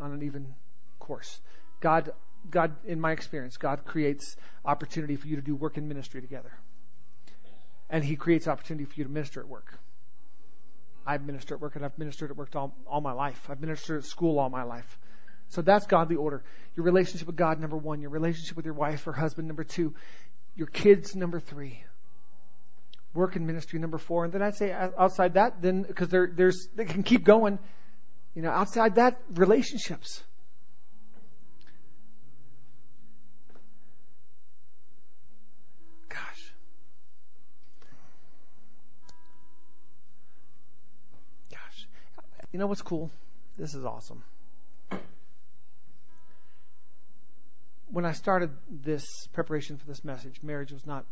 on 0.00 0.12
an 0.12 0.22
even 0.22 0.54
course. 0.98 1.40
God, 1.80 2.12
God, 2.50 2.74
in 2.84 3.00
my 3.00 3.12
experience, 3.12 3.56
God 3.56 3.84
creates 3.84 4.36
opportunity 4.64 5.16
for 5.16 5.28
you 5.28 5.36
to 5.36 5.42
do 5.42 5.54
work 5.54 5.76
and 5.76 5.88
ministry 5.88 6.20
together 6.20 6.52
and 7.90 8.04
He 8.04 8.16
creates 8.16 8.48
opportunity 8.48 8.84
for 8.84 8.94
you 8.96 9.04
to 9.04 9.10
minister 9.10 9.40
at 9.40 9.48
work. 9.48 9.78
I've 11.06 11.24
ministered 11.24 11.56
at 11.56 11.60
work 11.60 11.76
and 11.76 11.84
I've 11.84 11.98
ministered 11.98 12.30
at 12.30 12.36
work 12.36 12.56
all, 12.56 12.74
all 12.86 13.00
my 13.00 13.12
life. 13.12 13.48
I've 13.50 13.60
ministered 13.60 13.98
at 13.98 14.04
school 14.04 14.38
all 14.38 14.48
my 14.48 14.62
life. 14.62 14.98
So 15.50 15.60
that's 15.60 15.86
godly 15.86 16.16
order. 16.16 16.42
Your 16.76 16.84
relationship 16.84 17.26
with 17.26 17.36
God, 17.36 17.60
number 17.60 17.76
one. 17.76 18.00
Your 18.00 18.10
relationship 18.10 18.56
with 18.56 18.64
your 18.64 18.74
wife 18.74 19.06
or 19.06 19.12
husband, 19.12 19.46
number 19.46 19.64
two. 19.64 19.94
Your 20.56 20.66
kids, 20.66 21.14
number 21.14 21.38
three. 21.38 21.84
Work 23.14 23.36
in 23.36 23.46
ministry, 23.46 23.78
number 23.78 23.98
four. 23.98 24.24
And 24.24 24.32
then 24.32 24.42
I'd 24.42 24.56
say 24.56 24.72
uh, 24.72 24.90
outside 24.98 25.34
that, 25.34 25.62
then, 25.62 25.82
because 25.82 26.08
there, 26.08 26.30
there's, 26.34 26.68
they 26.74 26.84
can 26.84 27.04
keep 27.04 27.24
going. 27.24 27.60
You 28.34 28.42
know, 28.42 28.50
outside 28.50 28.96
that, 28.96 29.20
relationships. 29.34 30.24
Gosh. 36.08 36.52
Gosh. 41.52 41.86
You 42.52 42.58
know 42.58 42.66
what's 42.66 42.82
cool? 42.82 43.12
This 43.56 43.74
is 43.74 43.84
awesome. 43.84 44.24
When 47.92 48.04
I 48.04 48.10
started 48.10 48.50
this 48.68 49.04
preparation 49.32 49.76
for 49.76 49.86
this 49.86 50.04
message, 50.04 50.42
marriage 50.42 50.72
was 50.72 50.84
not 50.84 51.04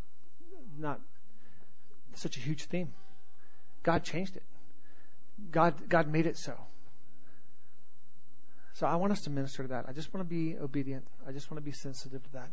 not 0.77 0.99
such 2.17 2.37
a 2.37 2.39
huge 2.39 2.65
theme. 2.65 2.93
God 3.83 4.03
changed 4.03 4.35
it. 4.35 4.43
God 5.51 5.89
God 5.89 6.07
made 6.07 6.25
it 6.25 6.37
so. 6.37 6.53
So 8.73 8.87
I 8.87 8.95
want 8.95 9.11
us 9.11 9.21
to 9.21 9.29
minister 9.29 9.63
to 9.63 9.69
that. 9.69 9.85
I 9.87 9.93
just 9.93 10.13
want 10.13 10.27
to 10.27 10.29
be 10.29 10.57
obedient. 10.57 11.05
I 11.27 11.31
just 11.31 11.51
want 11.51 11.63
to 11.63 11.65
be 11.65 11.71
sensitive 11.71 12.23
to 12.23 12.31
that, 12.33 12.49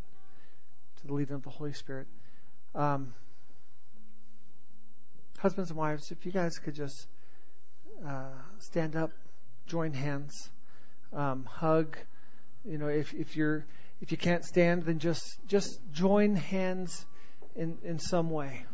to 1.01 1.07
the 1.07 1.15
leading 1.15 1.35
of 1.35 1.43
the 1.43 1.51
Holy 1.51 1.73
Spirit. 1.73 2.07
Um, 2.75 3.15
husbands 5.39 5.71
and 5.71 5.79
wives, 5.79 6.11
if 6.11 6.27
you 6.27 6.33
guys 6.33 6.59
could 6.59 6.75
just 6.75 7.07
uh, 8.07 8.29
stand 8.59 8.97
up, 8.97 9.11
join 9.67 9.95
hands, 9.95 10.51
um, 11.13 11.45
hug. 11.45 11.97
You 12.65 12.77
know, 12.77 12.89
if, 12.89 13.15
if 13.15 13.37
you're 13.37 13.65
if 14.03 14.13
you 14.13 14.19
can't 14.19 14.45
stand, 14.45 14.85
then 14.85 14.99
just 14.99 15.39
just 15.47 15.81
join 15.93 16.37
hands 16.37 17.07
in 17.57 17.79
in 17.83 17.99
some 17.99 18.31
way. 18.31 18.65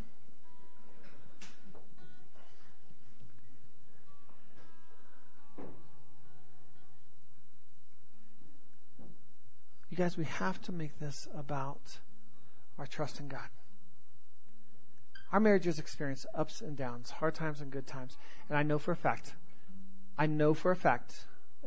You 9.97 10.03
guys, 10.03 10.15
we 10.15 10.25
have 10.25 10.61
to 10.63 10.71
make 10.71 10.99
this 10.99 11.27
about 11.35 11.81
our 12.77 12.85
trust 12.85 13.19
in 13.19 13.29
God. 13.29 13.47
Our 15.31 15.39
marriages 15.39 15.79
experience 15.79 16.23
ups 16.35 16.61
and 16.61 16.77
downs, 16.77 17.09
hard 17.09 17.33
times 17.33 17.61
and 17.61 17.71
good 17.71 17.87
times. 17.87 18.15
And 18.47 18.59
I 18.59 18.61
know 18.61 18.77
for 18.77 18.91
a 18.91 18.95
fact, 18.95 19.33
I 20.15 20.27
know 20.27 20.53
for 20.53 20.69
a 20.69 20.75
fact, 20.75 21.15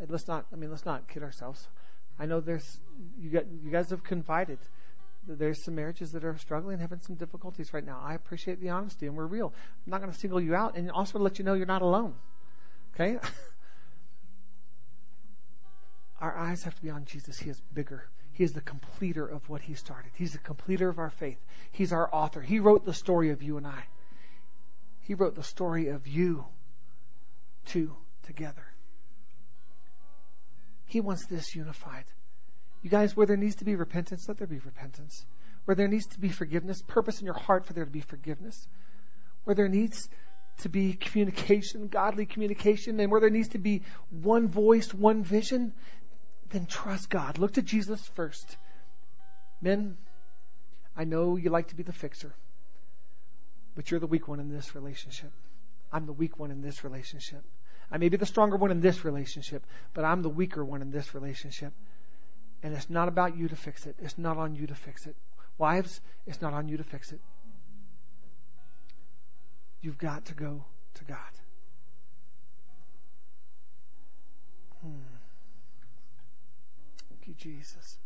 let's 0.08 0.28
not, 0.28 0.46
I 0.52 0.56
mean, 0.56 0.70
let's 0.70 0.86
not 0.86 1.08
kid 1.08 1.24
ourselves. 1.24 1.66
I 2.20 2.26
know 2.26 2.38
there's, 2.38 2.78
you, 3.18 3.30
got, 3.30 3.46
you 3.64 3.72
guys 3.72 3.90
have 3.90 4.04
confided. 4.04 4.60
There's 5.26 5.64
some 5.64 5.74
marriages 5.74 6.12
that 6.12 6.24
are 6.24 6.38
struggling, 6.38 6.74
and 6.74 6.82
having 6.82 7.00
some 7.00 7.16
difficulties 7.16 7.74
right 7.74 7.84
now. 7.84 8.00
I 8.00 8.14
appreciate 8.14 8.60
the 8.60 8.68
honesty, 8.68 9.08
and 9.08 9.16
we're 9.16 9.26
real. 9.26 9.52
I'm 9.84 9.90
not 9.90 10.00
going 10.00 10.12
to 10.12 10.18
single 10.18 10.40
you 10.40 10.54
out, 10.54 10.76
and 10.76 10.88
also 10.92 11.18
let 11.18 11.40
you 11.40 11.44
know 11.44 11.54
you're 11.54 11.66
not 11.66 11.82
alone. 11.82 12.14
Okay? 12.94 13.18
Our 16.20 16.38
eyes 16.38 16.62
have 16.62 16.76
to 16.76 16.82
be 16.82 16.90
on 16.90 17.06
Jesus. 17.06 17.36
He 17.36 17.50
is 17.50 17.60
bigger. 17.74 18.04
He 18.40 18.44
is 18.44 18.54
the 18.54 18.62
completer 18.62 19.26
of 19.26 19.46
what 19.50 19.60
He 19.60 19.74
started. 19.74 20.12
He's 20.14 20.32
the 20.32 20.38
completer 20.38 20.88
of 20.88 20.98
our 20.98 21.10
faith. 21.10 21.36
He's 21.72 21.92
our 21.92 22.08
author. 22.10 22.40
He 22.40 22.58
wrote 22.58 22.86
the 22.86 22.94
story 22.94 23.28
of 23.28 23.42
you 23.42 23.58
and 23.58 23.66
I. 23.66 23.84
He 25.02 25.12
wrote 25.12 25.34
the 25.34 25.42
story 25.42 25.88
of 25.88 26.06
you 26.06 26.46
two 27.66 27.94
together. 28.22 28.64
He 30.86 31.02
wants 31.02 31.26
this 31.26 31.54
unified. 31.54 32.04
You 32.80 32.88
guys, 32.88 33.14
where 33.14 33.26
there 33.26 33.36
needs 33.36 33.56
to 33.56 33.66
be 33.66 33.74
repentance, 33.74 34.26
let 34.26 34.38
there 34.38 34.46
be 34.46 34.60
repentance. 34.60 35.26
Where 35.66 35.74
there 35.74 35.88
needs 35.88 36.06
to 36.06 36.18
be 36.18 36.30
forgiveness, 36.30 36.80
purpose 36.80 37.20
in 37.20 37.26
your 37.26 37.38
heart 37.38 37.66
for 37.66 37.74
there 37.74 37.84
to 37.84 37.90
be 37.90 38.00
forgiveness. 38.00 38.66
Where 39.44 39.54
there 39.54 39.68
needs 39.68 40.08
to 40.60 40.70
be 40.70 40.94
communication, 40.94 41.88
godly 41.88 42.24
communication, 42.24 43.00
and 43.00 43.12
where 43.12 43.20
there 43.20 43.28
needs 43.28 43.48
to 43.48 43.58
be 43.58 43.82
one 44.10 44.48
voice, 44.48 44.94
one 44.94 45.22
vision, 45.22 45.74
then 46.50 46.66
trust 46.66 47.10
God. 47.10 47.38
Look 47.38 47.54
to 47.54 47.62
Jesus 47.62 48.04
first. 48.14 48.56
Men, 49.60 49.96
I 50.96 51.04
know 51.04 51.36
you 51.36 51.50
like 51.50 51.68
to 51.68 51.74
be 51.74 51.82
the 51.82 51.92
fixer, 51.92 52.34
but 53.74 53.90
you're 53.90 54.00
the 54.00 54.06
weak 54.06 54.28
one 54.28 54.40
in 54.40 54.52
this 54.52 54.74
relationship. 54.74 55.32
I'm 55.92 56.06
the 56.06 56.12
weak 56.12 56.38
one 56.38 56.50
in 56.50 56.62
this 56.62 56.84
relationship. 56.84 57.42
I 57.90 57.98
may 57.98 58.08
be 58.08 58.16
the 58.16 58.26
stronger 58.26 58.56
one 58.56 58.70
in 58.70 58.80
this 58.80 59.04
relationship, 59.04 59.64
but 59.94 60.04
I'm 60.04 60.22
the 60.22 60.28
weaker 60.28 60.64
one 60.64 60.82
in 60.82 60.90
this 60.90 61.14
relationship. 61.14 61.72
And 62.62 62.74
it's 62.74 62.90
not 62.90 63.08
about 63.08 63.36
you 63.36 63.48
to 63.48 63.56
fix 63.56 63.86
it. 63.86 63.96
It's 63.98 64.18
not 64.18 64.36
on 64.36 64.54
you 64.54 64.66
to 64.66 64.74
fix 64.74 65.06
it. 65.06 65.16
Wives, 65.58 66.00
it's 66.26 66.40
not 66.40 66.52
on 66.52 66.68
you 66.68 66.76
to 66.76 66.84
fix 66.84 67.12
it. 67.12 67.20
You've 69.80 69.98
got 69.98 70.26
to 70.26 70.34
go 70.34 70.64
to 70.94 71.04
God. 71.04 71.16
Hmm. 74.82 75.19
You, 77.30 77.36
Jesus. 77.38 77.98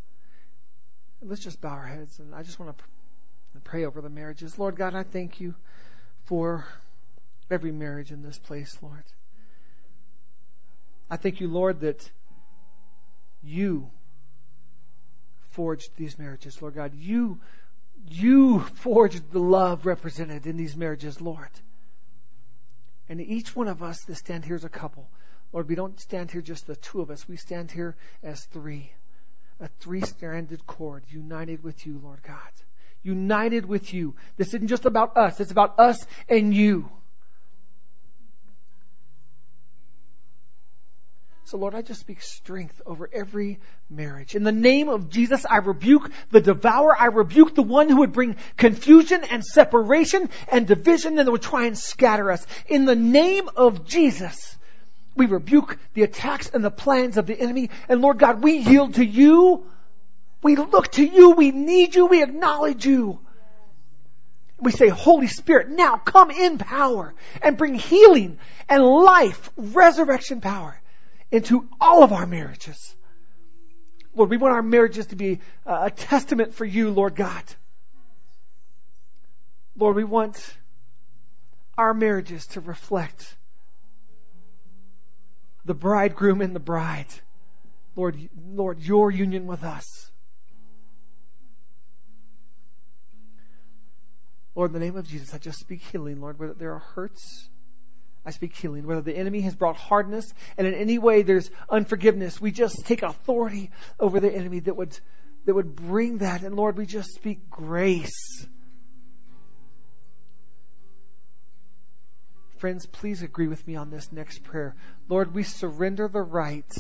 Let's 1.23 1.43
just 1.43 1.59
bow 1.59 1.71
our 1.71 1.87
heads, 1.87 2.19
and 2.19 2.35
I 2.35 2.43
just 2.43 2.61
want 2.61 2.77
to 2.77 3.61
pray 3.61 3.87
over 3.87 4.03
the 4.03 4.11
marriages. 4.11 4.59
Lord 4.59 4.77
God, 4.77 4.95
I 4.95 5.03
thank 5.03 5.41
you 5.41 5.55
for 6.25 6.67
every 7.51 7.73
marriage 7.73 8.11
in 8.11 8.23
this 8.23 8.39
place, 8.39 8.77
Lord. 8.83 9.05
I 11.11 11.17
thank 11.17 11.41
you, 11.41 11.49
Lord, 11.49 11.81
that 11.81 12.11
you 13.43 13.89
forged 15.53 15.97
these 15.97 16.19
marriages, 16.19 16.61
Lord 16.61 16.75
God. 16.75 16.93
You, 16.95 17.41
you 18.07 18.61
forged 18.61 19.33
the 19.33 19.39
love 19.39 19.87
represented 19.87 20.47
in 20.47 20.59
these 20.59 20.77
marriages, 20.77 21.19
Lord. 21.23 21.49
And 23.09 23.23
each 23.23 23.57
one 23.57 23.69
of 23.69 23.83
us 23.83 24.05
that 24.05 24.17
stand 24.17 24.45
here 24.45 24.57
as 24.57 24.65
a 24.65 24.69
couple, 24.69 25.09
Lord, 25.51 25.67
we 25.67 25.77
don't 25.77 25.99
stand 25.99 26.31
here 26.31 26.43
just 26.43 26.67
the 26.67 26.77
two 26.77 27.01
of 27.01 27.11
us. 27.11 27.27
We 27.27 27.37
stand 27.37 27.71
here 27.71 27.97
as 28.23 28.45
three. 28.45 28.93
A 29.61 29.69
three 29.81 30.01
stranded 30.01 30.67
cord 30.67 31.05
united 31.09 31.63
with 31.63 31.87
you, 31.87 32.01
Lord 32.03 32.23
God. 32.23 32.39
United 33.03 33.67
with 33.67 33.95
you. 33.95 34.15
This 34.37 34.49
isn't 34.49 34.69
just 34.69 34.87
about 34.87 35.17
us, 35.17 35.41
it's 35.41 35.53
about 35.53 35.79
us 35.79 36.07
and 36.29 36.55
you. 36.55 36.91
So, 41.47 41.59
Lord, 41.59 41.75
I 41.75 41.83
just 41.83 42.01
speak 42.01 42.23
strength 42.23 42.81
over 42.87 43.09
every 43.13 43.61
marriage. 43.91 44.35
In 44.35 44.45
the 44.45 44.51
name 44.51 44.89
of 44.89 45.11
Jesus, 45.11 45.45
I 45.45 45.59
rebuke 45.59 46.11
the 46.31 46.41
devourer. 46.41 46.97
I 46.99 47.07
rebuke 47.07 47.55
the 47.55 47.63
one 47.63 47.91
who 47.91 47.99
would 47.99 48.13
bring 48.13 48.37
confusion 48.57 49.23
and 49.25 49.45
separation 49.45 50.31
and 50.49 50.67
division 50.67 51.19
and 51.19 51.31
would 51.31 51.43
try 51.43 51.67
and 51.67 51.77
scatter 51.77 52.31
us. 52.31 52.47
In 52.67 52.87
the 52.87 52.97
name 52.97 53.51
of 53.57 53.87
Jesus, 53.87 54.57
we 55.17 55.27
rebuke 55.27 55.79
the 55.95 56.03
attacks 56.03 56.51
and 56.53 56.65
the 56.65 56.71
plans 56.71 57.17
of 57.17 57.27
the 57.27 57.39
enemy. 57.39 57.71
And 57.89 58.01
Lord 58.01 58.19
God, 58.19 58.43
we 58.43 58.59
yield 58.59 58.95
to 58.95 59.05
you. 59.05 59.67
We 60.43 60.57
look 60.57 60.93
to 60.93 61.05
you. 61.05 61.31
We 61.31 61.51
need 61.51 61.95
you. 61.95 62.07
We 62.07 62.23
acknowledge 62.23 62.85
you. 62.85 63.21
We 64.61 64.73
say, 64.73 64.89
Holy 64.89 65.27
Spirit, 65.27 65.71
now 65.71 65.97
come 65.97 66.31
in 66.31 66.59
power 66.59 67.15
and 67.43 67.57
bring 67.57 67.75
healing 67.75 68.39
and 68.69 68.83
life, 68.83 69.51
resurrection 69.57 70.41
power 70.41 70.81
into 71.31 71.69
all 71.81 72.03
of 72.03 72.13
our 72.13 72.27
marriages. 72.27 72.95
Lord, 74.15 74.31
we 74.31 74.37
want 74.37 74.55
our 74.55 74.63
marriages 74.63 75.07
to 75.07 75.17
be 75.17 75.41
uh, 75.67 75.83
a 75.85 75.91
testament 75.91 76.55
for 76.55 76.65
you, 76.65 76.91
Lord 76.91 77.17
God. 77.17 77.43
Lord, 79.77 79.97
we 79.97 80.05
want 80.05 80.57
our 81.77 81.93
marriages 81.93 82.47
to 82.49 82.61
reflect 82.61 83.37
the 85.65 85.75
bridegroom 85.75 86.41
and 86.41 86.55
the 86.55 86.61
bride. 86.61 87.13
Lord, 87.97 88.17
Lord, 88.47 88.81
your 88.81 89.11
union 89.11 89.47
with 89.47 89.63
us. 89.63 90.11
Lord, 94.55 94.71
in 94.71 94.75
the 94.75 94.85
name 94.85 94.97
of 94.97 95.07
Jesus, 95.07 95.35
I 95.35 95.39
just 95.39 95.59
speak 95.59 95.83
healing, 95.83 96.21
Lord, 96.21 96.39
whether 96.39 96.55
there 96.55 96.73
are 96.73 96.79
hurts 96.79 97.49
I 98.27 98.31
speak 98.31 98.57
healing. 98.57 98.87
Whether 98.87 99.03
the 99.03 99.17
enemy 99.17 99.43
has 99.43 99.55
brought 99.55 99.77
hardness 99.77 100.33
and 100.57 100.67
in 100.67 100.75
any 100.75 100.99
way 100.99 101.23
there's 101.23 101.51
unforgiveness, 101.69 102.41
we 102.41 102.53
just 102.53 102.87
take 102.87 103.03
authority 103.03 103.71
over 104.01 104.19
the 104.19 104.35
enemy 104.35 104.61
that 104.61 104.77
would, 104.77 104.99
that 105.45 105.55
would 105.55 105.77
bring 105.77 106.19
that. 106.19 106.43
And 106.43 106.57
Lord, 106.57 106.79
we 106.79 106.87
just 106.87 107.11
speak 107.11 107.51
grace. 107.51 108.47
Friends, 112.57 112.87
please 112.87 113.23
agree 113.23 113.49
with 113.49 113.67
me 113.67 113.77
on 113.77 113.91
this 113.91 114.11
next 114.13 114.43
prayer. 114.45 114.75
Lord, 115.09 115.35
we 115.35 115.43
surrender 115.43 116.09
the 116.09 116.23
right 116.23 116.71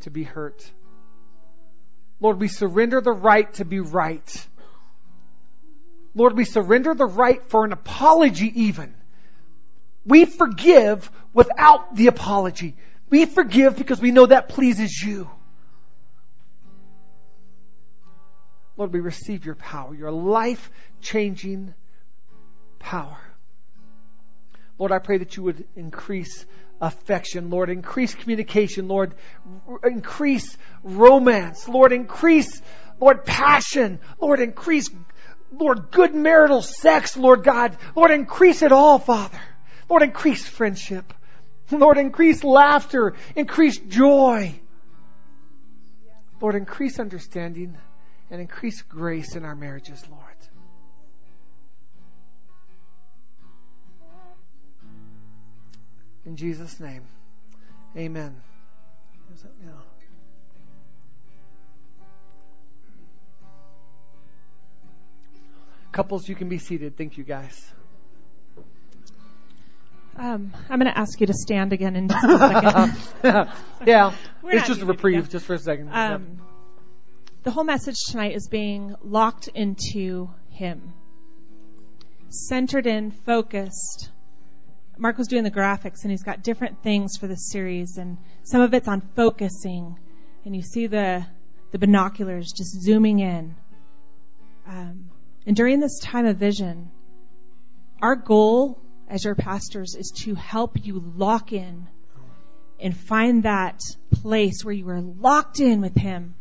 to 0.00 0.10
be 0.10 0.22
hurt. 0.22 0.70
Lord, 2.20 2.38
we 2.38 2.48
surrender 2.48 3.00
the 3.00 3.12
right 3.12 3.52
to 3.54 3.64
be 3.64 3.80
right. 3.80 4.46
Lord, 6.14 6.36
we 6.36 6.44
surrender 6.44 6.94
the 6.94 7.06
right 7.06 7.42
for 7.48 7.64
an 7.64 7.72
apology 7.72 8.52
even. 8.62 8.94
We 10.06 10.26
forgive 10.26 11.10
without 11.32 11.96
the 11.96 12.06
apology. 12.06 12.76
We 13.10 13.26
forgive 13.26 13.76
because 13.76 14.00
we 14.00 14.10
know 14.10 14.26
that 14.26 14.48
pleases 14.48 15.02
you. 15.02 15.28
Lord, 18.76 18.92
we 18.92 19.00
receive 19.00 19.44
your 19.44 19.54
power, 19.54 19.94
your 19.94 20.10
life 20.10 20.70
changing 21.00 21.74
power. 22.78 23.18
Lord, 24.78 24.92
I 24.92 24.98
pray 24.98 25.18
that 25.18 25.36
you 25.36 25.44
would 25.44 25.64
increase 25.76 26.46
affection, 26.80 27.50
Lord, 27.50 27.70
increase 27.70 28.14
communication, 28.14 28.88
Lord, 28.88 29.14
increase 29.84 30.56
romance, 30.82 31.68
Lord, 31.68 31.92
increase, 31.92 32.60
Lord, 33.00 33.24
passion, 33.24 34.00
Lord, 34.20 34.40
increase, 34.40 34.90
Lord, 35.52 35.90
good 35.90 36.14
marital 36.14 36.62
sex, 36.62 37.16
Lord 37.16 37.44
God, 37.44 37.76
Lord, 37.94 38.10
increase 38.10 38.62
it 38.62 38.72
all, 38.72 38.98
Father. 38.98 39.40
Lord, 39.88 40.02
increase 40.02 40.46
friendship. 40.46 41.12
Lord, 41.70 41.98
increase 41.98 42.42
laughter, 42.44 43.14
increase 43.36 43.78
joy. 43.78 44.54
Lord, 46.40 46.56
increase 46.56 46.98
understanding 46.98 47.78
and 48.30 48.40
increase 48.40 48.82
grace 48.82 49.36
in 49.36 49.44
our 49.44 49.54
marriages, 49.54 50.04
Lord. 50.10 50.33
In 56.26 56.36
Jesus' 56.36 56.80
name, 56.80 57.02
amen. 57.96 58.40
Couples, 65.92 66.28
you 66.28 66.34
can 66.34 66.48
be 66.48 66.58
seated. 66.58 66.96
Thank 66.96 67.18
you, 67.18 67.24
guys. 67.24 67.72
Um, 70.16 70.52
I'm 70.70 70.78
going 70.78 70.92
to 70.92 70.98
ask 70.98 71.20
you 71.20 71.26
to 71.26 71.34
stand 71.34 71.72
again 71.72 71.96
in 71.96 72.08
just 72.08 72.24
a 72.24 72.38
second. 73.22 73.48
yeah, 73.86 74.12
it's 74.44 74.66
just 74.66 74.80
a 74.80 74.86
reprieve, 74.86 75.28
just 75.28 75.44
for 75.44 75.54
a 75.54 75.58
second. 75.58 75.90
Um, 75.92 76.40
the 77.42 77.50
whole 77.50 77.64
message 77.64 77.96
tonight 78.08 78.34
is 78.34 78.48
being 78.48 78.94
locked 79.02 79.48
into 79.48 80.30
Him, 80.50 80.94
centered 82.28 82.86
in, 82.86 83.10
focused. 83.10 84.10
Mark 84.96 85.18
was 85.18 85.28
doing 85.28 85.44
the 85.44 85.50
graphics, 85.50 86.02
and 86.02 86.10
he's 86.10 86.22
got 86.22 86.42
different 86.42 86.82
things 86.82 87.16
for 87.16 87.26
this 87.26 87.50
series, 87.50 87.98
and 87.98 88.18
some 88.42 88.60
of 88.60 88.74
it's 88.74 88.88
on 88.88 89.00
focusing, 89.14 89.98
and 90.44 90.54
you 90.54 90.62
see 90.62 90.86
the 90.86 91.26
the 91.72 91.78
binoculars, 91.78 92.52
just 92.52 92.82
zooming 92.82 93.18
in. 93.18 93.56
Um, 94.64 95.10
and 95.44 95.56
during 95.56 95.80
this 95.80 95.98
time 95.98 96.24
of 96.24 96.36
vision, 96.36 96.92
our 98.00 98.14
goal 98.14 98.80
as 99.08 99.24
your 99.24 99.34
pastors 99.34 99.96
is 99.96 100.12
to 100.22 100.36
help 100.36 100.86
you 100.86 101.02
lock 101.16 101.52
in 101.52 101.88
and 102.78 102.96
find 102.96 103.42
that 103.42 103.80
place 104.12 104.64
where 104.64 104.72
you 104.72 104.88
are 104.88 105.00
locked 105.00 105.58
in 105.58 105.80
with 105.80 105.96
Him 105.96 106.36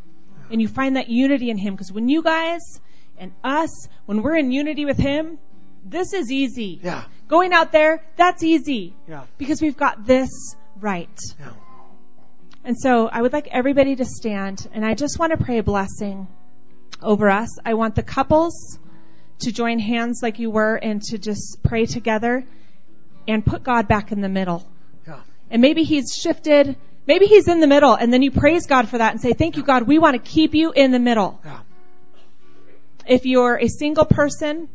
and 0.51 0.61
you 0.61 0.67
find 0.67 0.97
that 0.97 1.09
unity 1.09 1.49
in 1.49 1.57
Him. 1.57 1.73
Because 1.73 1.91
when 1.91 2.09
you 2.09 2.21
guys 2.21 2.79
and 3.17 3.31
us, 3.43 3.87
when 4.05 4.21
we're 4.21 4.35
in 4.35 4.51
unity 4.51 4.85
with 4.85 4.97
Him, 4.97 5.39
this 5.83 6.13
is 6.13 6.31
easy. 6.31 6.79
Yeah. 6.83 7.05
Going 7.27 7.53
out 7.53 7.71
there, 7.71 8.03
that's 8.15 8.43
easy. 8.43 8.93
Yeah. 9.07 9.23
Because 9.37 9.61
we've 9.61 9.77
got 9.77 10.05
this 10.05 10.55
right. 10.79 11.19
Yeah. 11.39 11.51
And 12.65 12.79
so 12.79 13.07
I 13.07 13.21
would 13.21 13.33
like 13.33 13.47
everybody 13.47 13.95
to 13.95 14.05
stand, 14.05 14.67
and 14.73 14.85
I 14.85 14.93
just 14.93 15.19
want 15.19 15.37
to 15.37 15.43
pray 15.43 15.57
a 15.57 15.63
blessing 15.63 16.27
over 17.01 17.29
us. 17.29 17.59
I 17.65 17.73
want 17.73 17.95
the 17.95 18.03
couples 18.03 18.79
to 19.39 19.51
join 19.51 19.79
hands 19.79 20.21
like 20.23 20.39
you 20.39 20.49
were 20.49 20.75
and 20.75 21.01
to 21.03 21.17
just 21.17 21.61
pray 21.61 21.85
together 21.85 22.45
and 23.27 23.45
put 23.45 23.63
God 23.63 23.87
back 23.87 24.11
in 24.11 24.21
the 24.21 24.29
middle. 24.29 24.65
Yeah. 25.05 25.19
And 25.49 25.61
maybe 25.61 25.83
He's 25.83 26.15
shifted, 26.15 26.77
maybe 27.05 27.25
He's 27.25 27.49
in 27.49 27.59
the 27.59 27.67
middle, 27.67 27.93
and 27.93 28.13
then 28.13 28.21
you 28.21 28.31
praise 28.31 28.65
God 28.65 28.87
for 28.87 28.97
that 28.97 29.11
and 29.11 29.21
say, 29.21 29.33
Thank 29.33 29.57
you, 29.57 29.63
God, 29.63 29.83
we 29.83 29.99
want 29.99 30.23
to 30.23 30.31
keep 30.31 30.53
you 30.53 30.71
in 30.71 30.91
the 30.91 30.99
middle. 30.99 31.41
Yeah. 31.43 31.59
If 33.05 33.25
you're 33.25 33.57
a 33.59 33.67
single 33.67 34.05
person, 34.05 34.69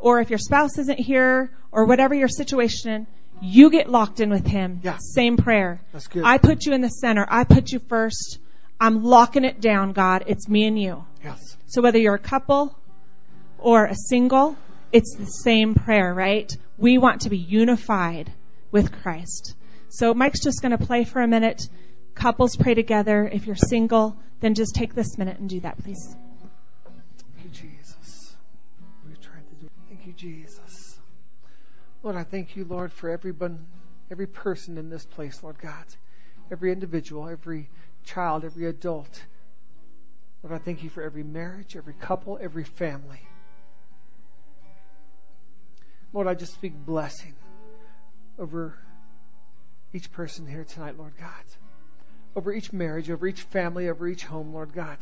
or 0.00 0.20
if 0.20 0.30
your 0.30 0.38
spouse 0.38 0.78
isn't 0.78 0.98
here, 0.98 1.50
or 1.72 1.84
whatever 1.86 2.14
your 2.14 2.28
situation, 2.28 3.06
you 3.40 3.70
get 3.70 3.88
locked 3.88 4.20
in 4.20 4.30
with 4.30 4.46
Him. 4.46 4.80
Yeah. 4.82 4.98
Same 4.98 5.36
prayer. 5.36 5.80
That's 5.92 6.08
good. 6.08 6.24
I 6.24 6.38
put 6.38 6.66
you 6.66 6.72
in 6.72 6.80
the 6.80 6.88
center. 6.88 7.26
I 7.28 7.44
put 7.44 7.70
you 7.70 7.78
first. 7.78 8.38
I'm 8.80 9.04
locking 9.04 9.44
it 9.44 9.60
down, 9.60 9.92
God. 9.92 10.24
It's 10.26 10.48
me 10.48 10.66
and 10.66 10.80
you. 10.80 11.04
Yes. 11.22 11.56
So 11.66 11.82
whether 11.82 11.98
you're 11.98 12.14
a 12.14 12.18
couple 12.18 12.76
or 13.58 13.84
a 13.84 13.94
single, 13.94 14.56
it's 14.92 15.14
the 15.16 15.26
same 15.26 15.74
prayer, 15.74 16.12
right? 16.12 16.54
We 16.78 16.98
want 16.98 17.22
to 17.22 17.30
be 17.30 17.38
unified 17.38 18.32
with 18.70 18.90
Christ. 19.02 19.54
So 19.88 20.14
Mike's 20.14 20.40
just 20.40 20.62
going 20.62 20.76
to 20.76 20.84
play 20.84 21.04
for 21.04 21.20
a 21.20 21.28
minute. 21.28 21.68
Couples 22.14 22.56
pray 22.56 22.74
together. 22.74 23.28
If 23.30 23.46
you're 23.46 23.56
single, 23.56 24.16
then 24.40 24.54
just 24.54 24.74
take 24.74 24.94
this 24.94 25.18
minute 25.18 25.38
and 25.38 25.48
do 25.48 25.60
that, 25.60 25.78
please. 25.82 26.16
Jesus. 30.20 30.98
Lord, 32.02 32.14
I 32.14 32.24
thank 32.24 32.54
you, 32.54 32.66
Lord, 32.66 32.92
for 32.92 33.08
everyone, 33.08 33.66
every 34.10 34.26
person 34.26 34.76
in 34.76 34.90
this 34.90 35.06
place, 35.06 35.42
Lord 35.42 35.58
God, 35.58 35.84
every 36.52 36.72
individual, 36.72 37.26
every 37.26 37.70
child, 38.04 38.44
every 38.44 38.66
adult. 38.66 39.22
Lord, 40.42 40.54
I 40.54 40.62
thank 40.62 40.82
you 40.82 40.90
for 40.90 41.02
every 41.02 41.22
marriage, 41.22 41.74
every 41.74 41.94
couple, 41.94 42.38
every 42.38 42.64
family. 42.64 43.20
Lord, 46.12 46.26
I 46.26 46.34
just 46.34 46.52
speak 46.52 46.74
blessing 46.74 47.34
over 48.38 48.74
each 49.94 50.12
person 50.12 50.46
here 50.46 50.64
tonight, 50.64 50.98
Lord 50.98 51.14
God. 51.18 51.44
Over 52.36 52.52
each 52.52 52.74
marriage, 52.74 53.10
over 53.10 53.26
each 53.26 53.40
family, 53.40 53.88
over 53.88 54.06
each 54.06 54.24
home, 54.24 54.52
Lord 54.52 54.74
God. 54.74 54.98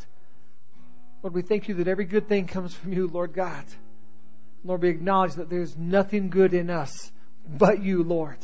Lord, 1.24 1.34
we 1.34 1.42
thank 1.42 1.66
you 1.66 1.74
that 1.74 1.88
every 1.88 2.04
good 2.04 2.28
thing 2.28 2.46
comes 2.46 2.72
from 2.72 2.92
you, 2.92 3.08
Lord 3.08 3.32
God. 3.32 3.64
Lord, 4.64 4.82
we 4.82 4.88
acknowledge 4.88 5.34
that 5.34 5.48
there's 5.48 5.76
nothing 5.76 6.30
good 6.30 6.52
in 6.52 6.70
us 6.70 7.10
but 7.48 7.82
you, 7.82 8.02
Lord. 8.02 8.38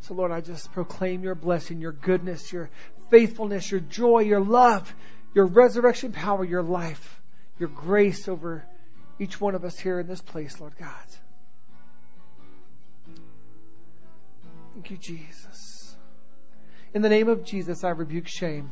So, 0.00 0.14
Lord, 0.14 0.32
I 0.32 0.40
just 0.40 0.72
proclaim 0.72 1.22
your 1.22 1.34
blessing, 1.34 1.80
your 1.80 1.92
goodness, 1.92 2.50
your 2.52 2.70
faithfulness, 3.10 3.70
your 3.70 3.80
joy, 3.80 4.20
your 4.20 4.40
love, 4.40 4.94
your 5.34 5.44
resurrection 5.46 6.12
power, 6.12 6.44
your 6.44 6.62
life, 6.62 7.20
your 7.58 7.68
grace 7.68 8.26
over 8.26 8.64
each 9.18 9.40
one 9.40 9.54
of 9.54 9.64
us 9.64 9.78
here 9.78 10.00
in 10.00 10.06
this 10.06 10.22
place, 10.22 10.60
Lord 10.60 10.72
God. 10.78 10.90
Thank 14.74 14.90
you, 14.90 14.96
Jesus. 14.96 15.96
In 16.94 17.02
the 17.02 17.08
name 17.08 17.28
of 17.28 17.44
Jesus, 17.44 17.84
I 17.84 17.90
rebuke 17.90 18.28
shame. 18.28 18.70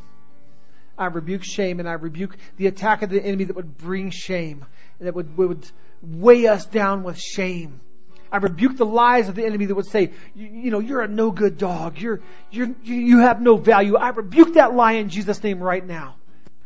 I 0.99 1.07
rebuke 1.07 1.45
shame 1.45 1.81
and 1.81 1.89
I 1.89 1.93
rebuke 1.93 2.37
the 2.57 2.67
attack 2.67 3.03
of 3.03 3.11
the 3.11 3.23
enemy 3.23 3.45
that 3.45 3.57
would 3.57 3.77
bring 3.77 4.11
shame 4.11 4.65
and 4.99 5.07
that 5.07 5.15
would, 5.15 5.37
would 5.37 5.71
weigh 6.03 6.47
us 6.47 6.67
down 6.67 7.03
with 7.03 7.19
shame. 7.19 7.81
I 8.33 8.39
rebuke 8.39 8.77
the 8.77 8.87
lies 8.87 9.29
of 9.29 9.35
the 9.35 9.45
enemy 9.45 9.67
that 9.67 9.75
would 9.75 9.87
say, 9.87 10.13
you, 10.35 10.47
you 10.47 10.71
know, 10.71 10.81
you're 10.81 11.03
a 11.03 11.09
no 11.09 11.31
good 11.31 11.59
dog. 11.59 11.99
You're, 11.99 12.21
you're, 12.51 12.75
you 12.83 13.19
have 13.19 13.41
no 13.41 13.57
value. 13.57 13.97
I 13.97 14.09
rebuke 14.11 14.55
that 14.55 14.75
lie 14.75 14.93
in 14.93 15.09
Jesus' 15.09 15.43
name 15.43 15.63
right 15.63 15.85
now. 15.87 16.17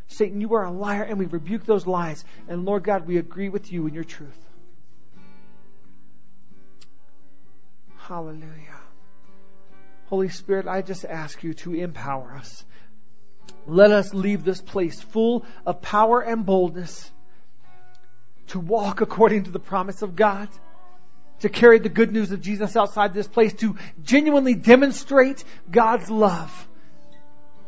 Satan, 0.08 0.40
you 0.40 0.54
are 0.54 0.64
a 0.64 0.72
liar, 0.72 1.04
and 1.04 1.18
we 1.18 1.26
rebuke 1.26 1.64
those 1.64 1.86
lies. 1.86 2.24
And 2.48 2.64
Lord 2.64 2.82
God, 2.82 3.06
we 3.06 3.18
agree 3.18 3.48
with 3.48 3.70
you 3.70 3.86
in 3.86 3.94
your 3.94 4.04
truth. 4.04 4.36
Hallelujah. 7.96 8.80
Holy 10.06 10.28
Spirit, 10.28 10.66
I 10.66 10.82
just 10.82 11.04
ask 11.04 11.44
you 11.44 11.54
to 11.54 11.74
empower 11.74 12.34
us. 12.34 12.64
Let 13.66 13.90
us 13.90 14.14
leave 14.14 14.44
this 14.44 14.60
place 14.60 15.00
full 15.00 15.44
of 15.64 15.82
power 15.82 16.20
and 16.20 16.44
boldness 16.44 17.10
to 18.48 18.58
walk 18.58 19.00
according 19.00 19.44
to 19.44 19.50
the 19.50 19.60
promise 19.60 20.02
of 20.02 20.16
God, 20.16 20.48
to 21.40 21.48
carry 21.48 21.78
the 21.78 21.88
good 21.88 22.12
news 22.12 22.32
of 22.32 22.40
Jesus 22.40 22.76
outside 22.76 23.14
this 23.14 23.28
place, 23.28 23.52
to 23.54 23.76
genuinely 24.02 24.54
demonstrate 24.54 25.44
God's 25.70 26.10
love, 26.10 26.68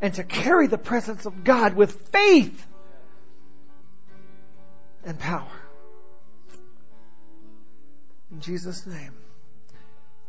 and 0.01 0.13
to 0.15 0.25
carry 0.25 0.67
the 0.67 0.79
presence 0.79 1.25
of 1.25 1.45
God 1.45 1.75
with 1.75 2.09
faith 2.09 2.67
and 5.05 5.19
power. 5.19 5.47
In 8.33 8.41
Jesus' 8.41 8.87
name. 8.87 9.22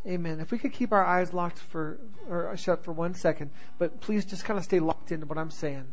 Amen. 0.05 0.41
If 0.41 0.51
we 0.51 0.57
could 0.57 0.73
keep 0.73 0.91
our 0.91 1.03
eyes 1.03 1.33
locked 1.33 1.59
for 1.59 1.97
or 2.29 2.55
shut 2.57 2.83
for 2.83 2.91
one 2.91 3.13
second, 3.13 3.51
but 3.77 4.01
please 4.01 4.25
just 4.25 4.43
kind 4.43 4.57
of 4.57 4.65
stay 4.65 4.79
locked 4.79 5.11
into 5.11 5.25
what 5.25 5.37
I'm 5.37 5.51
saying. 5.51 5.85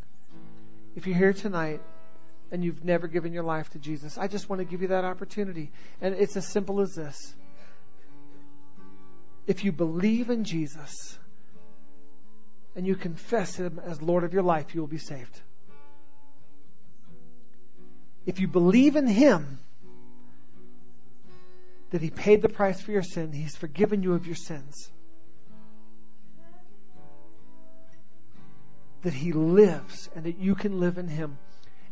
If 0.96 1.06
you're 1.06 1.16
here 1.16 1.32
tonight 1.32 1.80
and 2.50 2.64
you've 2.64 2.84
never 2.84 3.06
given 3.06 3.32
your 3.32 3.44
life 3.44 3.70
to 3.70 3.78
Jesus, 3.78 4.18
I 4.18 4.26
just 4.26 4.48
want 4.48 4.58
to 4.58 4.64
give 4.64 4.82
you 4.82 4.88
that 4.88 5.04
opportunity. 5.04 5.70
And 6.00 6.16
it's 6.16 6.36
as 6.36 6.48
simple 6.48 6.80
as 6.80 6.96
this. 6.96 7.34
If 9.46 9.64
you 9.64 9.70
believe 9.70 10.28
in 10.28 10.42
Jesus 10.42 11.16
and 12.74 12.86
you 12.86 12.96
confess 12.96 13.54
him 13.54 13.80
as 13.84 14.02
Lord 14.02 14.24
of 14.24 14.32
your 14.32 14.42
life, 14.42 14.74
you 14.74 14.80
will 14.80 14.88
be 14.88 14.98
saved. 14.98 15.40
If 18.26 18.40
you 18.40 18.48
believe 18.48 18.96
in 18.96 19.06
him, 19.06 19.60
that 21.90 22.00
He 22.00 22.10
paid 22.10 22.42
the 22.42 22.48
price 22.48 22.80
for 22.80 22.92
your 22.92 23.02
sin. 23.02 23.32
He's 23.32 23.56
forgiven 23.56 24.02
you 24.02 24.14
of 24.14 24.26
your 24.26 24.36
sins. 24.36 24.90
That 29.02 29.14
He 29.14 29.32
lives 29.32 30.08
and 30.14 30.24
that 30.24 30.38
you 30.38 30.54
can 30.54 30.80
live 30.80 30.98
in 30.98 31.08
Him. 31.08 31.38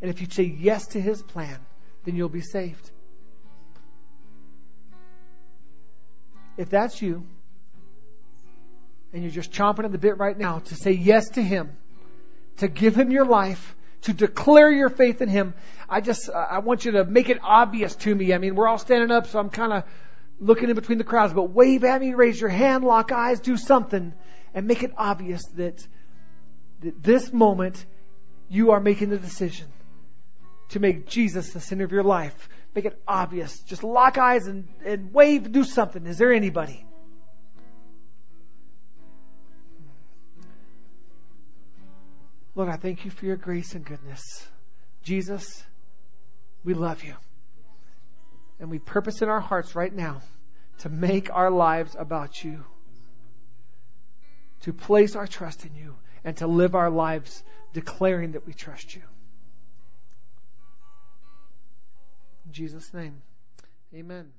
And 0.01 0.09
if 0.09 0.21
you 0.21 0.27
say 0.29 0.43
yes 0.43 0.87
to 0.87 1.01
His 1.01 1.21
plan, 1.21 1.59
then 2.05 2.15
you'll 2.15 2.29
be 2.29 2.41
saved. 2.41 2.91
If 6.57 6.69
that's 6.69 7.01
you, 7.01 7.25
and 9.13 9.23
you're 9.23 9.31
just 9.31 9.51
chomping 9.51 9.85
at 9.85 9.91
the 9.91 9.97
bit 9.97 10.17
right 10.17 10.37
now 10.37 10.59
to 10.59 10.75
say 10.75 10.91
yes 10.91 11.29
to 11.29 11.41
Him, 11.41 11.75
to 12.57 12.67
give 12.67 12.95
Him 12.95 13.11
your 13.11 13.25
life, 13.25 13.75
to 14.03 14.13
declare 14.13 14.71
your 14.71 14.89
faith 14.89 15.21
in 15.21 15.29
Him. 15.29 15.53
I 15.89 16.01
just, 16.01 16.29
uh, 16.29 16.33
I 16.33 16.59
want 16.59 16.85
you 16.85 16.93
to 16.93 17.05
make 17.05 17.29
it 17.29 17.39
obvious 17.43 17.95
to 17.97 18.13
me. 18.13 18.33
I 18.33 18.37
mean, 18.37 18.55
we're 18.55 18.67
all 18.67 18.77
standing 18.77 19.11
up, 19.11 19.27
so 19.27 19.39
I'm 19.39 19.49
kind 19.49 19.73
of 19.73 19.83
looking 20.39 20.69
in 20.69 20.75
between 20.75 20.97
the 20.97 21.03
crowds, 21.03 21.33
but 21.33 21.49
wave 21.51 21.83
at 21.83 21.99
me, 21.99 22.13
raise 22.13 22.39
your 22.39 22.49
hand, 22.49 22.83
lock 22.83 23.11
eyes, 23.11 23.39
do 23.39 23.57
something, 23.57 24.13
and 24.53 24.67
make 24.67 24.83
it 24.83 24.93
obvious 24.97 25.45
that, 25.55 25.85
that 26.81 27.03
this 27.03 27.33
moment 27.33 27.85
you 28.49 28.71
are 28.71 28.79
making 28.79 29.09
the 29.09 29.17
decision 29.17 29.67
to 30.69 30.79
make 30.79 31.07
Jesus 31.07 31.51
the 31.53 31.59
center 31.59 31.83
of 31.83 31.91
your 31.91 32.03
life. 32.03 32.49
Make 32.73 32.85
it 32.85 33.01
obvious. 33.07 33.59
Just 33.61 33.83
lock 33.83 34.17
eyes 34.17 34.47
and, 34.47 34.67
and 34.85 35.13
wave, 35.13 35.51
do 35.51 35.63
something. 35.63 36.05
Is 36.05 36.17
there 36.17 36.31
anybody? 36.31 36.85
Lord, 42.55 42.69
I 42.69 42.77
thank 42.77 43.05
you 43.05 43.11
for 43.11 43.25
your 43.25 43.35
grace 43.35 43.75
and 43.75 43.85
goodness. 43.85 44.47
Jesus, 45.03 45.63
we 46.63 46.73
love 46.73 47.03
you. 47.03 47.15
And 48.59 48.69
we 48.69 48.79
purpose 48.79 49.21
in 49.21 49.29
our 49.29 49.39
hearts 49.39 49.75
right 49.75 49.93
now 49.93 50.21
to 50.79 50.89
make 50.89 51.29
our 51.31 51.51
lives 51.51 51.95
about 51.97 52.43
you, 52.43 52.65
to 54.61 54.73
place 54.73 55.15
our 55.15 55.27
trust 55.27 55.65
in 55.65 55.75
you, 55.75 55.95
and 56.23 56.35
to 56.37 56.47
live 56.47 56.75
our 56.75 56.89
lives 56.89 57.43
declaring 57.73 58.33
that 58.33 58.45
we 58.45 58.53
trust 58.53 58.95
you. 58.95 59.01
In 62.45 62.53
Jesus' 62.53 62.93
name, 62.93 63.21
amen. 63.93 64.31